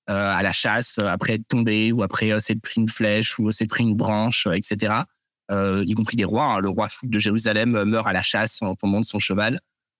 [0.09, 3.83] à la chasse, après être tombé ou après s'être pris une flèche ou s'être pris
[3.83, 4.95] une branche, etc.
[5.51, 6.45] Y compris des rois.
[6.45, 6.61] hein.
[6.61, 9.59] Le roi fou de Jérusalem meurt à la chasse en tombant de son cheval.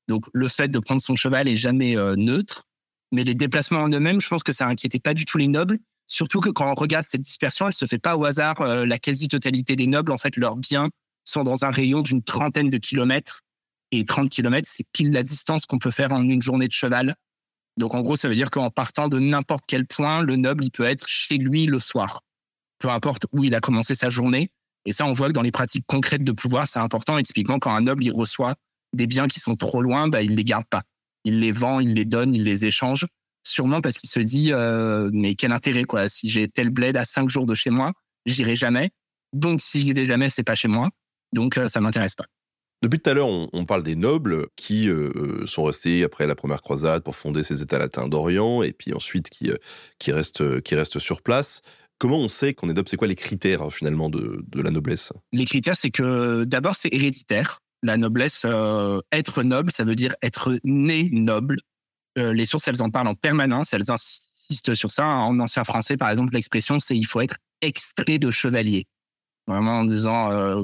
[0.09, 2.65] Donc le fait de prendre son cheval est jamais euh, neutre.
[3.13, 5.79] Mais les déplacements en eux-mêmes, je pense que ça inquiétait pas du tout les nobles.
[6.09, 8.61] Surtout que quand on regarde cette dispersion, elle se fait pas au hasard.
[8.61, 10.91] Euh, la quasi-totalité des nobles, en fait, leurs biens
[11.25, 13.43] sont dans un rayon d'une trentaine de kilomètres.
[13.93, 17.15] Et 30 kilomètres, c'est pile la distance qu'on peut faire en une journée de cheval.
[17.77, 20.71] Donc en gros, ça veut dire qu'en partant de n'importe quel point, le noble, il
[20.71, 22.23] peut être chez lui le soir.
[22.79, 24.51] Peu importe où il a commencé sa journée.
[24.87, 27.19] Et ça, on voit que dans les pratiques concrètes de pouvoir, c'est important.
[27.19, 28.55] Et typiquement, quand un noble, il reçoit
[28.93, 30.83] des biens qui sont trop loin, bah, il les garde pas.
[31.25, 33.07] Il les vend, il les donne, il les échange.
[33.45, 36.09] Sûrement parce qu'il se dit, euh, mais quel intérêt, quoi.
[36.09, 37.93] Si j'ai tel bled à cinq jours de chez moi,
[38.27, 38.91] j'irai jamais.
[39.33, 40.91] Donc, si j'y vais jamais, c'est pas chez moi.
[41.33, 42.27] Donc, euh, ça m'intéresse pas.
[42.83, 46.35] Depuis tout à l'heure, on, on parle des nobles qui euh, sont restés après la
[46.35, 49.57] première croisade pour fonder ces États latins d'Orient et puis ensuite qui, euh,
[49.99, 51.63] qui, restent, qui restent sur place.
[51.99, 52.89] Comment on sait qu'on est noble?
[52.89, 55.13] C'est quoi les critères hein, finalement de, de la noblesse?
[55.33, 57.61] Les critères, c'est que d'abord, c'est héréditaire.
[57.83, 61.59] La noblesse, euh, être noble, ça veut dire être né noble.
[62.19, 65.07] Euh, les sources, elles en parlent en permanence, elles insistent sur ça.
[65.07, 68.87] En ancien français, par exemple, l'expression, c'est il faut être extrait de chevalier.
[69.47, 70.63] Vraiment en disant, euh,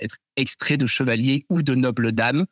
[0.00, 2.46] être extrait de chevalier ou de noble dame.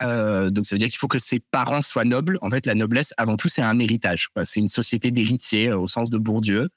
[0.00, 2.38] Donc ça veut dire qu'il faut que ses parents soient nobles.
[2.42, 4.28] En fait, la noblesse, avant tout, c'est un héritage.
[4.42, 6.68] C'est une société d'héritiers au sens de Bourdieu.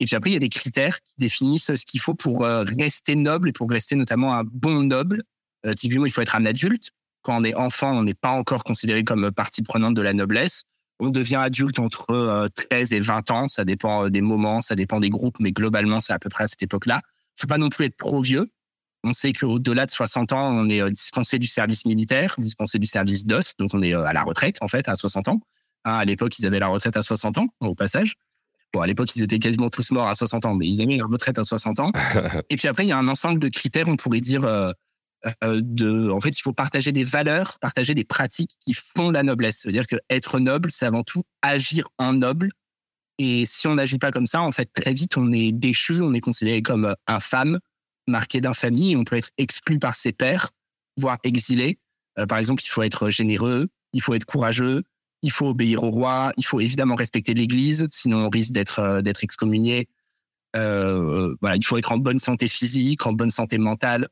[0.00, 3.14] Et puis après, il y a des critères qui définissent ce qu'il faut pour rester
[3.14, 5.22] noble et pour rester notamment un bon noble.
[5.66, 6.90] Euh, typiquement, il faut être un adulte.
[7.22, 10.64] Quand on est enfant, on n'est pas encore considéré comme partie prenante de la noblesse.
[10.98, 13.48] On devient adulte entre euh, 13 et 20 ans.
[13.48, 16.44] Ça dépend euh, des moments, ça dépend des groupes, mais globalement, c'est à peu près
[16.44, 17.02] à cette époque-là.
[17.36, 18.50] Il faut pas non plus être trop vieux.
[19.06, 22.86] On sait qu'au-delà de 60 ans, on est euh, dispensé du service militaire, dispensé du
[22.86, 25.40] service d'os, donc on est euh, à la retraite en fait à 60 ans.
[25.84, 28.14] Hein, à l'époque, ils avaient la retraite à 60 ans, au passage.
[28.74, 31.06] Bon, à l'époque, ils étaient quasiment tous morts à 60 ans, mais ils avaient la
[31.06, 31.92] retraite à 60 ans.
[32.50, 34.72] Et puis après, il y a un ensemble de critères, on pourrait dire, euh, euh,
[35.42, 39.58] de, en fait, il faut partager des valeurs, partager des pratiques qui font la noblesse.
[39.58, 42.50] C'est-à-dire que être noble, c'est avant tout agir en noble.
[43.18, 46.12] Et si on n'agit pas comme ça, en fait, très vite, on est déchu, on
[46.12, 47.58] est considéré comme euh, infâme,
[48.06, 50.50] marqué d'infamie, on peut être exclu par ses pairs,
[50.98, 51.78] voire exilé.
[52.18, 54.82] Euh, par exemple, il faut être généreux, il faut être courageux,
[55.22, 59.12] il faut obéir au roi, il faut évidemment respecter l'Église, sinon on risque d'être euh,
[59.22, 59.88] excommunié.
[60.54, 64.08] Euh, voilà, il faut être en bonne santé physique, en bonne santé mentale.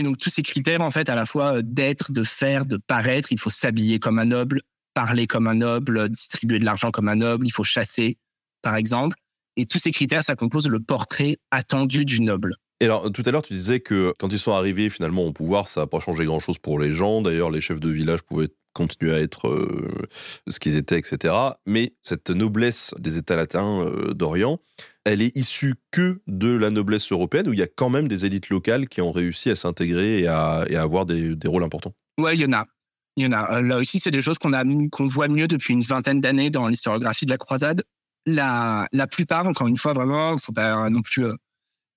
[0.00, 2.78] Et donc tous ces critères, en fait, à la fois euh, d'être, de faire, de
[2.78, 4.62] paraître, il faut s'habiller comme un noble,
[4.94, 8.16] parler comme un noble, distribuer de l'argent comme un noble, il faut chasser,
[8.62, 9.18] par exemple.
[9.58, 12.54] Et tous ces critères, ça compose le portrait attendu du noble.
[12.80, 15.68] Et alors, tout à l'heure, tu disais que quand ils sont arrivés finalement au pouvoir,
[15.68, 17.20] ça n'a pas changé grand-chose pour les gens.
[17.20, 18.48] D'ailleurs, les chefs de village pouvaient
[18.80, 19.92] continuer à être euh,
[20.48, 21.34] ce qu'ils étaient, etc.
[21.66, 24.58] Mais cette noblesse des États latins euh, d'Orient,
[25.04, 28.24] elle est issue que de la noblesse européenne, où il y a quand même des
[28.24, 31.92] élites locales qui ont réussi à s'intégrer et à, avoir des, rôles importants.
[32.18, 32.66] Ouais, il y en a.
[33.16, 33.58] Il y en a.
[33.58, 34.52] Euh, Là aussi, c'est des choses qu'on
[34.90, 37.82] qu'on voit mieux depuis une vingtaine d'années dans l'historiographie de la croisade.
[38.24, 41.24] La, la plupart, encore une fois, vraiment, faut pas non plus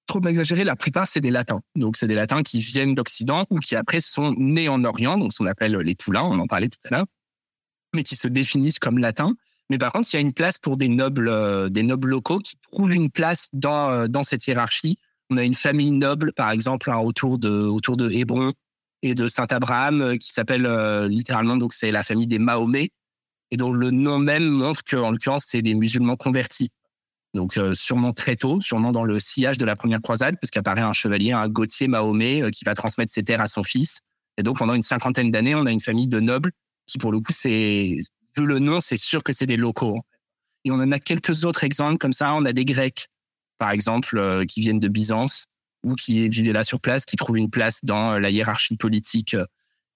[0.08, 1.62] trop exagérer, la plupart, c'est des latins.
[1.76, 5.34] Donc, c'est des latins qui viennent d'Occident ou qui après sont nés en Orient, donc
[5.34, 7.06] ce qu'on appelle les poulains, on en parlait tout à l'heure,
[7.96, 9.34] mais qui se définissent comme latins.
[9.70, 12.40] Mais par contre, il y a une place pour des nobles, euh, des nobles locaux
[12.40, 14.98] qui trouvent une place dans, euh, dans cette hiérarchie.
[15.30, 18.54] On a une famille noble, par exemple, autour de, autour de Hébron
[19.04, 22.90] et de Saint-Abraham, euh, qui s'appelle euh, littéralement, donc c'est la famille des Mahomet,
[23.52, 26.72] et dont le nom même montre qu'en l'occurrence, c'est des musulmans convertis.
[27.34, 30.94] Donc euh, sûrement très tôt, sûrement dans le sillage de la première croisade, puisqu'apparaît un
[30.94, 34.00] chevalier, un Gauthier Mahomet, euh, qui va transmettre ses terres à son fils.
[34.38, 36.52] Et donc pendant une cinquantaine d'années, on a une famille de nobles
[36.86, 37.98] qui, pour le coup, c'est
[38.38, 40.00] le nom, c'est sûr que c'est des locaux.
[40.64, 42.34] Et on en a quelques autres exemples comme ça.
[42.36, 43.08] On a des Grecs,
[43.58, 45.46] par exemple, euh, qui viennent de Byzance
[45.84, 49.36] ou qui vivaient là sur place, qui trouvent une place dans la hiérarchie politique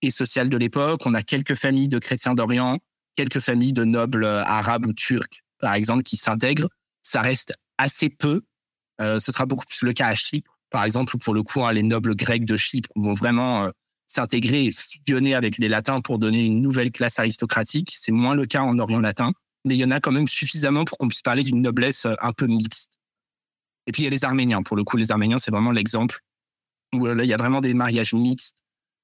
[0.02, 1.02] et sociale de l'époque.
[1.06, 2.80] On a quelques familles de chrétiens d'Orient,
[3.16, 6.70] quelques familles de nobles arabes ou turcs, par exemple, qui s'intègrent.
[7.08, 8.42] Ça reste assez peu.
[9.00, 11.64] Euh, ce sera beaucoup plus le cas à Chypre, par exemple, où pour le coup,
[11.64, 13.70] hein, les nobles grecs de Chypre vont vraiment euh,
[14.08, 17.94] s'intégrer et fusionner avec les latins pour donner une nouvelle classe aristocratique.
[17.96, 19.32] C'est moins le cas en Orient latin,
[19.64, 22.16] mais il y en a quand même suffisamment pour qu'on puisse parler d'une noblesse euh,
[22.20, 23.00] un peu mixte.
[23.86, 24.62] Et puis il y a les Arméniens.
[24.62, 26.20] Pour le coup, les Arméniens, c'est vraiment l'exemple
[26.94, 28.58] où il y a vraiment des mariages mixtes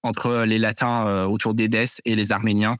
[0.03, 2.77] entre les latins autour d'Édesse et les Arméniens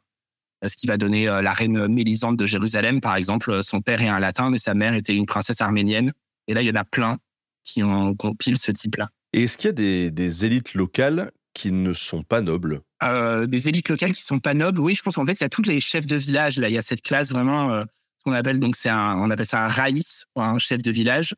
[0.68, 3.64] ce qui va donner la reine Mélisande de Jérusalem, par exemple.
[3.64, 6.14] Son père est un latin, mais sa mère était une princesse arménienne.
[6.48, 7.18] Et là, il y en a plein
[7.64, 9.10] qui ont compilé ce type-là.
[9.34, 12.82] Et est-ce qu'il y a des, des, élites locales qui ne sont pas nobles?
[13.02, 15.46] Euh, Des élites locales qui sont pas nobles, oui, je pense qu'en fait, il y
[15.46, 16.58] a tous les chefs de village.
[16.58, 17.84] Là, il y a cette classe vraiment, euh,
[18.18, 21.36] ce qu'on appelle donc un, on appelle ça un raïs, un chef de village.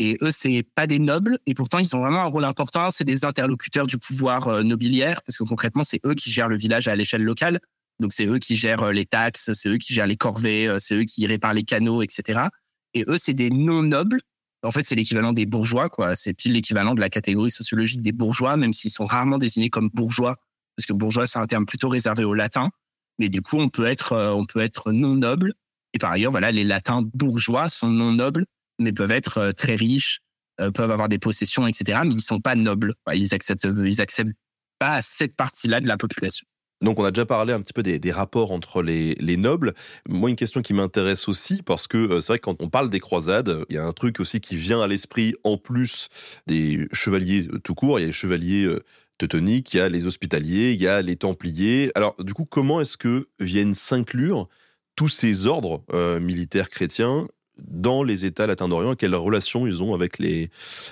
[0.00, 2.90] Et eux, c'est pas des nobles, et pourtant ils ont vraiment un rôle important.
[2.90, 6.56] C'est des interlocuteurs du pouvoir euh, nobiliaire, parce que concrètement, c'est eux qui gèrent le
[6.56, 7.58] village à l'échelle locale.
[8.00, 11.04] Donc c'est eux qui gèrent les taxes, c'est eux qui gèrent les corvées, c'est eux
[11.04, 12.48] qui réparent les canaux, etc.
[12.94, 14.20] Et eux, c'est des non nobles
[14.62, 16.16] en fait, c'est l'équivalent des bourgeois, quoi.
[16.16, 19.88] C'est pile l'équivalent de la catégorie sociologique des bourgeois, même s'ils sont rarement désignés comme
[19.88, 20.36] bourgeois,
[20.76, 22.70] parce que bourgeois, c'est un terme plutôt réservé aux latins.
[23.18, 25.54] Mais du coup, on peut être, euh, on peut être non noble.
[25.92, 28.46] Et par ailleurs, voilà, les latins bourgeois sont non nobles,
[28.78, 30.20] mais peuvent être euh, très riches,
[30.60, 32.00] euh, peuvent avoir des possessions, etc.
[32.04, 32.94] Mais ils sont pas nobles.
[33.12, 34.36] Ils acceptent, ils acceptent
[34.78, 36.46] pas cette partie-là de la population.
[36.80, 39.74] Donc on a déjà parlé un petit peu des, rapports entre les, nobles.
[40.08, 42.88] Moi, une question qui m'intéresse aussi, parce que euh, c'est vrai que quand on parle
[42.88, 46.08] des croisades, il y a un truc aussi qui vient à l'esprit, en plus
[46.46, 48.80] des chevaliers euh, tout court, il y a les chevaliers euh,
[49.18, 51.90] teutoniques, il y a les hospitaliers, il y a les templiers.
[51.94, 54.48] Alors du coup, comment est-ce que viennent s'inclure
[54.94, 55.84] tous ces ordres
[56.18, 57.28] militaires chrétiens
[57.58, 60.50] dans les États latins d'Orient Quelle relation ils ont avec, les,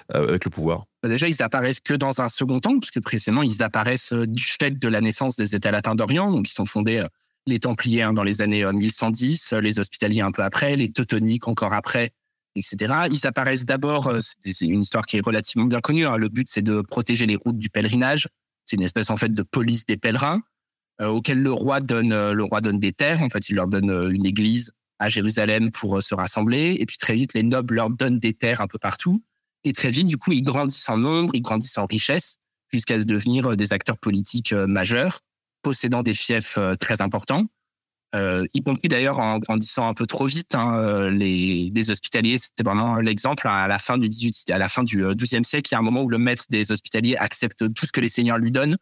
[0.09, 3.63] avec le pouvoir bah, déjà, ils apparaissent que dans un second temps, puisque précisément, ils
[3.63, 6.33] apparaissent euh, du fait de la naissance des États latins d'Orient.
[6.33, 7.07] Donc, ils sont fondés euh,
[7.47, 11.47] les Templiers hein, dans les années 1110, euh, les Hospitaliers un peu après, les Teutoniques
[11.47, 12.11] encore après,
[12.57, 12.93] etc.
[13.09, 16.07] Ils apparaissent d'abord, c'est une histoire qui est relativement bien connue.
[16.07, 16.17] Hein.
[16.17, 18.27] Le but, c'est de protéger les routes du pèlerinage.
[18.65, 20.43] C'est une espèce en fait de police des pèlerins
[21.01, 23.21] auquel le roi donne le roi donne des terres.
[23.21, 26.77] En fait, il leur donne une église à Jérusalem pour se rassembler.
[26.79, 29.23] Et puis très vite, les nobles leur donnent des terres un peu partout.
[29.67, 32.39] Et très vite, du coup, ils grandissent en nombre, ils grandissent en richesse,
[32.73, 35.21] jusqu'à se devenir euh, des acteurs politiques euh, majeurs,
[35.63, 37.47] possédant des fiefs euh, très importants.
[38.15, 40.55] Euh, y compris d'ailleurs en grandissant un peu trop vite.
[40.55, 45.03] Hein, les, hospitaliers, c'était vraiment l'exemple à la fin du 18, à la fin du
[45.03, 45.69] 12e siècle.
[45.71, 48.09] Il y a un moment où le maître des hospitaliers accepte tout ce que les
[48.09, 48.77] seigneurs lui donnent,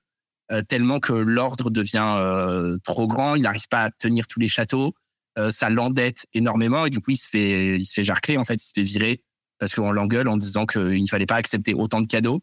[0.68, 3.34] tellement que l'ordre devient trop grand.
[3.34, 4.94] Il n'arrive pas à tenir tous les châteaux.
[5.50, 8.36] Ça l'endette énormément et du coup, il se fait, il se fait jarcler.
[8.36, 9.22] En fait, il se fait virer
[9.58, 12.42] parce qu'on l'engueule en disant qu'il ne fallait pas accepter autant de cadeaux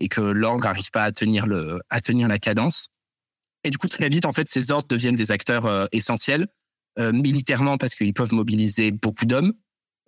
[0.00, 2.88] et que l'ordre n'arrive pas à tenir, le, à tenir la cadence.
[3.64, 6.48] Et du coup, très vite, en fait, ces ordres deviennent des acteurs euh, essentiels,
[6.98, 9.52] euh, militairement parce qu'ils peuvent mobiliser beaucoup d'hommes,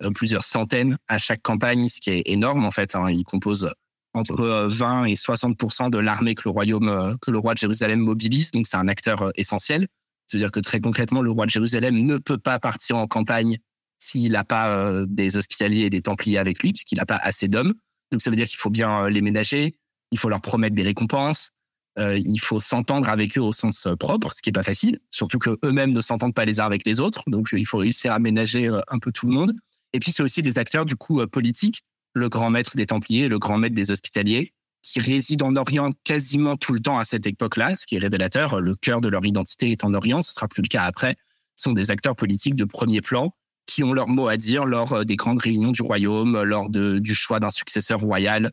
[0.03, 2.95] euh, plusieurs centaines à chaque campagne, ce qui est énorme en fait.
[2.95, 3.09] Hein.
[3.09, 3.71] Ils composent
[4.13, 8.51] entre 20 et 60% de l'armée que le royaume, que le roi de Jérusalem mobilise.
[8.51, 9.87] Donc, c'est un acteur essentiel.
[10.27, 13.57] C'est-à-dire que très concrètement, le roi de Jérusalem ne peut pas partir en campagne
[13.97, 17.47] s'il n'a pas euh, des hospitaliers et des templiers avec lui, puisqu'il n'a pas assez
[17.47, 17.73] d'hommes.
[18.11, 19.77] Donc ça veut dire qu'il faut bien euh, les ménager,
[20.11, 21.51] il faut leur promettre des récompenses,
[21.97, 25.39] euh, il faut s'entendre avec eux au sens propre, ce qui est pas facile, surtout
[25.39, 27.23] que eux-mêmes ne s'entendent pas les uns avec les autres.
[27.27, 29.53] Donc il faut réussir à ménager un peu tout le monde.
[29.93, 33.39] Et puis c'est aussi des acteurs du coup politiques, le grand maître des Templiers, le
[33.39, 34.53] grand maître des Hospitaliers,
[34.85, 38.61] qui résident en Orient quasiment tout le temps à cette époque-là, ce qui est révélateur.
[38.61, 41.17] Le cœur de leur identité est en Orient, ce sera plus le cas après.
[41.55, 43.33] Sont des acteurs politiques de premier plan
[43.65, 46.99] qui ont leur mot à dire lors euh, des grandes réunions du royaume, lors de,
[46.99, 48.51] du choix d'un successeur royal,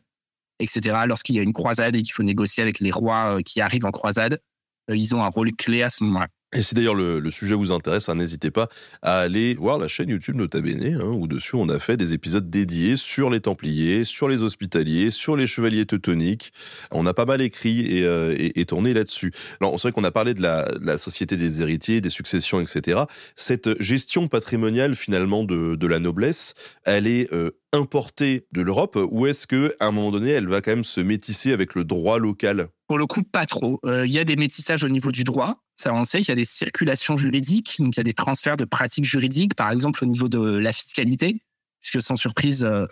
[0.57, 1.03] etc.
[1.05, 3.85] Lorsqu'il y a une croisade et qu'il faut négocier avec les rois euh, qui arrivent
[3.85, 4.41] en croisade,
[4.89, 6.29] euh, ils ont un rôle clé à ce moment-là.
[6.55, 8.67] Et si d'ailleurs le, sujet vous intéresse, hein, n'hésitez pas
[9.01, 12.13] à aller voir la chaîne YouTube Nota Bene, hein, où dessus on a fait des
[12.13, 16.53] épisodes dédiés sur les Templiers, sur les Hospitaliers, sur les Chevaliers Teutoniques.
[16.91, 19.31] On a pas mal écrit et, euh, tourné là-dessus.
[19.61, 23.01] Alors c'est vrai qu'on a parlé de la, société des héritiers, des successions, etc.
[23.35, 26.53] Cette gestion patrimoniale finalement de, la noblesse,
[26.85, 30.61] elle est euh, importée de l'Europe ou est-ce que à un moment donné, elle va
[30.61, 32.69] quand même se métisser avec le droit local?
[32.87, 33.79] Pour le coup, pas trop.
[33.85, 35.57] Euh, il y a des métissages au niveau du droit.
[35.75, 38.57] Ça, on sait qu'il y a des circulations juridiques, donc il y a des transferts
[38.57, 41.41] de pratiques juridiques, par exemple au niveau de la fiscalité,
[41.81, 42.85] puisque sans surprise, euh,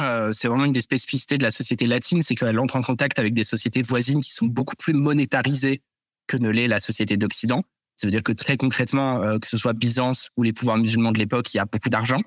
[0.00, 3.18] euh, c'est vraiment une des spécificités de la société latine, c'est qu'elle entre en contact
[3.18, 5.82] avec des sociétés voisines qui sont beaucoup plus monétarisées
[6.26, 7.64] que ne l'est la société d'Occident.
[7.96, 11.12] Ça veut dire que très concrètement, euh, que ce soit Byzance ou les pouvoirs musulmans
[11.12, 12.20] de l'époque, il y a beaucoup d'argent,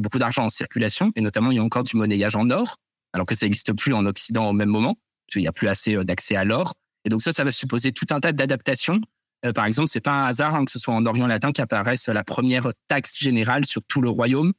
[0.00, 2.76] beaucoup d'argent en circulation, et notamment il y a encore du monnayage en or,
[3.12, 5.68] alors que ça n'existe plus en Occident au même moment, parce qu'il n'y a plus
[5.68, 6.74] assez d'accès à l'or.
[7.04, 9.00] Et donc ça, ça va supposer tout un tas d'adaptations.
[9.44, 12.08] Euh, par exemple, c'est pas un hasard hein, que ce soit en Orient latin qu'apparaisse
[12.08, 14.52] la première taxe générale sur tout le royaume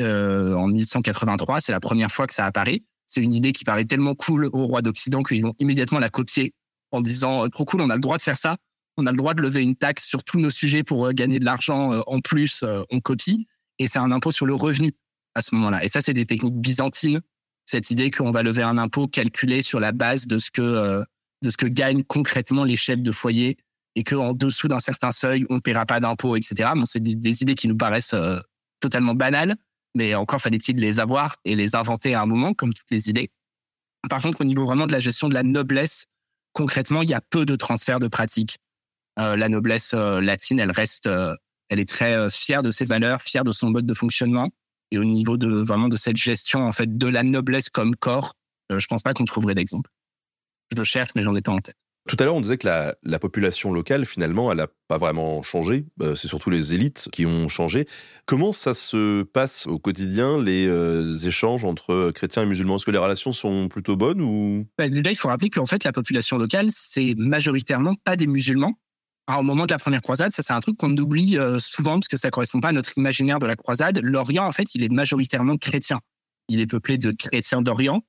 [0.00, 1.60] euh, en 1183.
[1.60, 2.82] C'est la première fois que ça apparaît.
[3.06, 6.52] C'est une idée qui paraît tellement cool au roi d'Occident qu'ils vont immédiatement la copier
[6.90, 8.56] en disant trop cool, on a le droit de faire ça,
[8.96, 11.44] on a le droit de lever une taxe sur tous nos sujets pour gagner de
[11.44, 13.46] l'argent en plus, on copie.
[13.78, 14.94] Et c'est un impôt sur le revenu
[15.34, 15.84] à ce moment-là.
[15.84, 17.20] Et ça, c'est des techniques byzantines.
[17.64, 21.04] Cette idée qu'on va lever un impôt calculé sur la base de ce que
[21.42, 23.56] de ce que gagnent concrètement les chefs de foyer
[23.94, 26.70] et qu'en dessous d'un certain seuil, on ne paiera pas d'impôts, etc.
[26.74, 28.38] Bon, c'est des, idées qui nous paraissent euh,
[28.80, 29.56] totalement banales,
[29.94, 33.30] mais encore fallait-il les avoir et les inventer à un moment, comme toutes les idées.
[34.08, 36.06] Par contre, au niveau vraiment de la gestion de la noblesse,
[36.52, 38.58] concrètement, il y a peu de transferts de pratiques.
[39.18, 41.08] Euh, la noblesse euh, latine, elle reste,
[41.68, 44.48] elle est très fière de ses valeurs, fière de son mode de fonctionnement.
[44.90, 48.34] Et au niveau de vraiment de cette gestion en fait de la noblesse comme corps,
[48.70, 49.90] je pense pas qu'on trouverait d'exemple.
[50.72, 51.76] Je le cherche, mais j'en ai pas en tête.
[52.08, 55.84] Tout à l'heure, on disait que la, population locale, finalement, elle n'a pas vraiment changé.
[56.00, 57.84] Euh, c'est surtout les élites qui ont changé.
[58.24, 62.76] Comment ça se passe au quotidien, les euh, échanges entre chrétiens et musulmans?
[62.76, 64.66] Est-ce que les relations sont plutôt bonnes ou?
[64.78, 68.72] Bah, Déjà, il faut rappeler qu'en fait, la population locale, c'est majoritairement pas des musulmans.
[69.28, 72.00] Alors, au moment de la première croisade, ça c'est un truc qu'on oublie euh, souvent
[72.00, 74.00] parce que ça correspond pas à notre imaginaire de la croisade.
[74.02, 76.00] L'Orient, en fait, il est majoritairement chrétien.
[76.48, 78.02] Il est peuplé de chrétiens d'Orient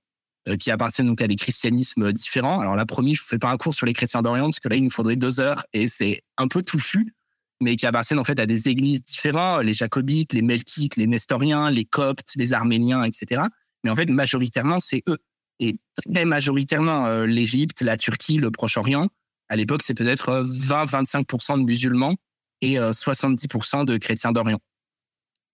[0.47, 2.61] euh, qui appartiennent donc à des christianismes différents.
[2.61, 4.69] Alors là, promis, je ne fais pas un cours sur les chrétiens d'Orient parce que
[4.69, 7.13] là, il nous faudrait deux heures et c'est un peu touffu,
[7.59, 11.69] mais qui appartiennent en fait à des églises différentes, les jacobites, les melkites, les nestoriens,
[11.69, 13.41] les coptes, les arméniens, etc.
[13.83, 15.17] Mais en fait, majoritairement, c'est eux.
[15.59, 19.09] Et très majoritairement, euh, l'Égypte, la Turquie, le Proche-Orient,
[19.49, 22.15] à l'époque, c'est peut-être 20-25% de musulmans
[22.61, 24.59] et 70% de chrétiens d'Orient.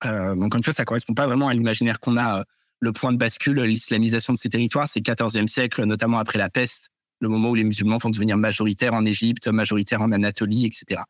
[0.05, 2.43] Euh, donc, une fois, ça ne correspond pas vraiment à l'imaginaire qu'on a
[2.79, 6.49] le point de bascule, l'islamisation de ces territoires, c'est le XIVe siècle, notamment après la
[6.49, 6.89] peste,
[7.21, 11.01] le moment où les musulmans vont devenir majoritaires en Égypte, majoritaires en Anatolie, etc.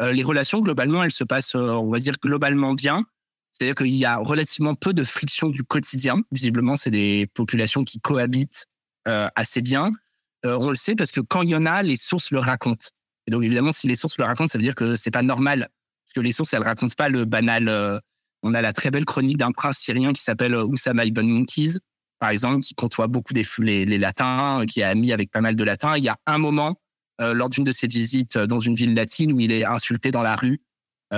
[0.00, 3.04] Euh, les relations, globalement, elles se passent, euh, on va dire, globalement bien.
[3.52, 6.22] C'est-à-dire qu'il y a relativement peu de friction du quotidien.
[6.32, 8.66] Visiblement, c'est des populations qui cohabitent
[9.06, 9.92] euh, assez bien.
[10.44, 12.88] On le sait parce que quand il y en a, les sources le racontent.
[13.26, 15.68] Et donc, évidemment, si les sources le racontent, ça veut dire que c'est pas normal.
[16.06, 18.00] Parce que les sources, elles racontent pas le banal
[18.44, 21.80] on a la très belle chronique d'un prince syrien qui s'appelle euh, Oussama ibn Munkiz,
[22.20, 25.56] par exemple, qui côtoie beaucoup des, les, latins, euh, qui est ami avec pas mal
[25.56, 25.96] de latins.
[25.96, 26.78] Il y a un moment,
[27.22, 30.22] euh, lors d'une de ses visites dans une ville latine, où il est insulté dans
[30.22, 30.60] la rue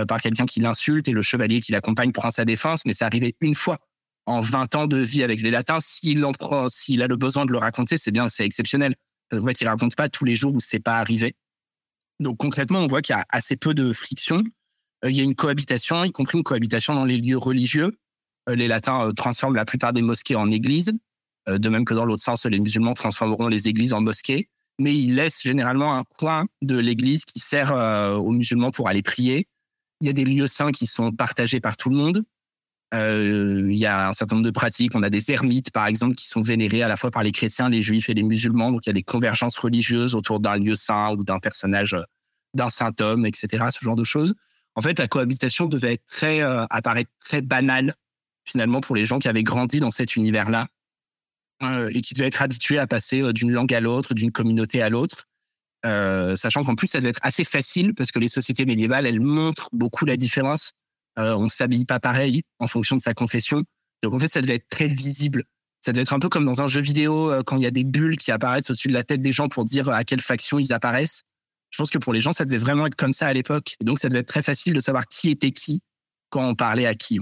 [0.09, 3.35] par quelqu'un qui l'insulte et le chevalier qui l'accompagne prend sa défense, mais c'est arrivé
[3.40, 3.78] une fois
[4.27, 5.78] en 20 ans de vie avec les latins.
[5.81, 8.94] S'il en prend, s'il a le besoin de le raconter, c'est bien, c'est exceptionnel.
[9.32, 11.35] En fait, il raconte pas tous les jours où c'est pas arrivé.
[12.20, 14.43] Donc concrètement, on voit qu'il y a assez peu de friction.
[15.05, 17.98] Euh, il y a une cohabitation, y compris une cohabitation dans les lieux religieux.
[18.48, 20.93] Euh, les latins euh, transforment la plupart des mosquées en églises,
[21.48, 24.48] de même que dans l'autre sens, les musulmans transformeront les églises en mosquées,
[24.81, 29.47] mais ils laissent généralement un coin de l'église qui sert aux musulmans pour aller prier.
[30.01, 32.24] Il y a des lieux saints qui sont partagés par tout le monde.
[32.97, 34.93] Il y a un certain nombre de pratiques.
[34.94, 37.68] On a des ermites, par exemple, qui sont vénérés à la fois par les chrétiens,
[37.68, 38.73] les juifs et les musulmans.
[38.73, 41.97] Donc, il y a des convergences religieuses autour d'un lieu saint ou d'un personnage,
[42.55, 44.35] d'un saint homme, etc., ce genre de choses
[44.77, 47.94] en fait, la cohabitation devait euh, apparaître très banale
[48.44, 50.68] finalement pour les gens qui avaient grandi dans cet univers-là
[51.62, 54.82] euh, et qui devaient être habitués à passer euh, d'une langue à l'autre, d'une communauté
[54.82, 55.24] à l'autre.
[55.82, 59.70] sachant qu'en plus, ça devait être assez facile parce que les sociétés médiévales, elles montrent
[59.73, 60.73] beaucoup la différence.
[61.17, 63.63] On ne s'habille pas pareil en fonction de sa confession.
[64.03, 65.45] Donc en fait, ça devait être très visible.
[65.81, 67.85] Ça devait être un peu comme dans un jeu vidéo quand il y a des
[67.85, 70.73] bulles qui apparaissent au-dessus de la tête des gens pour dire à quelle faction ils
[70.73, 71.23] apparaissent.
[71.71, 73.77] Je pense que pour les gens, ça devait vraiment être comme ça à l'époque.
[73.83, 75.83] Donc, ça devait être très facile de savoir qui était qui
[76.31, 77.21] quand on parlait à qui.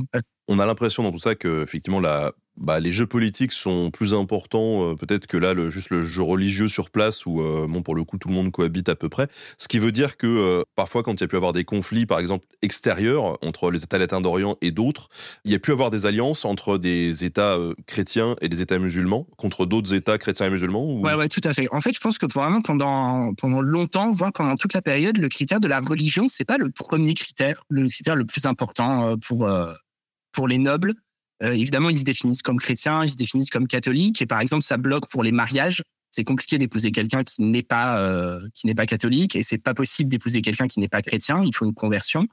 [0.48, 4.14] On a l'impression dans tout ça que, effectivement, la, bah, les jeux politiques sont plus
[4.14, 7.94] importants euh, peut-être que là juste le jeu religieux sur place où euh, bon pour
[7.94, 9.28] le coup tout le monde cohabite à peu près.
[9.58, 12.06] Ce qui veut dire que euh, parfois quand il y a pu avoir des conflits
[12.06, 15.08] par exemple extérieurs entre les États latins d'Orient et d'autres
[15.44, 19.26] il y a pu avoir des alliances entre des États chrétiens et des États musulmans
[19.36, 21.02] contre d'autres États chrétiens et musulmans ou...
[21.02, 21.66] ouais ouais tout à fait.
[21.72, 25.28] En fait je pense que vraiment pendant pendant longtemps voire pendant toute la période le
[25.28, 27.64] critère de la religion c'est pas le premier critère.
[27.68, 29.48] Le critère le plus important pour
[30.32, 30.94] pour les nobles
[31.42, 34.22] euh, évidemment, ils se définissent comme chrétiens, ils se définissent comme catholiques.
[34.22, 35.82] Et par exemple, ça bloque pour les mariages.
[36.10, 39.74] C'est compliqué d'épouser quelqu'un qui n'est pas euh, qui n'est pas catholique, et c'est pas
[39.74, 41.42] possible d'épouser quelqu'un qui n'est pas chrétien.
[41.44, 42.28] Il faut une conversion.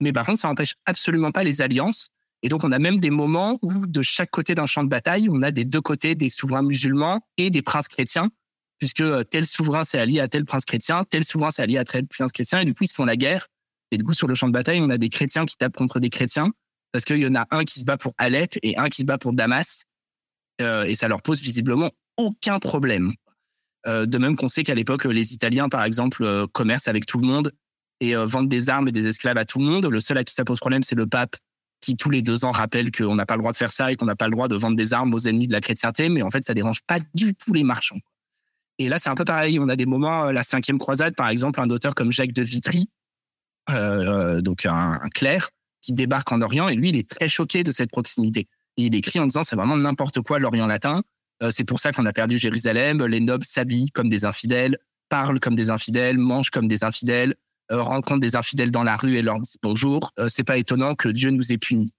[0.00, 2.08] Mais par contre, ça n'empêche absolument pas les alliances.
[2.42, 5.28] Et donc, on a même des moments où, de chaque côté d'un champ de bataille,
[5.30, 8.30] on a des deux côtés des souverains musulmans et des princes chrétiens,
[8.78, 11.84] puisque euh, tel souverain s'est allié à tel prince chrétien, tel souverain s'est allié à
[11.84, 13.46] tel prince chrétien, et du coup, ils se font la guerre.
[13.92, 16.00] Et du coup, sur le champ de bataille, on a des chrétiens qui tapent contre
[16.00, 16.50] des chrétiens,
[16.92, 19.06] parce qu'il y en a un qui se bat pour Alep et un qui se
[19.06, 19.84] bat pour Damas,
[20.60, 23.12] euh, et ça leur pose visiblement aucun problème.
[23.86, 27.18] Euh, de même qu'on sait qu'à l'époque, les Italiens, par exemple, euh, commercent avec tout
[27.18, 27.52] le monde
[28.00, 29.86] et vendent des armes et des esclaves à tout le monde.
[29.86, 31.36] Le seul à qui ça pose problème, c'est le pape,
[31.80, 33.96] qui tous les deux ans rappelle qu'on n'a pas le droit de faire ça et
[33.96, 36.20] qu'on n'a pas le droit de vendre des armes aux ennemis de la chrétienté, mais
[36.22, 38.00] en fait, ça dérange pas du tout les marchands.
[38.78, 39.60] Et là, c'est un peu pareil.
[39.60, 42.88] On a des moments, la cinquième croisade, par exemple, un auteur comme Jacques de Vitry,
[43.68, 45.50] donc un, un clerc,
[45.82, 48.48] qui débarque en Orient et lui, il est très choqué de cette proximité.
[48.76, 51.02] Il écrit en disant c'est vraiment n'importe quoi l'Orient latin.
[51.50, 53.04] c'est pour ça qu'on a perdu Jérusalem.
[53.04, 54.78] Les nobles s'habillent comme des infidèles,
[55.10, 57.34] parlent comme des infidèles, mangent comme des infidèles,
[57.68, 60.12] rencontrent des infidèles dans la rue et leur disent bonjour.
[60.28, 61.92] c'est pas étonnant que Dieu nous ait punis.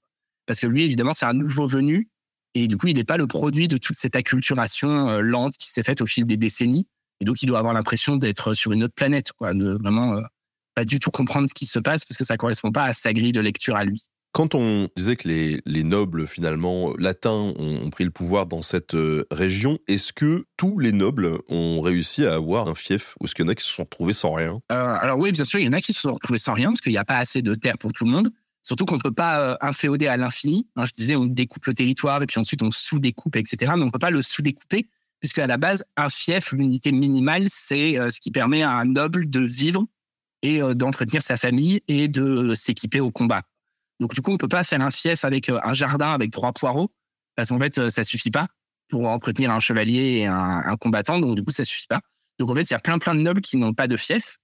[0.48, 2.10] Parce que lui, évidemment, c'est un nouveau venu
[2.56, 5.70] et du coup, il n'est pas le produit de toute cette acculturation euh, lente qui
[5.70, 6.88] s'est faite au fil des décennies.
[7.20, 10.22] Et donc, il doit avoir l'impression d'être sur une autre planète, quoi, vraiment euh,
[10.76, 13.14] pas du tout comprendre ce qui se passe parce que ça correspond pas à sa
[13.14, 14.10] grille de lecture à lui.
[14.34, 18.96] Quand on disait que les, les nobles, finalement, latins ont, pris le pouvoir dans cette
[18.96, 23.36] euh, région, est-ce que tous les nobles ont réussi à avoir un fief Ou est-ce
[23.36, 24.60] qu'il y en a qui se sont retrouvés sans rien?
[24.70, 26.82] Alors oui, bien sûr, il y en a qui se sont retrouvés sans rien parce
[26.82, 28.32] qu'il n'y a pas assez de terre pour tout le monde.
[28.64, 30.68] Surtout qu'on ne peut pas euh, inféoder à l'infini.
[30.78, 33.74] Hein, je disais, on découpe le territoire et puis ensuite on sous-découpe, etc.
[33.76, 34.88] Mais on ne peut pas le sous-découper
[35.20, 38.86] puisque à la base, un fief, l'unité minimale, c'est euh, ce qui permet à un
[38.86, 39.86] noble de vivre
[40.44, 43.42] et euh, d'entretenir sa famille et de s'équiper au combat.
[44.00, 46.92] Donc du coup, on peut pas faire un fief avec un jardin avec trois poireaux
[47.36, 48.48] parce qu'en fait, ça suffit pas
[48.90, 51.20] pour entretenir un chevalier et un, combattant.
[51.20, 52.02] Donc du coup, ça suffit pas.
[52.38, 54.38] Donc en fait, il y a plein plein de nobles qui n'ont pas de fief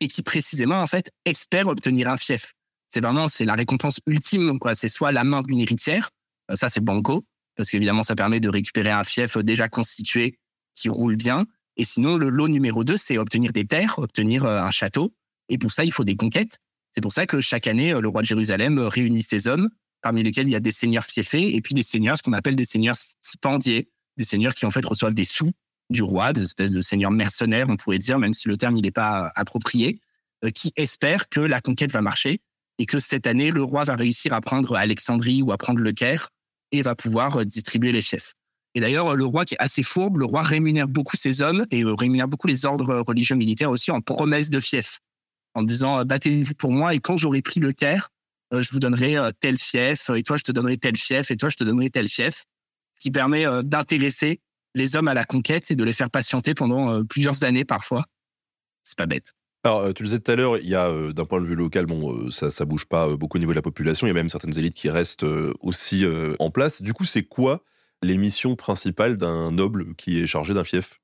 [0.00, 2.54] et qui précisément en fait espèrent obtenir un fief
[2.90, 4.58] c'est vraiment c'est la récompense ultime.
[4.58, 4.74] quoi.
[4.74, 6.10] C'est soit la main d'une héritière,
[6.50, 7.24] euh, ça c'est banco,
[7.56, 10.38] parce qu'évidemment ça permet de récupérer un fief déjà constitué
[10.74, 11.46] qui roule bien.
[11.76, 15.14] Et sinon, le lot numéro 2, c'est obtenir des terres, obtenir euh, un château.
[15.48, 16.58] Et pour ça, il faut des conquêtes.
[16.94, 19.70] C'est pour ça que chaque année, euh, le roi de Jérusalem réunit ses hommes,
[20.02, 22.56] parmi lesquels il y a des seigneurs fiefés, et puis des seigneurs, ce qu'on appelle
[22.56, 25.50] des seigneurs stipendiers, des seigneurs qui en fait reçoivent des sous
[25.90, 28.92] du roi, des espèces de seigneurs mercenaires, on pourrait dire, même si le terme n'est
[28.92, 30.00] pas approprié,
[30.54, 32.40] qui espèrent que la conquête va marcher
[32.80, 35.92] et que cette année, le roi va réussir à prendre Alexandrie ou à prendre le
[35.92, 36.30] Caire
[36.72, 38.32] et va pouvoir euh, distribuer les fiefs.
[38.74, 41.82] Et d'ailleurs, le roi qui est assez fourbe, le roi rémunère beaucoup ses hommes et
[41.82, 45.00] euh, rémunère beaucoup les ordres religieux militaires aussi en promesse de fief,
[45.54, 48.10] en disant euh, battez-vous pour moi et quand j'aurai pris le Caire,
[48.52, 51.56] je vous donnerai tel fief et toi je te donnerai tel fief et toi je
[51.56, 52.44] te donnerai tel fief,
[52.94, 54.40] ce qui permet d'intéresser
[54.74, 58.06] les hommes à la conquête et de les faire patienter pendant plusieurs années parfois.
[58.82, 59.34] C'est pas bête.
[59.62, 61.44] Alors, euh, tu le disais tout à l'heure, il y a, euh, d'un point de
[61.44, 64.06] vue local, bon, euh, ça, ça bouge pas beaucoup au niveau de la population.
[64.06, 65.26] Il y a même certaines élites qui restent
[65.60, 66.04] aussi
[66.38, 66.82] en place.
[66.82, 67.62] Du coup, c'est quoi
[68.02, 70.98] les missions principales d'un noble qui est chargé d'un fief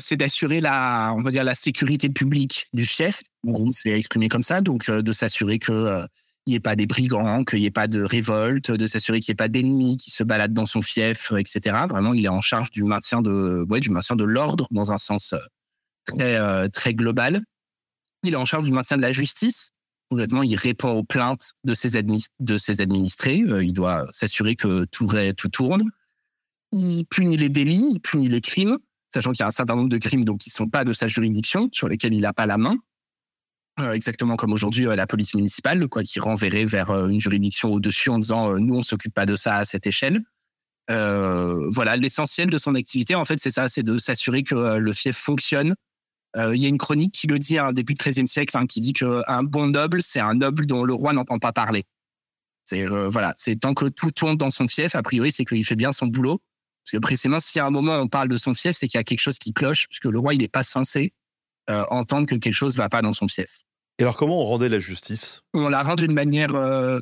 [0.00, 3.22] c'est d'assurer la, on va dire, la sécurité publique du chef.
[3.46, 4.60] En gros, c'est exprimé comme ça.
[4.62, 6.04] Donc, de s'assurer que
[6.46, 9.30] il n'y ait pas des brigands, qu'il n'y ait pas de révolte, de s'assurer qu'il
[9.30, 11.84] n'y ait pas d'ennemis qui se baladent dans son fief, etc.
[11.88, 14.98] Vraiment, il est en charge du maintien de, ouais, du maintien de l'ordre dans un
[14.98, 15.34] sens
[16.04, 17.44] très, très global.
[18.22, 19.70] Il est en charge du maintien de la justice.
[20.10, 23.42] Complètement, il répond aux plaintes de ses, de ses administrés.
[23.46, 25.84] Euh, il doit s'assurer que tout, tout tourne.
[26.72, 28.78] Il punit les délits, il punit les crimes,
[29.12, 30.92] sachant qu'il y a un certain nombre de crimes donc, qui ne sont pas de
[30.92, 32.76] sa juridiction, sur lesquels il n'a pas la main.
[33.78, 38.10] Euh, exactement comme aujourd'hui euh, la police municipale, quoi, qui renverrait vers une juridiction au-dessus
[38.10, 40.20] en disant nous, on ne s'occupe pas de ça à cette échelle.
[40.88, 45.16] voilà, l'essentiel de son activité, en fait, c'est ça, c'est de s'assurer que le fief
[45.16, 45.74] fonctionne,
[46.36, 48.66] euh, il y a une chronique qui le dit à début du XIIIe siècle, hein,
[48.66, 51.84] qui dit qu'un bon noble, c'est un noble dont le roi n'entend pas parler.
[52.72, 55.74] Euh, voilà, c'est tant que tout tourne dans son fief, a priori, c'est qu'il fait
[55.74, 56.40] bien son boulot.
[56.90, 59.00] Parce que précisément, si à un moment on parle de son fief, c'est qu'il y
[59.00, 61.12] a quelque chose qui cloche, puisque le roi, il n'est pas censé
[61.68, 63.60] euh, entendre que quelque chose ne va pas dans son fief.
[63.98, 65.42] Et alors, comment on rendait la justice?
[65.52, 66.52] On la rend d'une manière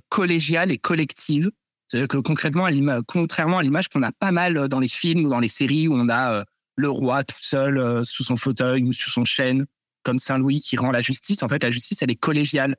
[0.08, 1.50] collégiale et collective.
[1.86, 2.68] C'est-à-dire que concrètement,
[3.06, 5.94] contrairement à l'image qu'on a pas mal dans les films ou dans les séries où
[5.94, 6.44] on a
[6.78, 9.66] le roi tout seul euh, sous son fauteuil ou sous son chêne,
[10.04, 11.42] comme Saint-Louis qui rend la justice.
[11.42, 12.76] En fait, la justice, elle est collégiale.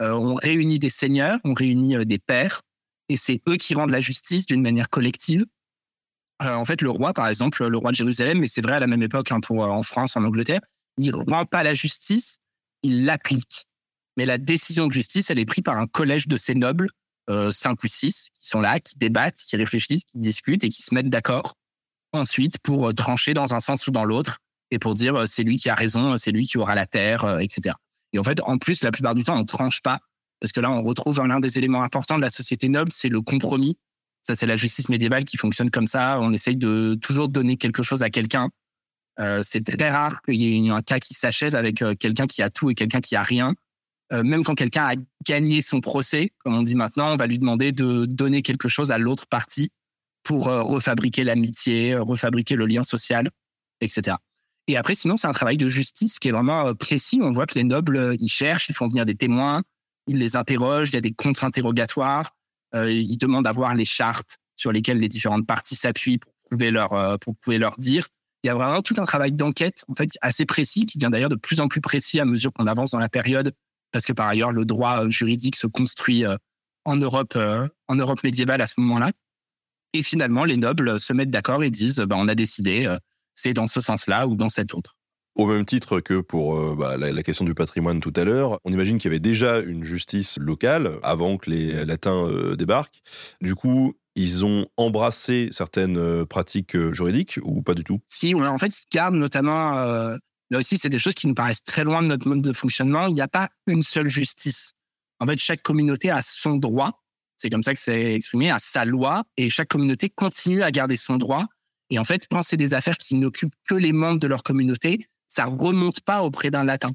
[0.00, 2.62] Euh, on réunit des seigneurs, on réunit euh, des pères,
[3.10, 5.44] et c'est eux qui rendent la justice d'une manière collective.
[6.40, 8.86] En fait, le roi, par exemple, le roi de Jérusalem, mais c'est vrai à la
[8.86, 10.60] même époque hein, pour en France, en Angleterre,
[10.96, 12.38] il ne rend pas la justice,
[12.82, 13.66] il l'applique.
[14.16, 16.88] Mais la décision de justice, elle est prise par un collège de ces nobles,
[17.50, 20.94] cinq ou six, qui sont là, qui débattent, qui réfléchissent, qui discutent et qui se
[20.94, 21.54] mettent d'accord
[22.12, 24.38] ensuite pour euh, trancher dans un sens ou dans l'autre
[24.70, 27.24] et pour dire euh, c'est lui qui a raison, c'est lui qui aura la terre,
[27.24, 27.74] euh, etc.
[28.12, 30.00] Et en fait, en plus, la plupart du temps, on tranche pas
[30.40, 33.20] parce que là, on retrouve l'un des éléments importants de la société noble, c'est le
[33.20, 33.78] compromis.
[34.22, 36.20] Ça, c'est la justice médiévale qui fonctionne comme ça.
[36.20, 38.50] On essaye de toujours donner quelque chose à quelqu'un.
[39.42, 42.70] c'est très rare qu'il y ait un cas qui s'achève avec quelqu'un qui a tout
[42.70, 43.54] et quelqu'un qui a rien.
[44.12, 44.94] même quand quelqu'un a
[45.26, 48.92] gagné son procès, comme on dit maintenant, on va lui demander de donner quelque chose
[48.92, 49.70] à l'autre partie
[50.22, 53.30] pour euh, refabriquer l'amitié, euh, refabriquer le lien social,
[53.80, 54.16] etc.
[54.68, 57.20] Et après, sinon, c'est un travail de justice qui est vraiment euh, précis.
[57.22, 59.62] On voit que les nobles, ils cherchent, ils font venir des témoins,
[60.06, 62.30] ils les interrogent, il y a des contre-interrogatoires,
[62.74, 67.18] ils demandent à voir les chartes sur lesquelles les différentes parties s'appuient pour prouver leur,
[67.20, 68.06] pour prouver leur dire.
[68.42, 71.30] il y a vraiment tout un travail d'enquête en fait assez précis qui devient d'ailleurs
[71.30, 73.52] de plus en plus précis à mesure qu'on avance dans la période
[73.90, 76.24] parce que par ailleurs le droit juridique se construit
[76.84, 77.36] en Europe
[77.88, 79.12] en Europe médiévale à ce moment-là.
[79.94, 82.94] Et finalement, les nobles se mettent d'accord et disent bah, on a décidé,
[83.34, 84.96] c'est dans ce sens-là ou dans cet autre.
[85.34, 88.72] Au même titre que pour euh, bah, la, question du patrimoine tout à l'heure, on
[88.72, 93.00] imagine qu'il y avait déjà une justice locale avant que les Latins euh, débarquent.
[93.40, 97.98] Du coup, ils ont embrassé certaines euh, pratiques juridiques ou pas du tout?
[98.08, 99.72] Si, en fait, ils gardent notamment.
[99.72, 100.18] là
[100.58, 103.06] aussi, c'est des choses qui nous paraissent très loin de notre mode de fonctionnement.
[103.06, 104.74] Il n'y a pas une seule justice.
[105.18, 107.02] En fait, chaque communauté a son droit.
[107.38, 110.96] C'est comme ça que c'est exprimé, a sa loi, et chaque communauté continue à garder
[110.96, 111.46] son droit.
[111.90, 115.06] Et en fait, quand c'est des affaires qui n'occupent que les membres de leur communauté,
[115.32, 116.92] ça remonte pas auprès d'un latin.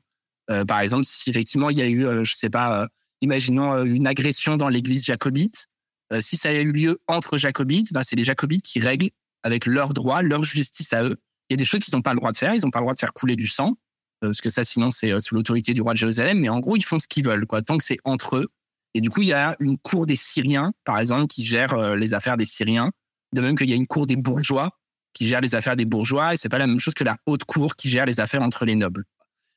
[0.52, 2.88] Euh, par exemple, si effectivement il y a eu, euh, je sais pas, euh,
[3.22, 5.66] imaginons une agression dans l'église jacobite,
[6.22, 9.10] si ça a eu lieu entre jacobites, ben, c'est les jacobites qui règlent
[9.44, 11.18] avec leurs droits, leur justice à eux.
[11.50, 12.80] Il y a des choses qu'ils n'ont pas le droit de faire, ils n'ont pas
[12.80, 13.76] le droit de faire couler du sang,
[14.22, 16.86] parce que ça sinon c'est sous l'autorité du roi de Jérusalem, mais en gros ils
[16.86, 18.48] font ce qu'ils veulent, quoi, tant que c'est entre eux.
[18.94, 22.14] Et du coup, il y a une cour des Syriens, par exemple, qui gère les
[22.14, 22.92] affaires des Syriens,
[23.34, 24.72] de même qu'il y a une cour des bourgeois
[25.18, 27.44] qui gère les affaires des bourgeois et c'est pas la même chose que la haute
[27.44, 29.06] cour qui gère les affaires entre les nobles.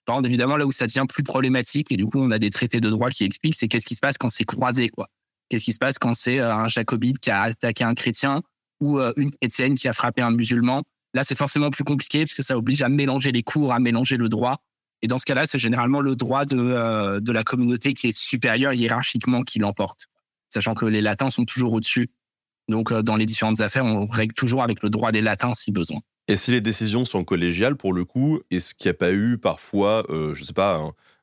[0.06, 2.50] Par contre, évidemment, là où ça devient plus problématique et du coup, on a des
[2.50, 5.08] traités de droit qui expliquent, c'est qu'est-ce qui se passe quand c'est croisé, quoi.
[5.48, 8.42] Qu'est-ce qui se passe quand c'est euh, un jacobite qui a attaqué un chrétien
[8.80, 10.82] ou euh, une chrétienne qui a frappé un musulman.
[11.12, 14.16] Là, c'est forcément plus compliqué parce que ça oblige à mélanger les cours, à mélanger
[14.16, 14.62] le droit.
[15.02, 18.16] Et dans ce cas-là, c'est généralement le droit de, euh, de la communauté qui est
[18.16, 20.06] supérieur hiérarchiquement qui l'emporte.
[20.48, 22.10] Sachant que les latins sont toujours au-dessus
[22.70, 25.72] donc, euh, dans les différentes affaires, on règle toujours avec le droit des latins si
[25.72, 26.00] besoin.
[26.28, 29.36] Et si les décisions sont collégiales, pour le coup, est-ce qu'il n'y a pas eu
[29.36, 30.80] parfois, euh, je ne sais pas,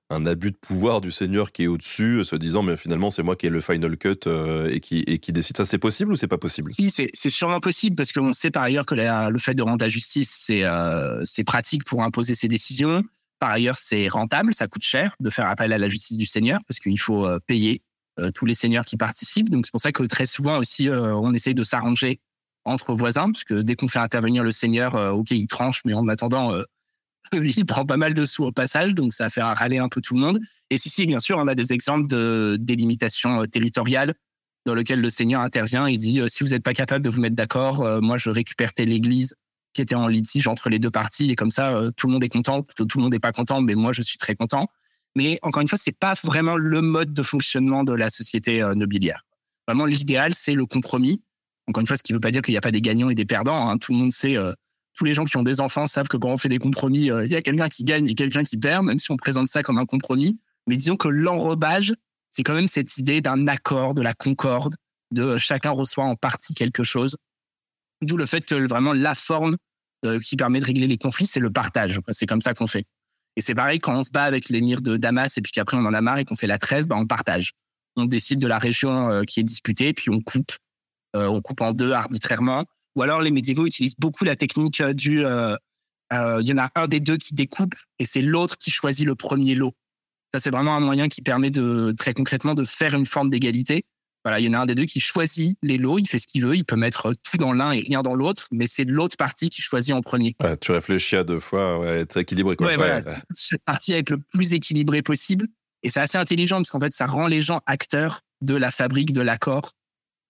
[0.10, 3.36] un, abus de pouvoir du seigneur qui est au-dessus, se disant, mais finalement, c'est moi
[3.36, 6.18] qui ai le final cut euh, et, qui, et qui décide ça C'est possible ou
[6.18, 6.72] c'est pas possible?
[6.78, 9.90] Oui, c'est sûrement possible parce qu'on sait par ailleurs que le fait de rendre la
[9.90, 13.04] justice, c'est pratique pour imposer ses décisions.
[13.40, 16.60] Par ailleurs, c'est rentable, ça coûte cher de faire appel à la justice du seigneur
[16.68, 17.87] parce qu'il faut payer euh,
[18.34, 19.50] tous les seigneurs qui participent.
[19.50, 22.20] Donc c'est pour ça que très souvent aussi, euh, on essaye de s'arranger
[22.66, 25.94] entre voisins, parce que dès qu'on fait intervenir le seigneur, euh, ok, il tranche, mais
[25.94, 26.54] en attendant,
[27.34, 30.14] il prend pas mal de sous au passage, donc ça fait râler un peu tout
[30.14, 30.40] le monde.
[30.70, 34.14] Et si, si, bien sûr, on a des exemples de délimitation territoriale
[34.66, 37.38] dans lequel le seigneur intervient et dit si vous n'êtes pas capable de vous mettre
[37.38, 39.34] d'accord, moi je récupère telle église
[39.74, 42.30] qui était en litige entre les deux parties et comme ça tout le monde est
[42.30, 44.68] content, plutôt tout le monde n'est pas content, mais moi je suis très content.
[45.18, 48.76] Mais encore une fois, c'est pas vraiment le mode de fonctionnement de la société euh,
[48.76, 49.26] nobiliaire.
[49.68, 51.24] Vraiment, l'idéal, c'est le compromis.
[51.68, 53.10] Encore une fois, ce qui ne veut pas dire qu'il n'y a pas des gagnants
[53.10, 53.68] et des perdants.
[53.68, 53.80] Hein.
[53.80, 54.54] Tout le monde sait, euh,
[54.94, 57.26] tous les gens qui ont des enfants savent que quand on fait des compromis, euh,
[57.26, 59.64] il y a quelqu'un qui gagne et quelqu'un qui perd, même si on présente ça
[59.64, 60.38] comme un compromis.
[60.68, 61.96] Mais disons que l'enrobage,
[62.30, 64.76] c'est quand même cette idée d'un accord, de la concorde,
[65.10, 67.18] de chacun reçoit en partie quelque chose.
[68.04, 69.58] D'où le fait que vraiment la forme
[70.24, 72.00] qui permet de régler les conflits, c'est le partage.
[72.12, 72.86] C'est comme ça qu'on fait.
[73.38, 75.86] Et c'est pareil quand on se bat avec l'émir de Damas et puis qu'après on
[75.86, 77.54] en a marre et qu'on fait la trêve, bah on partage.
[77.96, 80.52] On décide de la région euh, qui est disputée, puis on coupe.
[81.16, 82.66] Euh, on coupe en deux arbitrairement.
[82.96, 85.20] Ou alors les médiévaux utilisent beaucoup la technique euh, du...
[85.20, 89.14] Il y en a un des deux qui découpe et c'est l'autre qui choisit le
[89.14, 89.74] premier lot.
[90.34, 93.86] Ça, c'est vraiment un moyen qui permet de très concrètement de faire une forme d'égalité.
[94.28, 96.28] Voilà, il y en a un des deux qui choisit les lots, il fait ce
[96.28, 99.16] qu'il veut, il peut mettre tout dans l'un et rien dans l'autre, mais c'est l'autre
[99.16, 100.36] partie qui choisit en premier.
[100.60, 102.58] tu réfléchis à deux fois, ouais, être équilibré.
[102.58, 102.68] Quoi.
[102.68, 103.00] Ouais, voilà,
[103.34, 105.48] cette partie avec le plus équilibré possible.
[105.82, 109.14] Et c'est assez intelligent parce qu'en fait, ça rend les gens acteurs de la fabrique
[109.14, 109.72] de l'accord.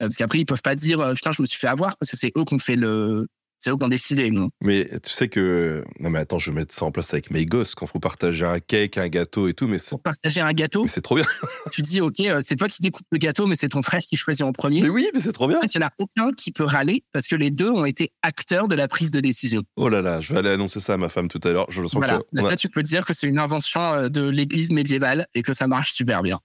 [0.04, 2.12] Euh, parce qu'après, ils peuvent pas dire, euh, putain, je me suis fait avoir parce
[2.12, 3.26] que c'est eux qui ont fait le,
[3.60, 5.84] c'est eux qui ont décidé, non Mais tu sais que.
[6.00, 8.00] Non, mais attends, je vais mettre ça en place avec mes gosses quand il faut
[8.00, 9.68] partager un cake, un gâteau et tout.
[9.68, 11.26] Mais Pour partager un gâteau C'est trop bien.
[11.72, 14.16] tu dis, OK, euh, c'est toi qui découpes le gâteau, mais c'est ton frère qui
[14.16, 14.82] choisit en premier.
[14.82, 15.58] Mais oui, mais c'est trop bien.
[15.58, 17.86] En fait, il n'y en a aucun qui peut râler parce que les deux ont
[17.86, 19.64] été acteurs de la prise de décision.
[19.76, 21.66] Oh là là, je vais aller annoncer ça à ma femme tout à l'heure.
[21.70, 22.22] Je le sens voilà.
[22.36, 25.68] Ça, tu peux dire que c'est une invention euh, de l'église médiévale et que ça
[25.68, 26.40] marche super bien.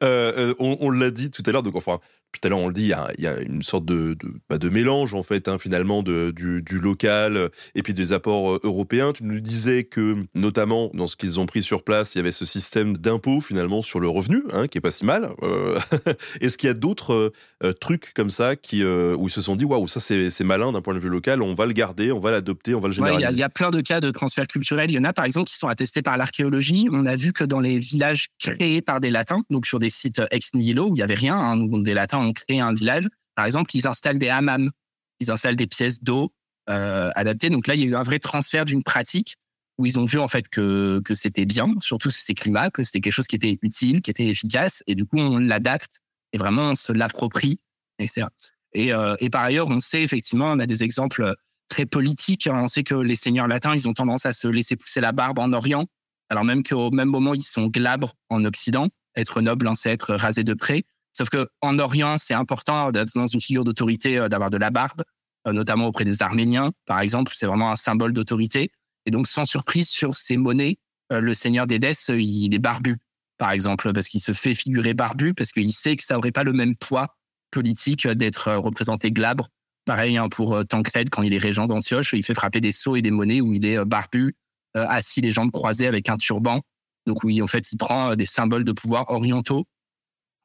[0.03, 2.01] Euh, on, on l'a dit tout à l'heure, donc enfin,
[2.33, 4.69] tout à l'heure on le dit, il y a, une sorte de, de, bah, de
[4.69, 8.61] mélange en fait hein, finalement de, du, du, local euh, et puis des apports euh,
[8.63, 9.13] européens.
[9.13, 12.33] Tu nous disais que notamment dans ce qu'ils ont pris sur place, il y avait
[12.33, 15.31] ce système d'impôt finalement sur le revenu, hein, qui est pas si mal.
[15.43, 15.79] Euh,
[16.41, 17.33] Est-ce qu'il y a d'autres
[17.63, 20.73] euh, trucs comme ça qui, euh, où ils se sont dit waouh ça c'est malin
[20.73, 22.95] d'un point de vue local, on va le garder, on va l'adopter, on va le
[22.95, 23.31] généraliser.
[23.31, 24.91] Il y, y, a plein de cas de transfert culturel.
[24.91, 26.89] Il y en a par exemple qui sont attestés par l'archéologie.
[26.93, 30.23] On a vu que dans les villages créés par des latins, donc sur des sites
[30.31, 33.09] ex nihilo où il y avait rien, hein, des latins ont créé un village.
[33.35, 34.71] Par exemple, ils installent des hammams,
[35.21, 36.33] ils installent des pièces d'eau
[36.71, 37.51] euh, adaptées.
[37.51, 39.37] Donc là, il y a eu un vrai transfert d'une pratique
[39.79, 42.83] où ils ont vu en fait que, que c'était bien, surtout sur ces climats, que
[42.83, 46.01] c'était quelque chose qui était utile, qui était efficace, et du coup on l'adapte
[46.35, 47.59] et vraiment on se l'approprie,
[47.99, 48.27] etc.
[48.75, 51.35] Et, euh, et par ailleurs, on sait effectivement, on a des exemples
[51.69, 52.49] très politique.
[52.51, 55.39] On sait que les seigneurs latins, ils ont tendance à se laisser pousser la barbe
[55.39, 55.87] en Orient,
[56.29, 58.89] alors même qu'au même moment, ils sont glabres en Occident.
[59.17, 60.85] Être noble, hein, c'est être rasé de près.
[61.13, 64.71] Sauf que en Orient, c'est important d'être dans une figure d'autorité, euh, d'avoir de la
[64.71, 65.03] barbe,
[65.47, 67.33] euh, notamment auprès des Arméniens, par exemple.
[67.35, 68.71] C'est vraiment un symbole d'autorité.
[69.05, 70.79] Et donc, sans surprise, sur ces monnaies,
[71.13, 72.99] euh, le seigneur d'Édesse, il est barbu,
[73.37, 76.45] par exemple, parce qu'il se fait figurer barbu, parce qu'il sait que ça n'aurait pas
[76.45, 77.09] le même poids
[77.51, 79.49] politique d'être représenté glabre.
[79.85, 83.03] Pareil hein, pour Tancred, quand il est régent d'Antioche, il fait frapper des sceaux et
[83.03, 84.35] des monnaies où il est barbu,
[84.73, 86.63] assis les jambes croisées avec un turban.
[87.07, 89.67] Donc oui, en fait, il prend des symboles de pouvoir orientaux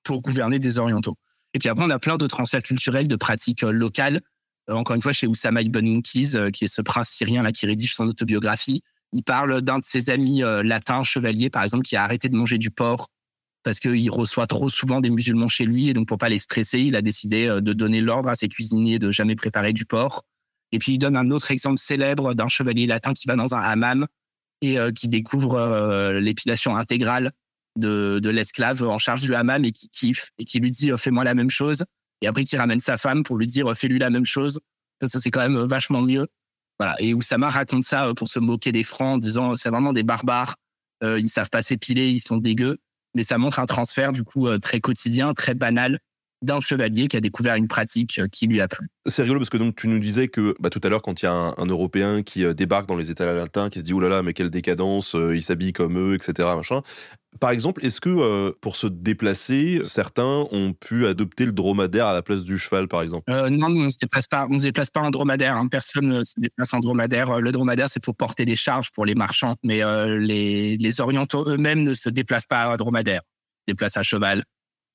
[0.08, 1.16] pour gouverner des orientaux.
[1.54, 4.22] Et puis après, on a plein de transferts culturels, de pratiques locales.
[4.70, 7.94] encore une fois, chez Oussama Ibn Munkiz, qui est ce prince syrien là qui rédige
[7.94, 12.30] son autobiographie, il parle d'un de ses amis latins, chevaliers, par exemple, qui a arrêté
[12.30, 13.10] de manger du porc
[13.64, 15.90] parce qu'il reçoit trop souvent des musulmans chez lui.
[15.90, 18.98] Et donc, pour pas les stresser, il a décidé de donner l'ordre à ses cuisiniers
[19.00, 20.24] de jamais préparer du porc.
[20.72, 23.60] Et puis, il donne un autre exemple célèbre d'un chevalier latin qui va dans un
[23.60, 24.08] hammam
[24.62, 27.32] et qui découvre l'épilation intégrale
[27.78, 31.36] de, l'esclave en charge du hammam et qui kiffe et qui lui dit fais-moi la
[31.36, 31.84] même chose.
[32.22, 34.60] Et après, qui ramène sa femme pour lui dire fais-lui la même chose.
[35.00, 36.28] Parce que c'est quand même vachement mieux.
[36.80, 36.96] Voilà.
[37.00, 40.56] Et Oussama raconte ça pour se moquer des Francs en disant c'est vraiment des barbares.
[41.04, 42.78] Euh, ils savent pas s'épiler, ils sont dégueux.
[43.16, 46.00] Mais ça montre un transfert du coup très quotidien, très banal
[46.42, 48.88] d'un chevalier qui a découvert une pratique qui lui a plu.
[49.06, 51.26] C'est rigolo parce que donc tu nous disais que bah, tout à l'heure quand il
[51.26, 54.10] y a un, Européen qui débarque dans les États latins, qui se dit oh là
[54.10, 56.48] là mais quelle décadence, il s'habille comme eux, etc.
[56.56, 56.82] Machin.
[57.40, 62.14] Par exemple, est-ce que euh, pour se déplacer, certains ont pu adopter le dromadaire à
[62.14, 63.30] la place du cheval, par exemple?
[63.30, 65.56] Euh, Non, on ne se déplace pas, on se déplace pas en dromadaire.
[65.56, 65.68] Hein.
[65.68, 67.40] Personne ne se déplace en dromadaire.
[67.40, 71.48] Le dromadaire, c'est pour porter des charges pour les marchands, mais euh, les, les orientaux
[71.48, 73.22] eux-mêmes ne se déplacent pas à dromadaire.
[73.24, 74.44] Ils se déplacent à cheval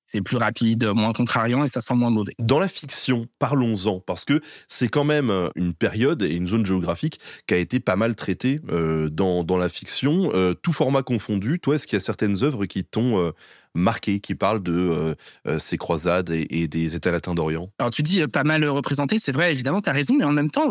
[0.06, 2.34] c'est plus rapide, moins contrariant et ça sent moins mauvais.
[2.38, 6.66] Dans la fiction, parlons-en, parce que c'est quand même euh, une période et une zone
[6.66, 11.02] géographique qui a été pas mal traitée euh, dans, dans la fiction, euh, tout format
[11.02, 11.58] confondu.
[11.60, 13.32] Toi, est-ce qu'il y a certaines œuvres qui t'ont
[13.74, 15.16] marqué, qui parlent de
[15.58, 17.70] ces croisades et, des États latins d'Orient?
[17.78, 20.50] Alors tu dis pas mal représenté, c'est vrai, évidemment, tu as raison, mais en même
[20.50, 20.70] temps,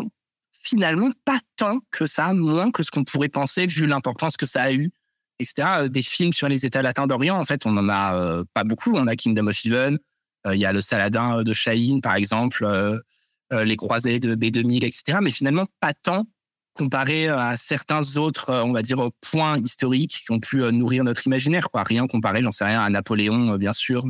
[0.62, 4.62] finalement, pas tant que ça, moins que ce qu'on pourrait penser vu l'importance que ça
[4.62, 4.90] a eu
[5.58, 8.64] Euh, des films sur les États latins d'Orient, en fait, on n'en a euh, pas
[8.64, 8.96] beaucoup.
[8.96, 9.98] On a Kingdom of Heaven,
[10.46, 12.66] euh, il y a le Saladin de Chahine, par exemple,
[13.50, 15.18] les Croisés de B2000, etc.
[15.20, 16.26] Mais finalement, pas tant
[16.72, 21.68] comparé à certains autres, on va dire, points historiques qui ont pu nourrir notre imaginaire.
[21.70, 21.82] Quoi.
[21.82, 24.06] Rien comparé, j'en sais rien, à Napoléon, bien sûr,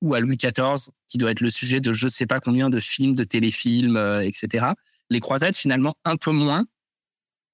[0.00, 2.68] ou à Louis XIV, qui doit être le sujet de je ne sais pas combien
[2.68, 4.66] de films, de téléfilms, etc.
[5.08, 6.64] Les croisades, finalement, un peu moins.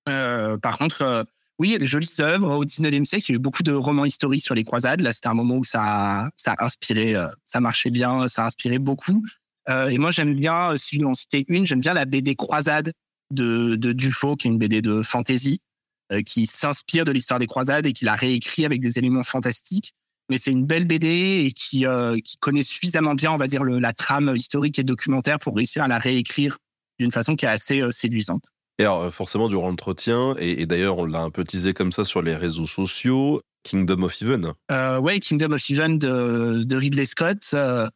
[0.07, 1.27] par contre,
[1.61, 2.57] oui, il y a des jolies œuvres.
[2.57, 5.03] Au 19e siècle, il y a eu beaucoup de romans historiques sur les croisades.
[5.03, 8.47] Là, c'était un moment où ça, ça a inspiré, euh, ça marchait bien, ça a
[8.47, 9.23] inspiré beaucoup.
[9.69, 12.35] Euh, et moi, j'aime bien, euh, si je en citer une, j'aime bien la BD
[12.35, 12.95] Croisades
[13.31, 15.61] de, de Dufaux, qui est une BD de fantasy,
[16.27, 19.93] qui s'inspire de l'histoire des croisades et qui l'a réécrit avec des éléments fantastiques.
[20.29, 21.85] Mais c'est une belle BD et qui,
[22.41, 25.99] connaît suffisamment bien, on va dire, la trame historique et documentaire pour réussir à la
[25.99, 26.59] réécrire
[26.99, 28.43] d'une façon qui est assez séduisante.
[28.81, 32.03] Et alors, euh, forcément, durant l'entretien, et, d'ailleurs, on l'a un peu teasé comme ça
[32.03, 34.55] sur les réseaux sociaux, Kingdom of Heaven.
[34.71, 37.43] Euh, ouais, Kingdom of Heaven de, Ridley Scott.
[37.53, 37.87] Euh,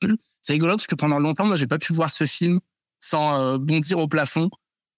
[0.43, 2.61] c'est rigolo parce que pendant longtemps, moi, j'ai pas pu voir ce film
[3.01, 4.51] sans euh, bondir au plafond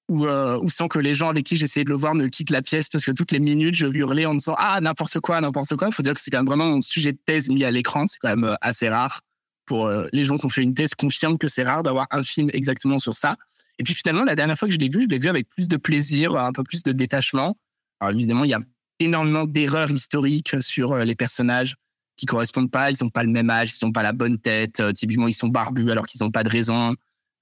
[0.08, 0.26] ou,
[0.70, 3.04] sans que les gens avec qui j'essayais de le voir me quittent la pièce parce
[3.04, 5.86] que toutes les minutes, je hurlais en disant Ah, n'importe quoi, n'importe quoi.
[5.86, 8.08] Il faut dire que c'est quand même vraiment un sujet de thèse mis à l'écran.
[8.08, 9.20] C'est quand même assez rare.
[9.66, 12.50] Pour les gens qui ont fait une thèse, confirment que c'est rare d'avoir un film
[12.52, 13.36] exactement sur ça.
[13.78, 15.66] Et puis finalement, la dernière fois que je l'ai vu, je l'ai vu avec plus
[15.66, 17.56] de plaisir, un peu plus de détachement.
[18.00, 18.60] Alors évidemment, il y a
[19.00, 21.76] énormément d'erreurs historiques sur euh, les personnages
[22.16, 22.90] qui correspondent pas.
[22.90, 24.80] Ils n'ont pas le même âge, ils n'ont pas la bonne tête.
[24.80, 26.94] Euh, typiquement, ils sont barbus alors qu'ils n'ont pas de raison.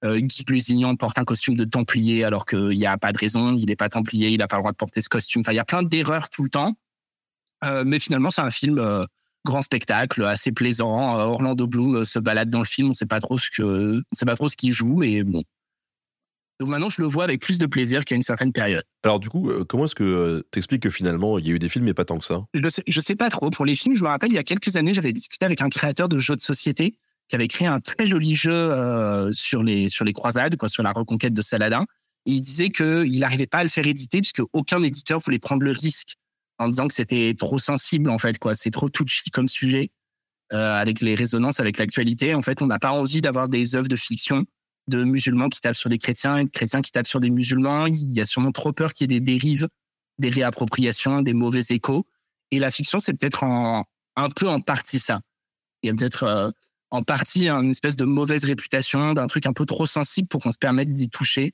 [0.03, 3.55] Euh, Guy Lusignan porte un costume de templier alors qu'il n'y a pas de raison.
[3.55, 5.41] Il n'est pas templier, il n'a pas le droit de porter ce costume.
[5.41, 6.73] Enfin, il y a plein d'erreurs tout le temps.
[7.83, 8.79] Mais finalement, c'est un film
[9.43, 11.17] grand spectacle, assez plaisant.
[11.17, 12.87] Orlando Bloom se balade dans le film.
[12.87, 15.41] On ne sait pas trop ce sait pas trop ce qu'il joue, mais bon,
[16.59, 18.83] donc maintenant, je le vois avec plus de plaisir qu'à une certaine période.
[19.03, 21.53] Alors du coup, euh, comment est-ce que euh, tu expliques que finalement, il y a
[21.53, 22.45] eu des films, mais pas tant que ça?
[22.53, 23.49] Je sais, sais pas trop.
[23.49, 25.69] Pour les films, je me rappelle, il y a quelques années, j'avais discuté avec un
[25.69, 26.95] créateur de jeux de société
[27.27, 30.83] qui avait créé un très joli jeu euh, sur, les, sur les croisades, quoi, sur
[30.83, 31.85] la reconquête de Saladin.
[32.25, 35.63] Et il disait qu'il n'arrivait pas à le faire éditer puisque aucun éditeur voulait prendre
[35.63, 36.15] le risque
[36.57, 38.39] en disant que c'était trop sensible, en fait.
[38.39, 38.55] quoi.
[38.55, 39.89] C'est trop touchy comme sujet.
[40.51, 43.95] avec les résonances avec l'actualité, en fait, on n'a pas envie d'avoir des œuvres de
[43.97, 44.45] fiction
[44.87, 47.85] de musulmans qui tapent sur des chrétiens et de chrétiens qui tapent sur des musulmans.
[47.87, 49.67] Il y a sûrement trop peur qu'il y ait des dérives,
[50.19, 52.05] des réappropriations, des mauvais échos.
[52.51, 55.21] Et la fiction, c'est peut-être un peu en partie ça.
[55.83, 56.51] Il y a peut-être euh,
[56.91, 60.51] en partie une espèce de mauvaise réputation, d'un truc un peu trop sensible pour qu'on
[60.51, 61.53] se permette d'y toucher.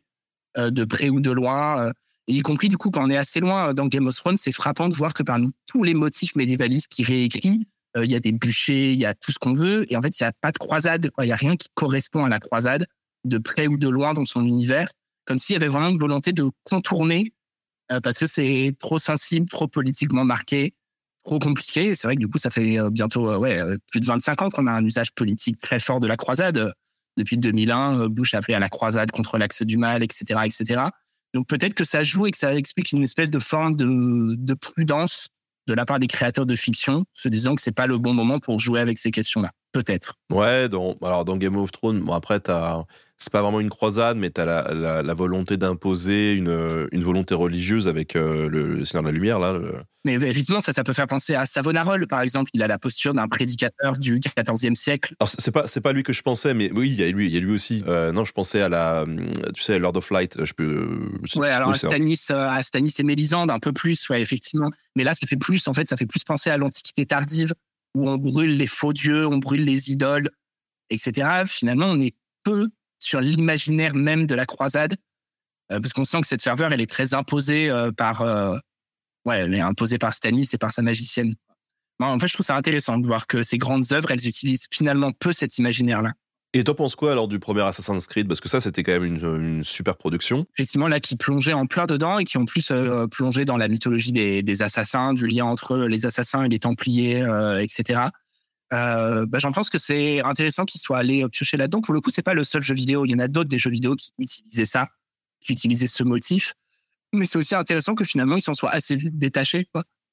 [0.58, 1.88] euh, de près ou de loin.
[1.88, 1.94] euh,
[2.28, 4.52] et y compris, du coup, quand on est assez loin dans Game of Thrones, c'est
[4.52, 7.68] frappant de voir que parmi tous les motifs médiévalistes qu'il réécrit,
[7.98, 9.92] il y a des bûchers, il y a tout ce qu'on veut.
[9.92, 11.10] Et en fait, il n'y a pas de croisade.
[11.20, 12.86] Il n'y a rien qui correspond à la croisade,
[13.26, 14.90] de près ou de loin dans son univers.
[15.26, 17.34] Comme s'il y avait vraiment une volonté de contourner,
[17.92, 20.74] euh, parce que c'est trop sensible, trop politiquement marqué,
[21.24, 21.94] trop compliqué.
[21.96, 24.68] C'est vrai que du coup, ça fait euh, bientôt euh, plus de 25 ans qu'on
[24.68, 26.74] a un usage politique très fort de la croisade.
[27.18, 30.82] Depuis 2001, euh, Bush appelait à la croisade contre l'axe du mal, etc., etc.
[31.34, 34.54] Donc peut-être que ça joue et que ça explique une espèce de forme de, de
[34.54, 35.30] prudence
[35.68, 38.40] de la part des créateurs de fiction, se disant que c'est pas le bon moment
[38.40, 39.52] pour jouer avec ces questions-là.
[39.74, 40.16] Peut-être.
[40.32, 40.68] Ouais,
[41.02, 42.84] alors dans Game of Thrones, bon après, t'as-
[43.24, 47.04] c'est pas vraiment une croisade, mais tu as la, la- la volonté d'imposer une, une
[47.04, 49.54] volonté religieuse avec euh, le, le Seigneur de la Lumière, là.
[49.54, 49.76] le-
[50.06, 52.50] Mais effectivement, ça, ça peut faire penser à Savonarola, par exemple.
[52.54, 55.16] Il a la posture d'un prédicateur du XIVe siècle.
[55.20, 57.28] Alors, c'est pas, c'est pas lui que je pensais, mais oui, il y a lui,
[57.28, 57.84] il y a lui aussi.
[57.88, 59.06] Euh, non, je pensais à la,
[59.54, 60.44] tu sais, Lord of Light.
[60.44, 61.00] Je peux.
[61.24, 64.22] je- Ouais, alors à c'est- Stanis, euh, à Stanis et Mélisande, un peu plus, ouais,
[64.22, 64.72] effectivement.
[64.96, 67.54] Mais là, ça fait plus, en fait, ça fait plus penser à l'Antiquité tardive,
[67.94, 70.30] où on brûle les faux dieux, on brûle les idoles,
[70.90, 71.44] etc.
[71.46, 72.68] Finalement, on est peu
[73.04, 74.96] sur l'imaginaire même de la croisade,
[75.72, 78.58] euh, parce qu'on sent que cette ferveur, elle est très imposée euh, par, euh,
[79.26, 81.34] ouais, elle est imposée par Stanis et par sa magicienne.
[82.00, 85.12] En fait, je trouve ça intéressant de voir que ces grandes œuvres, elles utilisent finalement
[85.12, 86.14] peu cet imaginaire-là.
[86.54, 88.28] Et t'en penses quoi alors du premier Assassin's Creed?
[88.28, 90.46] Parce que ça, c'était quand même une, une super production.
[90.58, 93.70] effectivement là qui plongeaient en plein dedans et qui ont plus euh, plongé dans la
[93.70, 98.02] mythologie des, des assassins, du lien entre les assassins et les Templiers, euh, etc.
[98.74, 101.82] Euh, bah, J'en pense que c'est intéressant qu'ils soient allés euh, piocher là-dedans.
[101.82, 103.06] Pour le coup, c'est pas le seul jeu vidéo.
[103.06, 104.88] Il y en a d'autres des jeux vidéo qui utilisaient ça,
[105.42, 106.54] qui utilisaient ce motif.
[107.14, 109.68] Mais c'est aussi intéressant que finalement ils s'en soient assez vite détachés,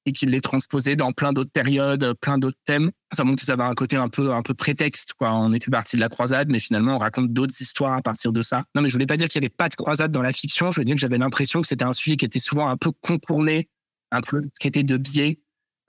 [0.05, 2.91] et qu'ils les transposaient dans plein d'autres périodes, euh, plein d'autres thèmes.
[3.13, 5.33] Ça montre que ça avait un côté un peu, un peu prétexte, quoi.
[5.33, 8.41] On était parti de la croisade, mais finalement on raconte d'autres histoires à partir de
[8.41, 8.63] ça.
[8.75, 10.71] Non, mais je voulais pas dire qu'il y avait pas de croisade dans la fiction.
[10.71, 12.91] Je veux dire que j'avais l'impression que c'était un sujet qui était souvent un peu
[12.91, 13.69] contourné,
[14.11, 15.39] un peu qui était de biais.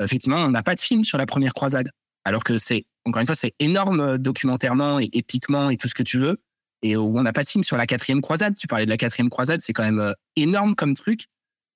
[0.00, 1.90] Effectivement, on n'a pas de film sur la première croisade,
[2.24, 5.94] alors que c'est encore une fois c'est énorme euh, documentairement et épiquement et tout ce
[5.94, 6.38] que tu veux.
[6.82, 8.54] Et où on n'a pas de film sur la quatrième croisade.
[8.56, 11.26] Tu parlais de la quatrième croisade, c'est quand même euh, énorme comme truc.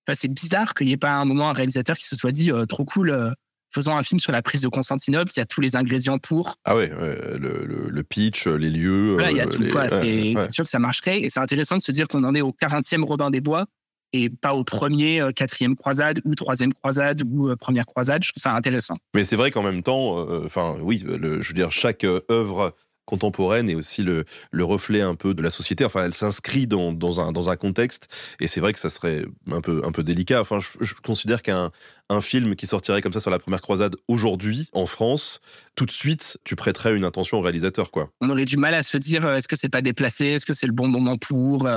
[0.07, 2.51] Enfin, c'est bizarre qu'il n'y ait pas un moment un réalisateur qui se soit dit
[2.51, 3.31] euh, trop cool, euh,
[3.71, 5.31] faisons un film sur la prise de Constantinople.
[5.37, 6.57] Il y a tous les ingrédients pour.
[6.65, 9.13] Ah ouais, ouais, le, le- le pitch, les lieux.
[9.15, 9.61] Voilà, il y a tout.
[9.63, 9.89] les- quoi.
[9.89, 10.43] C'est ouais, ouais.
[10.45, 11.21] c'est sûr que ça marcherait.
[11.21, 13.67] Et c'est intéressant de se dire qu'on en est au 40e Robin des Bois
[14.15, 18.23] et pas au premier, euh, quatrième croisade ou troisième croisade ou euh, première croisade.
[18.25, 18.97] Je trouve ça intéressant.
[19.15, 22.75] Mais c'est vrai qu'en même temps, euh, enfin oui, le- je veux dire, chaque œuvre
[23.07, 25.85] contemporaine est aussi le, le reflet un peu de la société.
[25.85, 28.09] Enfin, elle s'inscrit dans, dans, un, dans un contexte,
[28.41, 30.41] et c'est vrai que ça serait un peu, un peu délicat.
[30.41, 31.71] Enfin, je, je considère qu'un
[32.09, 35.41] un film qui sortirait comme ça sur la première croisade aujourd'hui, en France,
[35.75, 38.09] tout de suite, tu prêterais une intention au réalisateur, quoi.
[38.23, 40.67] On aurait du mal à se dire est-ce que c'est pas déplacé, est-ce que c'est
[40.67, 41.69] le bon moment pour.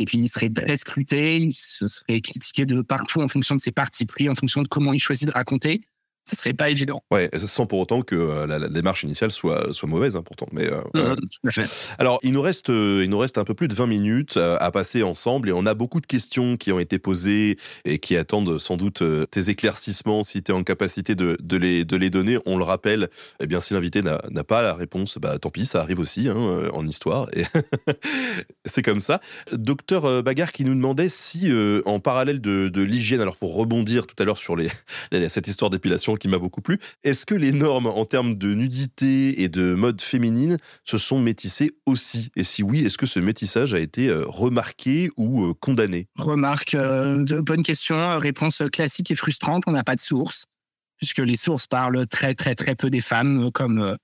[0.00, 3.60] Et puis il serait très scruté, il se serait critiqué de partout en fonction de
[3.60, 5.82] ses partis pris, en fonction de comment il choisit de raconter.
[6.28, 7.02] Ce serait pas évident.
[7.10, 10.46] Ouais, sans pour autant que euh, la, la démarche initiale soit, soit mauvaise, hein, pourtant.
[10.52, 10.80] Mais, euh,
[11.16, 11.64] tout à fait.
[11.98, 14.70] Alors, il nous reste, euh, il nous reste un peu plus de 20 minutes à
[14.70, 18.58] passer ensemble et on a beaucoup de questions qui ont été posées et qui attendent
[18.58, 22.38] sans doute tes éclaircissements si tu es en capacité de, de, les, de les donner.
[22.46, 23.08] On le rappelle,
[23.40, 26.68] eh bien, si l'invité n'a pas la réponse, bah, tant pis, ça arrive aussi hein,
[26.72, 27.44] en histoire et
[28.64, 29.20] c'est comme ça.
[29.52, 34.06] Docteur Bagarre qui nous demandait si, euh, en parallèle de, de l'hygiène, alors pour rebondir
[34.06, 34.70] tout à l'heure sur les-
[35.28, 39.42] cette histoire d'épilation qui m'a beaucoup plu, est-ce que les normes en termes de nudité
[39.42, 42.30] et de mode féminine se sont métissées aussi?
[42.36, 46.08] Et si oui, est-ce que ce métissage a été euh, remarqué ou euh, condamné?
[46.16, 48.18] Remarque, euh, bonne question.
[48.18, 49.64] Réponse classique et frustrante.
[49.66, 50.44] On n'a pas de source,
[50.96, 53.96] puisque les sources parlent très, très, très peu des femmes, comme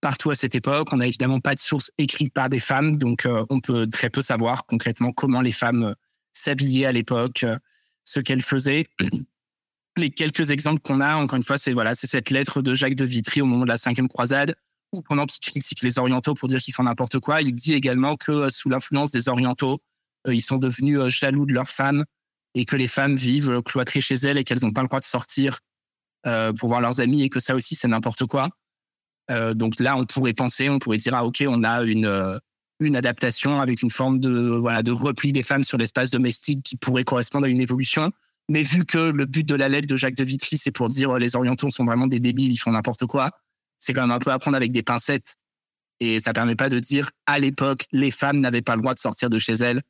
[0.00, 0.88] partout à cette époque.
[0.92, 4.22] On n'a évidemment pas de sources écrites par des femmes, donc on peut très peu
[4.22, 5.94] savoir concrètement comment les femmes
[6.32, 7.44] s'habillaient à l'époque,
[8.04, 8.86] ce qu'elles faisaient.
[10.00, 12.94] Les quelques exemples qu'on a, encore une fois, c'est voilà, c'est cette lettre de Jacques
[12.94, 14.54] de Vitry au moment de la cinquième croisade,
[14.92, 18.16] où pendant qu'il critique les Orientaux pour dire qu'ils font n'importe quoi, il dit également
[18.16, 19.78] que euh, sous l'influence des Orientaux,
[20.26, 22.04] euh, ils sont devenus euh, jaloux de leurs femmes
[22.54, 25.04] et que les femmes vivent cloîtrées chez elles et qu'elles n'ont pas le droit de
[25.04, 25.60] sortir
[26.58, 28.50] pour voir leurs amis et que ça aussi c'est n'importe quoi.
[29.54, 32.40] Donc là, on pourrait penser, on pourrait dire ah ok, on a une
[32.80, 36.76] une adaptation avec une forme de voilà de repli des femmes sur l'espace domestique qui
[36.76, 38.10] pourrait correspondre à une évolution.
[38.50, 41.12] Mais vu que le but de la lettre de Jacques de Vitry, c'est pour dire
[41.12, 43.30] euh, les Orientaux sont vraiment des débiles, ils font n'importe quoi,
[43.78, 45.36] c'est quand même un peu à prendre avec des pincettes.
[46.00, 48.98] Et ça permet pas de dire à l'époque les femmes n'avaient pas le droit de
[48.98, 49.82] sortir de chez elles,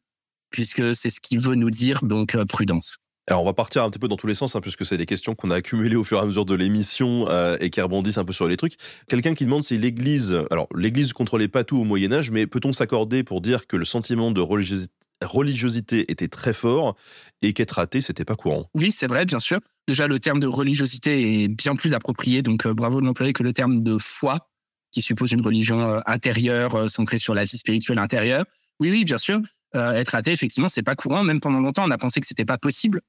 [0.51, 2.05] puisque c'est ce qu'il veut nous dire.
[2.05, 2.99] Donc euh, prudence.
[3.29, 5.07] Alors on va partir un petit peu dans tous les sens, hein, puisque c'est des
[5.07, 8.19] questions qu'on a accumulées au fur et à mesure de l'émission euh, et qui rebondissent
[8.19, 8.75] un peu sur les trucs.
[9.09, 12.75] Quelqu'un qui demande si l'Église, alors l'Église contrôlait pas tout au Moyen Âge, mais peut-on
[12.75, 16.97] s'accorder pour dire que le sentiment de religiosité religiosité était très fort
[17.43, 18.67] et qu'être athée, c'était pas courant.
[18.75, 19.61] Oui, c'est vrai, bien sûr.
[19.89, 23.43] Déjà, le terme de religiosité est bien plus approprié, donc euh, bravo de l'employer que
[23.43, 24.49] le terme de foi,
[24.93, 28.45] qui suppose une religion euh, intérieure, euh, centrée sur la vie spirituelle intérieure.
[28.79, 29.41] Oui, oui, bien sûr.
[29.75, 31.23] être athée, effectivement, c'est pas courant.
[31.23, 33.01] Même pendant longtemps, on a pensé que c'était pas possible.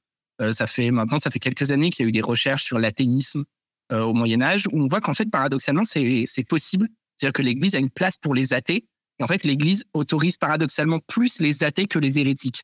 [0.52, 3.46] ça fait maintenant, ça fait quelques années qu'il y a eu des recherches sur l'athéisme
[3.90, 6.90] au Moyen Âge, où on voit qu'en fait, paradoxalement, c'est possible.
[7.18, 8.86] C'est-à-dire que l'Église a une place pour les athées,
[9.24, 12.64] en fait, l'Église autorise paradoxalement plus les athées que les hérétiques.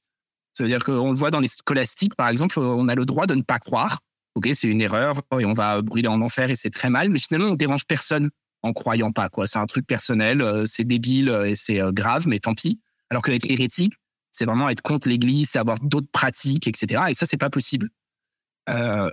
[0.54, 3.44] C'est-à-dire qu'on le voit dans les scolastiques, par exemple, on a le droit de ne
[3.44, 4.00] pas croire.
[4.36, 7.20] Ok, c'est une erreur et on va brûler en enfer et c'est très mal, mais
[7.20, 8.30] finalement, on dérange personne
[8.64, 9.30] en croyant pas.
[9.46, 12.80] C'est un truc personnel, euh, c'est débile et c'est euh, grave, mais tant pis.
[13.10, 13.94] Alors qu'être hérétique,
[14.32, 17.04] c'est vraiment être contre l'Église, c'est avoir d'autres pratiques, etc.
[17.10, 17.90] Et ça, c'est pas possible.
[18.70, 19.10] Euh,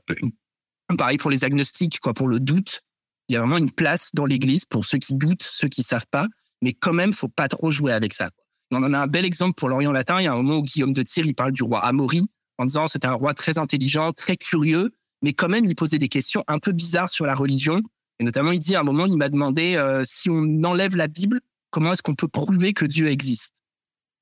[0.99, 2.83] pareil pour les agnostiques, quoi, pour le doute.
[3.29, 6.07] Il y a vraiment une place dans l'Église pour ceux qui doutent, ceux qui savent
[6.11, 6.27] pas,
[6.65, 8.31] mais quand même, faut pas trop jouer avec ça.
[8.70, 10.19] On en a un bel exemple pour l'Orient latin.
[10.20, 12.27] Il y a un moment où Guillaume de Tyr, il parle du roi Amaury
[12.57, 16.09] en disant c'était un roi très intelligent, très curieux, mais quand même, il posait des
[16.09, 17.82] questions un peu bizarres sur la religion.
[18.19, 21.07] Et notamment, il dit à un moment, il m'a demandé euh, si on enlève la
[21.07, 23.62] Bible, comment est-ce qu'on peut prouver que Dieu existe?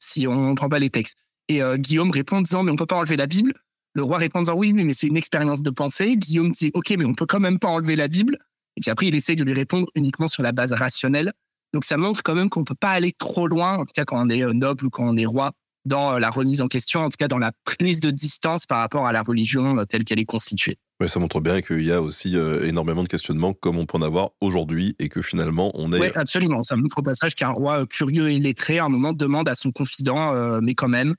[0.01, 2.77] Si on ne prend pas les textes Et euh, Guillaume répond en disant mais on
[2.77, 3.55] peut pas enlever la Bible.
[3.95, 6.17] Le roi répond en disant oui, mais c'est une expérience de pensée.
[6.17, 8.39] Guillaume dit ok, mais on peut quand même pas enlever la Bible.
[8.77, 11.33] Et puis après, il essaie de lui répondre uniquement sur la base rationnelle.
[11.73, 14.25] Donc ça montre quand même qu'on peut pas aller trop loin, en tout cas quand
[14.25, 15.53] on est euh, noble ou quand on est roi,
[15.85, 18.79] dans euh, la remise en question, en tout cas dans la prise de distance par
[18.79, 20.77] rapport à la religion euh, telle qu'elle est constituée.
[21.01, 24.03] Mais ça montre bien qu'il y a aussi énormément de questionnements comme on peut en
[24.03, 25.99] avoir aujourd'hui et que finalement on est.
[25.99, 26.63] Oui, absolument.
[26.63, 29.73] Ça montre au passage qu'un roi curieux et lettré à un moment demande à son
[29.73, 31.17] confident, mais quand même,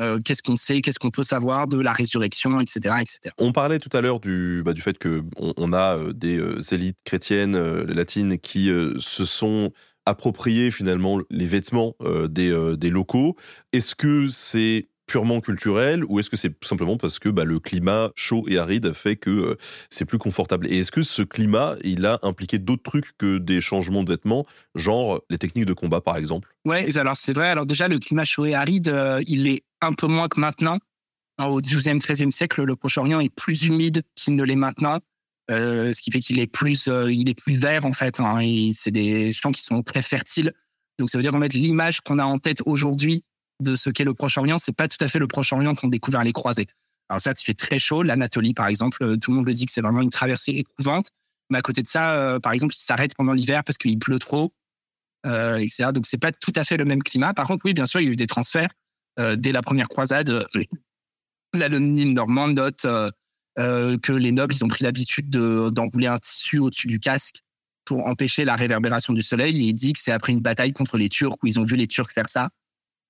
[0.00, 3.18] euh, qu'est-ce qu'on sait, qu'est-ce qu'on peut savoir de la résurrection, etc., etc.
[3.38, 6.60] On parlait tout à l'heure du, bah, du fait que on, a euh, des euh,
[6.72, 9.72] élites chrétiennes latines qui se sont
[10.06, 11.94] appropriées finalement les vêtements
[12.30, 13.36] des, des locaux.
[13.72, 18.10] Est-ce que c'est purement culturel ou est-ce que c'est simplement parce que bah, le climat
[18.14, 19.56] chaud et aride fait que euh,
[19.90, 20.68] c'est plus confortable?
[20.70, 24.46] Et est-ce que ce climat, il a impliqué d'autres trucs que des changements de vêtements,
[24.76, 26.54] genre les techniques de combat par exemple?
[26.64, 27.48] Ouais, alors c'est vrai.
[27.48, 30.78] Alors déjà, le climat chaud et aride, euh, il est un peu moins que maintenant.
[31.40, 34.98] Au XIIe, XIIIe siècle, le Proche-Orient est plus humide qu'il ne l'est maintenant.
[35.50, 38.20] Euh, ce qui fait qu'il est plus, est plus vert en fait.
[38.20, 38.40] Hein,
[38.74, 40.52] c'est des champs qui sont très fertiles.
[40.98, 43.24] Donc ça veut dire qu'en fait l'image qu'on a en tête aujourd'hui
[43.60, 46.32] de ce qu'est le Proche-Orient, c'est pas tout à fait le Proche-Orient qu'ont découvert les
[46.32, 46.68] croisés.
[47.08, 48.02] Alors ça, il fait très chaud.
[48.02, 51.10] L'Anatolie, par exemple, euh, tout le monde le dit que c'est vraiment une traversée éprouvante.
[51.50, 54.18] Mais à côté de ça, euh, par exemple, il s'arrête pendant l'hiver parce qu'il pleut
[54.18, 54.52] trop,
[55.26, 55.90] euh, etc.
[55.92, 57.34] Donc c'est pas tout à fait le même climat.
[57.34, 58.70] Par contre, oui, bien sûr, il y a eu des transferts
[59.18, 60.46] euh, dès la première croisade.
[61.54, 62.86] L'anonyme normand note
[63.56, 67.40] que les nobles, ils ont pris l'habitude d'enrouler un tissu au-dessus du casque
[67.84, 69.62] pour empêcher la réverbération du soleil.
[69.62, 71.74] Et il dit que c'est après une bataille contre les Turcs où ils ont vu
[71.74, 72.50] les Turcs faire ça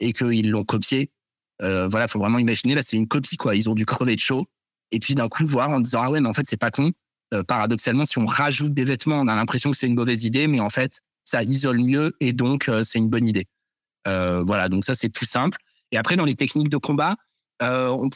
[0.01, 1.11] et qu'ils l'ont copié.
[1.63, 3.57] Euh, voilà, faut vraiment imaginer, là, c'est une copie, quoi.
[3.57, 4.47] Ils ont dû crever de chaud.
[4.91, 6.93] Et puis, d'un coup, voir en disant, ah ouais, mais en fait, c'est pas con.
[7.35, 10.47] Euh, paradoxalement, si on rajoute des vêtements, on a l'impression que c'est une mauvaise idée,
[10.47, 13.47] mais en fait, ça isole mieux et donc, euh, c'est une bonne idée.
[14.07, 15.59] Euh, voilà, donc ça, c'est tout simple.
[15.93, 17.17] Et après, dans les techniques de combat,
[17.61, 18.09] on...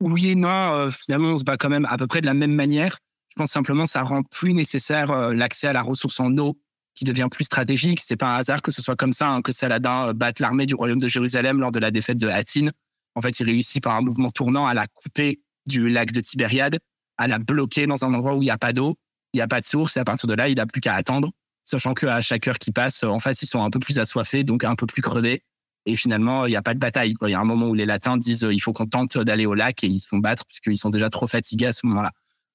[0.00, 2.54] oui et non, finalement, on se bat quand même à peu près de la même
[2.54, 2.98] manière.
[3.30, 6.58] Je pense simplement ça rend plus nécessaire l'accès à la ressource en eau
[6.98, 8.00] qui devient plus stratégique.
[8.00, 10.66] C'est pas un hasard que ce soit comme ça, hein, que Saladin euh, batte l'armée
[10.66, 12.70] du royaume de Jérusalem lors de la défaite de Hattin.
[13.14, 16.78] En fait, il réussit par un mouvement tournant à la couper du lac de Tibériade,
[17.16, 18.96] à la bloquer dans un endroit où il n'y a pas d'eau,
[19.32, 20.94] il n'y a pas de source, et à partir de là, il n'a plus qu'à
[20.94, 21.30] attendre,
[21.62, 24.64] sachant qu'à chaque heure qui passe, en face, ils sont un peu plus assoiffés, donc
[24.64, 25.42] un peu plus crevés.
[25.86, 27.14] Et finalement, il n'y a pas de bataille.
[27.22, 29.46] Il y a un moment où les Latins disent euh, il faut qu'on tente d'aller
[29.46, 32.10] au lac et ils se font battre puisqu'ils sont déjà trop fatigués à ce moment-là.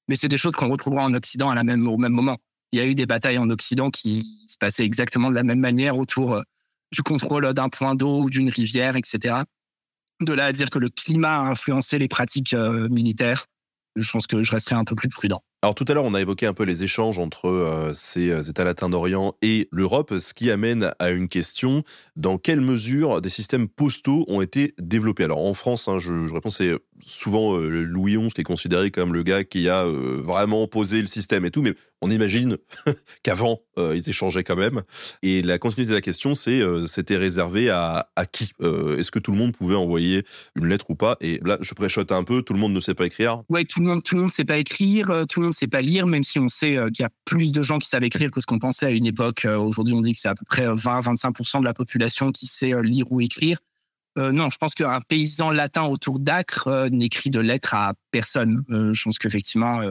[0.08, 2.38] Mais c'est des choses qu'on retrouvera en Occident à la même, au même moment
[2.74, 5.60] il y a eu des batailles en Occident qui se passaient exactement de la même
[5.60, 6.42] manière autour euh,
[6.92, 9.44] du contrôle d'un point d'eau ou d'une rivière, etc.
[10.22, 13.46] De là à dire que le climat a influencé les pratiques euh, militaires,
[13.96, 15.44] je pense que je resterai un peu plus prudent.
[15.62, 18.42] Alors tout à l'heure, on a évoqué un peu les échanges entre euh, ces euh,
[18.42, 21.82] États latins d'Orient et l'Europe, ce qui amène à une question
[22.16, 25.24] dans quelle mesure des systèmes postaux ont été développés?
[25.24, 26.74] Alors en France, hein, je, réponds c'est
[27.06, 31.02] souvent euh, Louis XI qui est considéré comme le gars qui a euh, vraiment posé
[31.02, 32.58] le système et tout, mais on imagine
[33.24, 34.82] qu'avant euh, ils échangeaient quand même.
[35.22, 39.32] Et la continuité de la question, c'est c'était réservé à, à qui Est-ce que tout
[39.32, 40.24] le monde pouvait envoyer
[40.56, 41.18] une lettre ou pas?
[41.22, 42.42] Et là, je préchote un peu.
[42.42, 43.44] Tout le monde ne sait pas écrire.
[43.50, 45.08] Ouais, tout le monde, tout le monde sait pas écrire.
[45.30, 47.52] Tout le monde ne sait pas lire, même si on sait qu'il y a plus
[47.52, 49.46] de gens qui savent écrire que ce qu'on pensait à une époque.
[49.46, 52.74] Aujourd'hui, on dit que c'est à peu près 20-25% euh, de la population qui sait
[52.82, 53.58] lire ou écrire.
[54.16, 58.64] Non, je pense qu'un paysan latin autour d'Acre n'écrit de lettres à personne.
[58.70, 59.82] je pense qu'effectivement,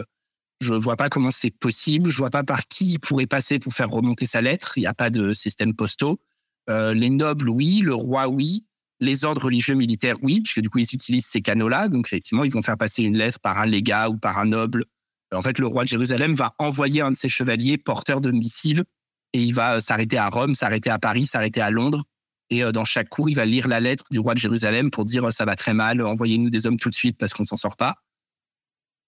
[0.60, 2.08] je vois pas comment c'est possible.
[2.10, 4.78] Je vois pas par qui il pourrait passer pour faire remonter sa lettre.
[4.78, 6.20] Il n'y a pas de système postaux.
[6.68, 7.80] les nobles, oui.
[7.80, 8.64] Le roi, oui.
[9.00, 11.88] Les ordres religieux militaires, oui, puisque du coup, ils utilisent ces canaux-là.
[11.88, 14.84] Donc, effectivement, ils vont faire passer une lettre par un légat ou par un noble.
[15.32, 18.84] En fait, le roi de Jérusalem va envoyer un de ses chevaliers porteurs de missives
[19.32, 22.04] et il va s'arrêter à Rome, s'arrêter à Paris, s'arrêter à Londres.
[22.52, 25.32] Et dans chaque cours, il va lire la lettre du roi de Jérusalem pour dire
[25.32, 27.94] ça va très mal, envoyez-nous des hommes tout de suite parce qu'on s'en sort pas.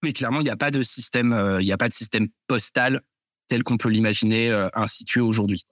[0.03, 3.03] Mais clairement, il n'y a pas de système, il n'y a pas de système postal
[3.49, 5.66] tel qu'on peut l'imaginer institué aujourd'hui.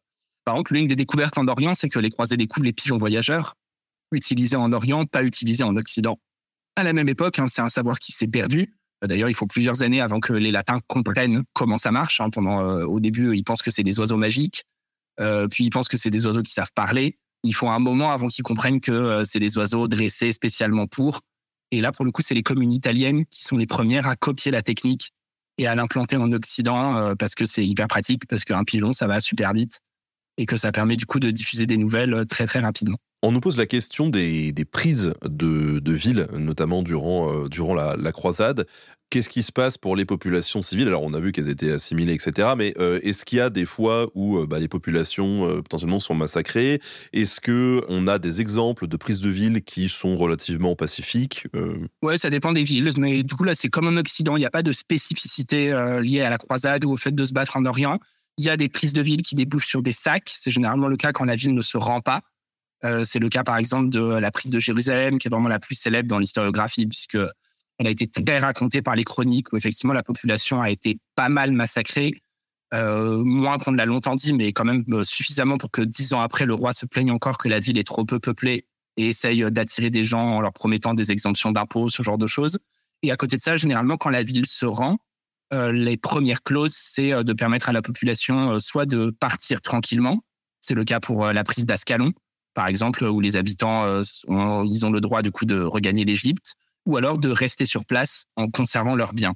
[0.44, 3.54] Par contre, l'une des découvertes en Orient, c'est que les croisés découvrent les pigeons voyageurs,
[4.12, 6.18] utilisés en Orient, pas utilisés en Occident.
[6.76, 8.76] À la même époque, hein, c'est un savoir qui s'est perdu.
[9.02, 12.20] D'ailleurs, il faut plusieurs années avant que les Latins comprennent comment ça marche.
[12.20, 12.28] Hein.
[12.28, 14.64] Pendant, au début, ils pensent que c'est des oiseaux magiques,
[15.50, 17.18] puis ils pensent que c'est des oiseaux qui savent parler.
[17.42, 21.20] Il faut un moment avant qu'ils comprennent que c'est des oiseaux dressés spécialement pour.
[21.70, 24.50] Et là, pour le coup, c'est les communes italiennes qui sont les premières à copier
[24.50, 25.12] la technique
[25.58, 29.20] et à l'implanter en Occident parce que c'est hyper pratique, parce qu'un pigeon, ça va
[29.20, 29.80] super vite
[30.38, 32.96] et que ça permet du coup de diffuser des nouvelles euh, très très rapidement.
[33.22, 37.74] On nous pose la question des, des prises de, de villes, notamment durant, euh, durant
[37.74, 38.66] la croisade.
[39.12, 40.88] Qu'est-ce qui se passe pour les populations civiles?
[40.88, 42.54] Alors, on a vu qu'elles étaient assimilées, etc.
[42.56, 46.00] Mais euh, est-ce qu'il y a des fois où euh, bah, les populations euh, potentiellement
[46.00, 46.80] sont massacrées?
[47.12, 51.46] Est-ce que on a des exemples de prises de villes qui sont relativement pacifiques
[52.00, 52.90] Ouais, ça dépend des villes.
[52.96, 54.38] Mais du coup, là, c'est comme en Occident.
[54.38, 57.34] Il n'y a pas de spécificité liée à la croisade ou au fait de se
[57.34, 57.98] battre en Orient.
[58.38, 60.30] Il y a des prises de villes qui débouchent sur des sacs.
[60.32, 62.22] C'est généralement le cas quand la ville ne se rend pas.
[63.04, 65.74] C'est le cas, par exemple, de la prise de Jérusalem, qui est vraiment la plus
[65.74, 67.18] célèbre dans l'historiographie, puisque
[67.82, 71.28] elle a été très racontée par les chroniques, où effectivement la population a été pas
[71.28, 72.12] mal massacrée,
[72.72, 76.14] euh, moins qu'on ne l'a longtemps dit, mais quand même euh, suffisamment pour que dix
[76.14, 79.08] ans après, le roi se plaigne encore que la ville est trop peu peuplée et
[79.08, 82.58] essaye d'attirer des gens en leur promettant des exemptions d'impôts, ce genre de choses.
[83.02, 84.98] Et à côté de ça, généralement, quand la ville se rend,
[85.50, 90.24] les premières clauses, c'est de permettre à la population soit de partir tranquillement,
[90.60, 92.14] c'est le cas pour la prise d'Ascalon,
[92.54, 96.04] par exemple, où les habitants euh, ont, ils ont le droit du coup de regagner
[96.04, 96.54] l'Égypte,
[96.86, 99.34] ou alors de rester sur place en conservant leurs biens.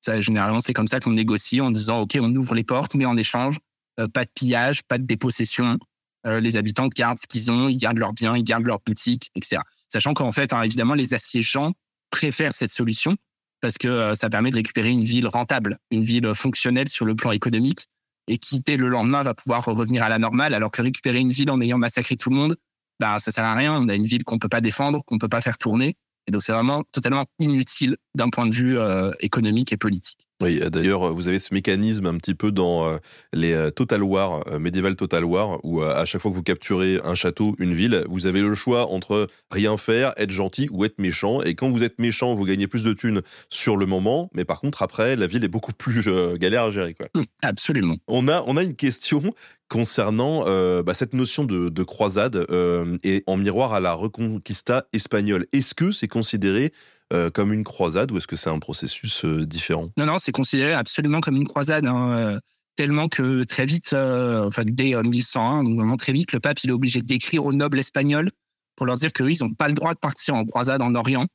[0.00, 3.04] Ça, généralement, c'est comme ça qu'on négocie en disant OK, on ouvre les portes, mais
[3.04, 3.58] en échange,
[4.00, 5.78] euh, pas de pillage, pas de dépossession.
[6.26, 9.30] Euh, les habitants gardent ce qu'ils ont, ils gardent leurs biens, ils gardent leurs boutiques,
[9.34, 9.62] etc.
[9.88, 11.72] Sachant qu'en fait, hein, évidemment, les assiégeants
[12.10, 13.16] préfèrent cette solution
[13.60, 17.32] parce que ça permet de récupérer une ville rentable, une ville fonctionnelle sur le plan
[17.32, 17.88] économique
[18.28, 21.50] et quitter le lendemain va pouvoir revenir à la normale, alors que récupérer une ville
[21.50, 22.56] en ayant massacré tout le monde,
[23.00, 23.74] bah, ça sert à rien.
[23.74, 25.96] On a une ville qu'on peut pas défendre, qu'on peut pas faire tourner.
[26.28, 30.28] Et donc, c'est vraiment totalement inutile d'un point de vue euh, économique et politique.
[30.42, 32.98] Oui, d'ailleurs, vous avez ce mécanisme un petit peu dans euh,
[33.32, 37.14] les euh, Total War, médiéval Total War, où à chaque fois que vous capturez un
[37.14, 41.42] château, une ville, vous avez le choix entre rien faire, être gentil ou être méchant.
[41.42, 44.60] Et quand vous êtes méchant, vous gagnez plus de thunes sur le moment, mais par
[44.60, 46.08] contre, après, la ville est beaucoup plus
[46.38, 46.94] galère à gérer.
[46.94, 47.08] Quoi.
[47.14, 47.96] Hum, absolument.
[48.06, 49.34] On a, on a une question
[49.68, 54.86] concernant euh, bah, cette notion de, de croisade euh, et en miroir à la reconquista
[54.92, 55.46] espagnole.
[55.52, 56.72] Est-ce que c'est considéré
[57.12, 59.88] euh, comme une croisade ou est-ce que c'est un processus euh, différent?
[59.96, 61.86] Non, non, c'est considéré absolument comme une croisade.
[61.86, 62.38] Hein, euh,
[62.76, 66.72] tellement que très vite, enfin dès 1101, donc vraiment très vite, le pape il est
[66.72, 68.30] obligé d'écrire aux nobles espagnols
[68.76, 71.26] pour leur dire qu'eux, ils n'ont pas le droit de partir en croisade en Orient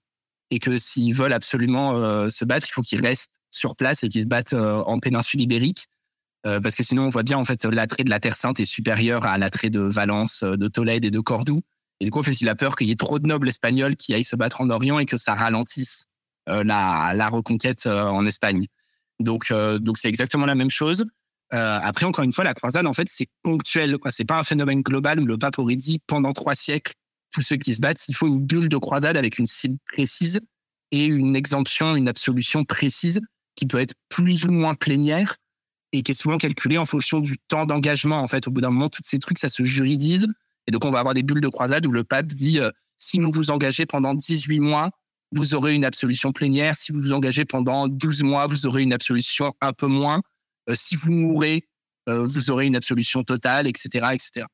[0.52, 4.22] et que s'ils veulent absolument se battre, il faut qu'ils restent sur place et qu'ils
[4.22, 5.88] se battent en péninsule ibérique
[6.44, 9.26] parce que sinon, on voit bien, en fait, l'attrait de la Terre Sainte est supérieur
[9.26, 11.62] à l'attrait de Valence, de Tolède et de Cordoue.
[12.00, 13.96] Et du coup, en fait, il a peur qu'il y ait trop de nobles espagnols
[13.96, 16.06] qui aillent se battre en Orient et que ça ralentisse
[16.50, 18.68] euh, la, reconquête en Espagne.
[19.20, 21.06] Donc, donc c'est exactement la même chose.
[21.52, 23.98] après, encore une fois, la croisade, en fait, c'est ponctuel.
[24.00, 24.12] Quoi.
[24.12, 26.94] C'est pas un phénomène global où le pape aurait dit pendant trois siècles,
[27.34, 30.40] tous ceux qui se battent, il faut une bulle de croisade avec une cible précise
[30.92, 33.20] et une exemption, une absolution précise
[33.56, 35.36] qui peut être plus ou moins plénière
[35.92, 38.22] et qui est souvent calculé en fonction du temps d'engagement.
[38.22, 40.28] En fait, au bout d'un moment, tous ces trucs, ça se juridise.
[40.68, 43.20] Et donc, on va avoir des bulles de croisade où le pape dit euh, si
[43.20, 44.92] vous vous engagez pendant 18 mois,
[45.32, 46.76] vous aurez une absolution plénière.
[46.76, 50.22] Si vous vous engagez pendant 12 mois, vous aurez une absolution un peu moins.
[50.70, 51.68] Euh, si vous mourrez,
[52.08, 54.46] euh, vous aurez une absolution totale, etc., etc.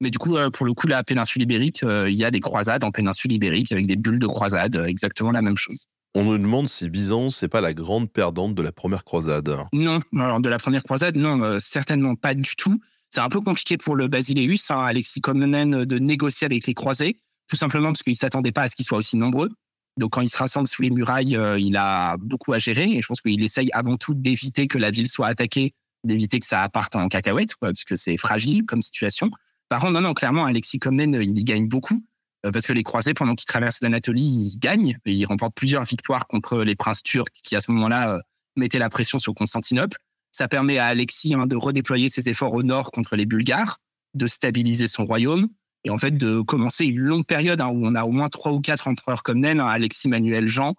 [0.00, 2.90] Mais du coup, pour le coup, la péninsule ibérique, il y a des croisades en
[2.90, 5.86] péninsule ibérique avec des bulles de croisade, exactement la même chose.
[6.14, 9.50] On nous demande si Byzance n'est pas la grande perdante de la première croisade.
[9.72, 12.80] Non, alors de la première croisade, non, euh, certainement pas du tout.
[13.14, 17.20] C'est un peu compliqué pour le Basileus, hein, Alexis Comnène, de négocier avec les croisés,
[17.46, 19.50] tout simplement parce qu'il ne s'attendait pas à ce qu'ils soient aussi nombreux.
[19.98, 23.02] Donc quand il se rassemble sous les murailles, euh, il a beaucoup à gérer et
[23.02, 25.74] je pense qu'il essaye avant tout d'éviter que la ville soit attaquée,
[26.04, 29.30] d'éviter que ça parte en cacahuète, quoi, parce que c'est fragile comme situation.
[29.68, 32.02] Par contre, non, non, clairement, Alexis Comnène, il y gagne beaucoup.
[32.46, 34.24] Euh, parce que les croisés, pendant qu'ils traversent l'Anatolie,
[34.54, 38.20] ils gagnent ils remportent plusieurs victoires contre les princes turcs qui, à ce moment-là, euh,
[38.56, 39.98] mettaient la pression sur Constantinople.
[40.32, 43.78] Ça permet à Alexis hein, de redéployer ses efforts au nord contre les Bulgares,
[44.14, 45.48] de stabiliser son royaume.
[45.84, 48.52] et en fait de commencer une longue période hein, où on a au moins trois
[48.52, 50.74] ou quatre empereurs comme Nen, hein, Alexis Manuel Jean,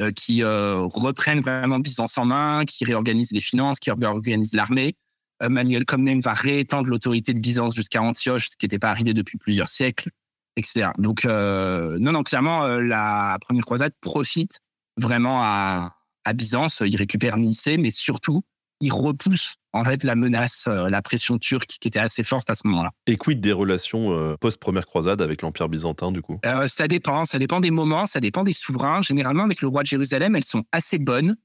[0.00, 4.96] euh, qui euh, reprennent vraiment Byzance en main, qui réorganisent les finances, qui réorganisent l'armée.
[5.40, 9.14] Euh, Manuel Comnène va réétendre l'autorité de Byzance jusqu'à Antioche, ce qui n'était pas arrivé
[9.14, 10.10] depuis plusieurs siècles,
[10.56, 10.88] etc.
[10.98, 14.58] Donc non, non, clairement, la première croisade profite
[14.96, 15.92] vraiment à,
[16.24, 16.82] à Byzance.
[16.84, 18.42] Il récupère Nicée, mais surtout,
[18.84, 22.54] il repousse en fait la menace, euh, la pression turque qui était assez forte à
[22.54, 22.90] ce moment-là.
[23.06, 26.38] Et quid des relations euh, post-première croisade avec l'Empire byzantin du coup?
[26.44, 29.02] Euh, Ça dépend, ça dépend des moments, ça dépend des souverains.
[29.02, 31.36] Généralement avec le roi de Jérusalem, elles sont assez bonnes.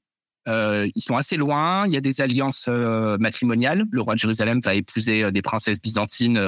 [0.46, 2.68] ils sont assez loin, il y a des alliances
[3.18, 3.84] matrimoniales.
[3.90, 6.38] Le roi de Jérusalem va épouser des princesses byzantines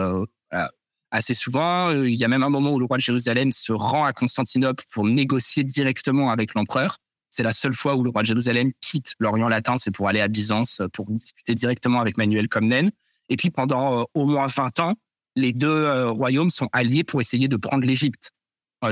[1.10, 1.90] assez souvent.
[1.90, 4.84] Il y a même un moment où le roi de Jérusalem se rend à Constantinople
[4.92, 6.98] pour négocier directement avec l'empereur.
[7.32, 10.20] C'est la seule fois où le roi de Jérusalem quitte l'Orient latin, c'est pour aller
[10.20, 12.92] à Byzance, euh, pour discuter directement avec Manuel Comnène.
[13.30, 14.94] Et puis pendant euh, au moins 20 ans,
[15.34, 18.32] les deux euh, royaumes sont alliés pour essayer de prendre l'Égypte.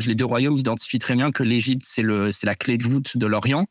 [0.06, 3.66] les deux royaumes identifient très bien que l'Égypte, c'est la clé de voûte de l'Orient.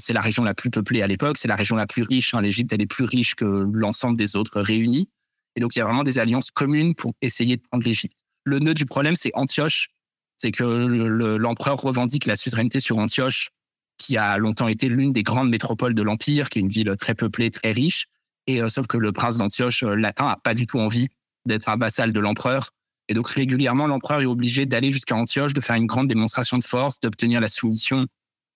[0.00, 2.34] c'est la région la plus peuplée à l'époque, c'est la région la plus riche.
[2.34, 2.40] Hein.
[2.40, 5.08] L'Égypte, elle est plus riche que l'ensemble des autres réunis.
[5.54, 8.18] Et donc, il y a vraiment des alliances communes pour essayer de prendre l'Égypte.
[8.42, 9.90] Le nœud du problème, c'est Antioche.
[10.38, 13.50] C'est que l'empereur revendique la suzeraineté sur Antioche
[13.98, 17.14] qui a longtemps été l'une des grandes métropoles de l'Empire, qui est une ville très
[17.14, 18.06] peuplée, très riche.
[18.46, 21.08] Et euh, sauf que le prince d'Antioche euh, latin a pas du tout envie
[21.44, 22.70] d'être un vassal de l'empereur.
[23.08, 26.64] Et donc régulièrement, l'empereur est obligé d'aller jusqu'à Antioche, de faire une grande démonstration de
[26.64, 28.06] force, d'obtenir la soumission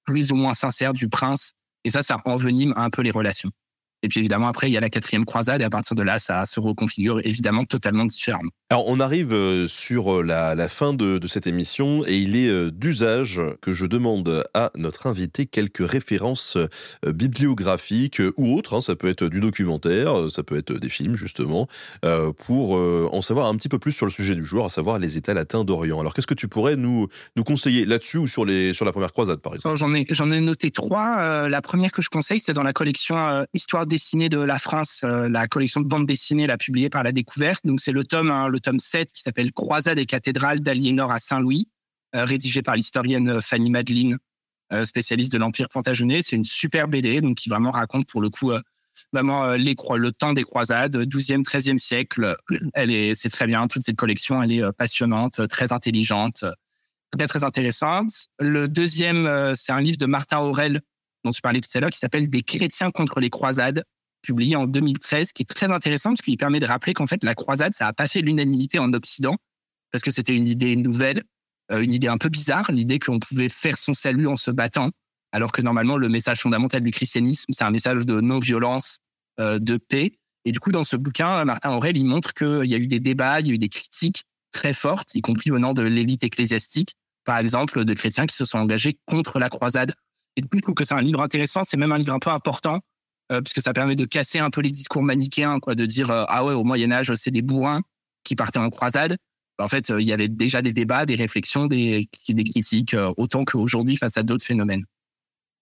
[0.05, 1.53] plus ou moins sincère du prince.
[1.85, 3.51] Et ça, ça envenime un peu les relations.
[4.03, 6.19] Et puis évidemment, après, il y a la quatrième croisade, et à partir de là,
[6.19, 8.51] ça se reconfigure évidemment totalement différemment.
[8.73, 12.71] Alors, on arrive euh, sur euh, la, fin de, cette émission, et il est euh,
[12.71, 16.57] d'usage que je demande à notre invité quelques références
[17.07, 18.77] bibliographiques ou autres.
[18.77, 18.81] Hein.
[18.81, 21.69] ça peut être du documentaire, ça peut être des films, justement,
[22.47, 25.19] pour en savoir un petit peu plus sur le sujet du jour, à savoir les
[25.19, 26.01] États latins d'Orient.
[26.01, 29.13] Alors, qu'est-ce que tu pourrais nous, nous conseiller là-dessus ou sur, les, sur la première
[29.13, 29.77] croisade, par exemple?
[29.77, 31.47] J'en ai, j'en ai noté trois.
[31.49, 35.47] la première que je conseille, c'est dans la collection Histoire dessinée de la France, la
[35.47, 37.67] collection de bande dessinée, la publiée par la Découverte.
[37.67, 41.69] Donc c'est le tome, le tome 7 qui s'appelle Croisade et cathédrales d'Aliénor à Saint-Louis,
[42.15, 44.19] euh, rédigé par l'historienne euh, Fanny Madeline,
[44.85, 46.23] spécialiste de l'Empire plantagenet.
[46.23, 48.53] C'est une super BD, donc qui vraiment raconte pour le coup
[49.13, 52.35] vraiment les, le temps des croisades, 12e, 13e siècle.
[52.73, 56.47] Elle est, c'est très bien, toute cette collection, elle est passionnante, très intelligente,
[57.11, 58.13] très très intéressante.
[58.39, 60.81] Le deuxième, c'est un livre de Martin Aurel
[61.25, 63.85] dont tu parlais tout à l'heure, qui s'appelle Des chrétiens contre les croisades,
[64.23, 67.35] publié en 2013, qui est très intéressant parce qu'il permet de rappeler qu'en fait, la
[67.35, 69.37] croisade, ça a pas fait l'unanimité en Occident,
[69.91, 71.23] parce que c'était une idée nouvelle,
[71.71, 74.91] euh, une idée un peu bizarre, l'idée qu'on pouvait faire son salut en se battant,
[75.33, 78.99] alors que normalement, le message fondamental du christianisme, c'est un message de non-violence,
[79.41, 80.13] euh, de paix.
[80.45, 83.01] Et du coup, dans ce bouquin, Martin Aurel, il montre qu'il y a eu des
[83.01, 86.95] débats, il y a eu des critiques très fortes, y compris nom de l'élite ecclésiastique,
[87.25, 89.95] par exemple, de chrétiens qui se sont engagés contre la croisade
[90.37, 92.19] et du coup, je trouve que c'est un livre intéressant, c'est même un livre un
[92.19, 92.81] peu important,
[93.33, 96.25] euh, puisque ça permet de casser un peu les discours manichéens, quoi, de dire euh,
[96.29, 97.81] ah ouais, au Moyen Âge, c'est des bourrins
[98.25, 99.17] qui partaient en croisade.
[99.59, 103.97] En fait, euh, il y avait déjà des débats, des réflexions, des, critiques, autant qu'aujourd'hui
[103.97, 104.85] face à d'autres phénomènes.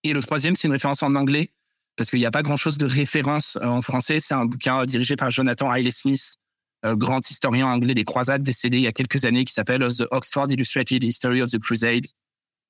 [0.03, 1.53] Et le troisième, c'est une référence en anglais,
[1.97, 4.19] parce qu'il n'y a pas grand-chose de référence en français.
[4.21, 6.37] C'est un bouquin dirigé par Jonathan Haile Smith,
[6.85, 10.47] grand historien anglais des croisades, décédé il y a quelques années, qui s'appelle The Oxford
[10.49, 12.07] Illustrated History of the Crusades,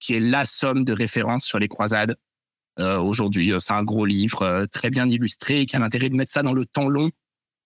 [0.01, 2.17] qui est la somme de références sur les croisades.
[2.81, 6.17] Euh, Aujourd'hui, euh, c'est un gros livre euh, très bien illustré qui a l'intérêt de
[6.17, 7.11] mettre ça dans le temps long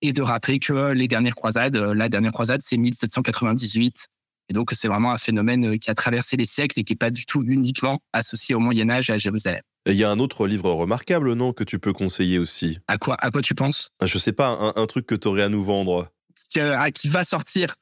[0.02, 4.06] et de rappeler que les dernières croisades, la dernière croisade, c'est 1798.
[4.50, 7.10] Et donc, c'est vraiment un phénomène qui a traversé les siècles et qui n'est pas
[7.10, 9.62] du tout uniquement associé au Moyen Âge et à Jérusalem.
[9.86, 13.16] Il y a un autre livre remarquable, non, que tu peux conseiller aussi À quoi,
[13.20, 13.90] à quoi tu penses?
[14.00, 16.08] Ah, Je sais pas, un, truc que tu aurais à nous vendre.
[16.50, 16.60] Qui,
[16.94, 17.74] qui va sortir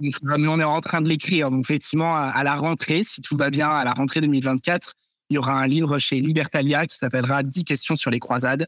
[0.00, 1.50] mais on est en train de l'écrire.
[1.50, 4.94] Donc, effectivement, à la rentrée, si tout va bien, à la rentrée 2024,
[5.30, 8.66] il y aura un livre chez Libertalia qui s'appellera 10 questions sur les croisades,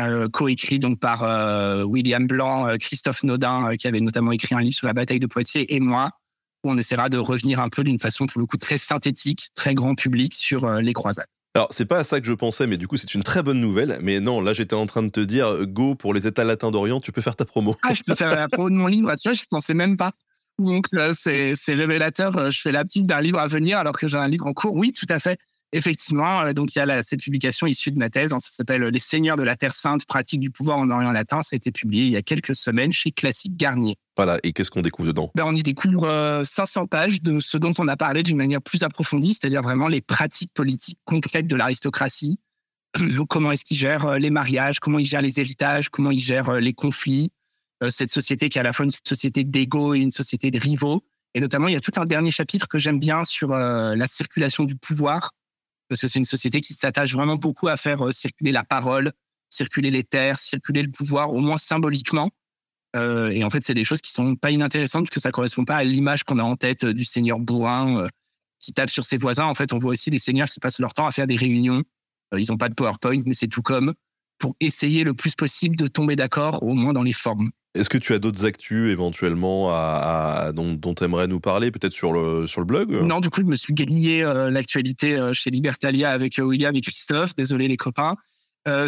[0.00, 4.60] euh, coécrit donc par euh, William Blanc, euh, Christophe Naudin, qui avait notamment écrit un
[4.60, 6.10] livre sur la bataille de Poitiers, et moi,
[6.64, 9.74] où on essaiera de revenir un peu d'une façon, pour le coup, très synthétique, très
[9.74, 11.26] grand public sur les croisades.
[11.56, 13.60] Alors, c'est pas à ça que je pensais, mais du coup, c'est une très bonne
[13.60, 13.98] nouvelle.
[14.00, 17.00] Mais non, là, j'étais en train de te dire, go pour les États latins d'Orient,
[17.00, 17.76] tu peux faire ta promo.
[17.82, 20.12] Ah, je peux faire la promo de mon livre, tu vois, je pensais même pas.
[20.58, 22.36] Donc, c'est révélateur.
[22.36, 24.52] Euh, je fais la petite d'un livre à venir alors que j'ai un livre en
[24.52, 24.74] cours.
[24.74, 25.38] Oui, tout à fait.
[25.74, 28.84] Effectivement, euh, donc il y a cette publication issue de ma thèse, hein, ça s'appelle
[28.84, 31.42] Les Seigneurs de la Terre Sainte, pratique du pouvoir en Orient latin.
[31.42, 33.96] Ça a été publié il y a quelques semaines chez Classique Garnier.
[34.16, 35.32] Voilà, et qu'est-ce qu'on découvre dedans?
[35.34, 38.62] Ben, On y découvre 500 euh, pages de ce dont on a parlé d'une manière
[38.62, 42.38] plus approfondie, c'est-à-dire vraiment les pratiques politiques concrètes de l'aristocratie.
[43.28, 46.72] comment est-ce qu'ils gèrent les mariages, comment ils gèrent les héritages, comment ils gèrent les
[46.72, 47.32] conflits,
[47.88, 51.02] cette société qui est à la fois une société d'ego et une société de rivaux,
[51.34, 54.62] Et notamment, il y a tout un dernier chapitre que j'aime bien sur la circulation
[54.62, 55.32] du pouvoir,
[55.88, 59.12] parce que c'est une société qui s'attache vraiment beaucoup à faire circuler la parole,
[59.48, 62.30] circuler les terres, circuler le pouvoir, au moins symboliquement.
[62.96, 65.64] Euh, et en fait, c'est des choses qui sont pas inintéressantes, parce que ça correspond
[65.64, 68.08] pas à l'image qu'on a en tête du seigneur bourrin
[68.60, 69.44] qui tape sur ses voisins.
[69.44, 71.82] En fait, on voit aussi des seigneurs qui passent leur temps à faire des réunions.
[72.36, 73.94] ils n'ont pas de PowerPoint, mais c'est tout comme
[74.38, 77.50] pour essayer le plus possible de tomber d'accord, au moins dans les formes.
[77.74, 82.12] Est-ce que tu as d'autres actus éventuellement à, dont tu aimerais nous parler, peut-être sur
[82.12, 82.92] le, sur le blog?
[82.92, 86.74] Non, du coup, je me suis grillé euh, l'actualité euh, chez Libertalia avec euh, William
[86.76, 87.34] et Christophe.
[87.34, 88.14] Désolé les copains.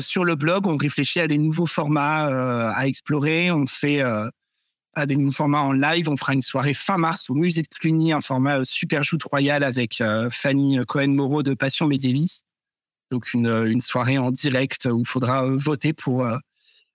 [0.01, 3.51] sur le blog, on réfléchit à des nouveaux formats à explorer.
[3.51, 6.09] On fait à des nouveaux formats en live.
[6.09, 9.64] On fera une soirée fin mars au musée de Cluny, un format super joute royal
[9.64, 12.45] avec Fanny Cohen-Moreau de Passion médiéviste.
[13.11, 16.27] Donc une, une soirée en direct où il faudra voter pour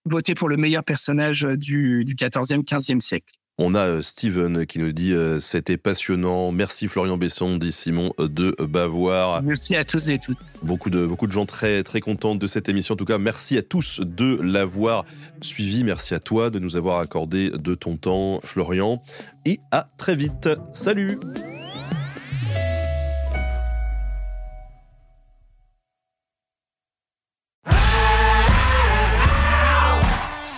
[0.05, 3.33] voter pour le meilleur personnage du, du 14e, 15e siècle.
[3.57, 6.51] On a euh, Steven qui nous dit euh, c'était passionnant.
[6.51, 9.43] Merci Florian Besson, dit Simon de Bavoir.
[9.43, 10.37] Merci à tous et toutes.
[10.63, 12.93] Beaucoup de, beaucoup de gens très, très contents de cette émission.
[12.93, 15.05] En tout cas, merci à tous de l'avoir
[15.41, 15.83] suivi.
[15.83, 19.01] Merci à toi de nous avoir accordé de ton temps, Florian.
[19.45, 20.49] Et à très vite.
[20.73, 21.19] Salut!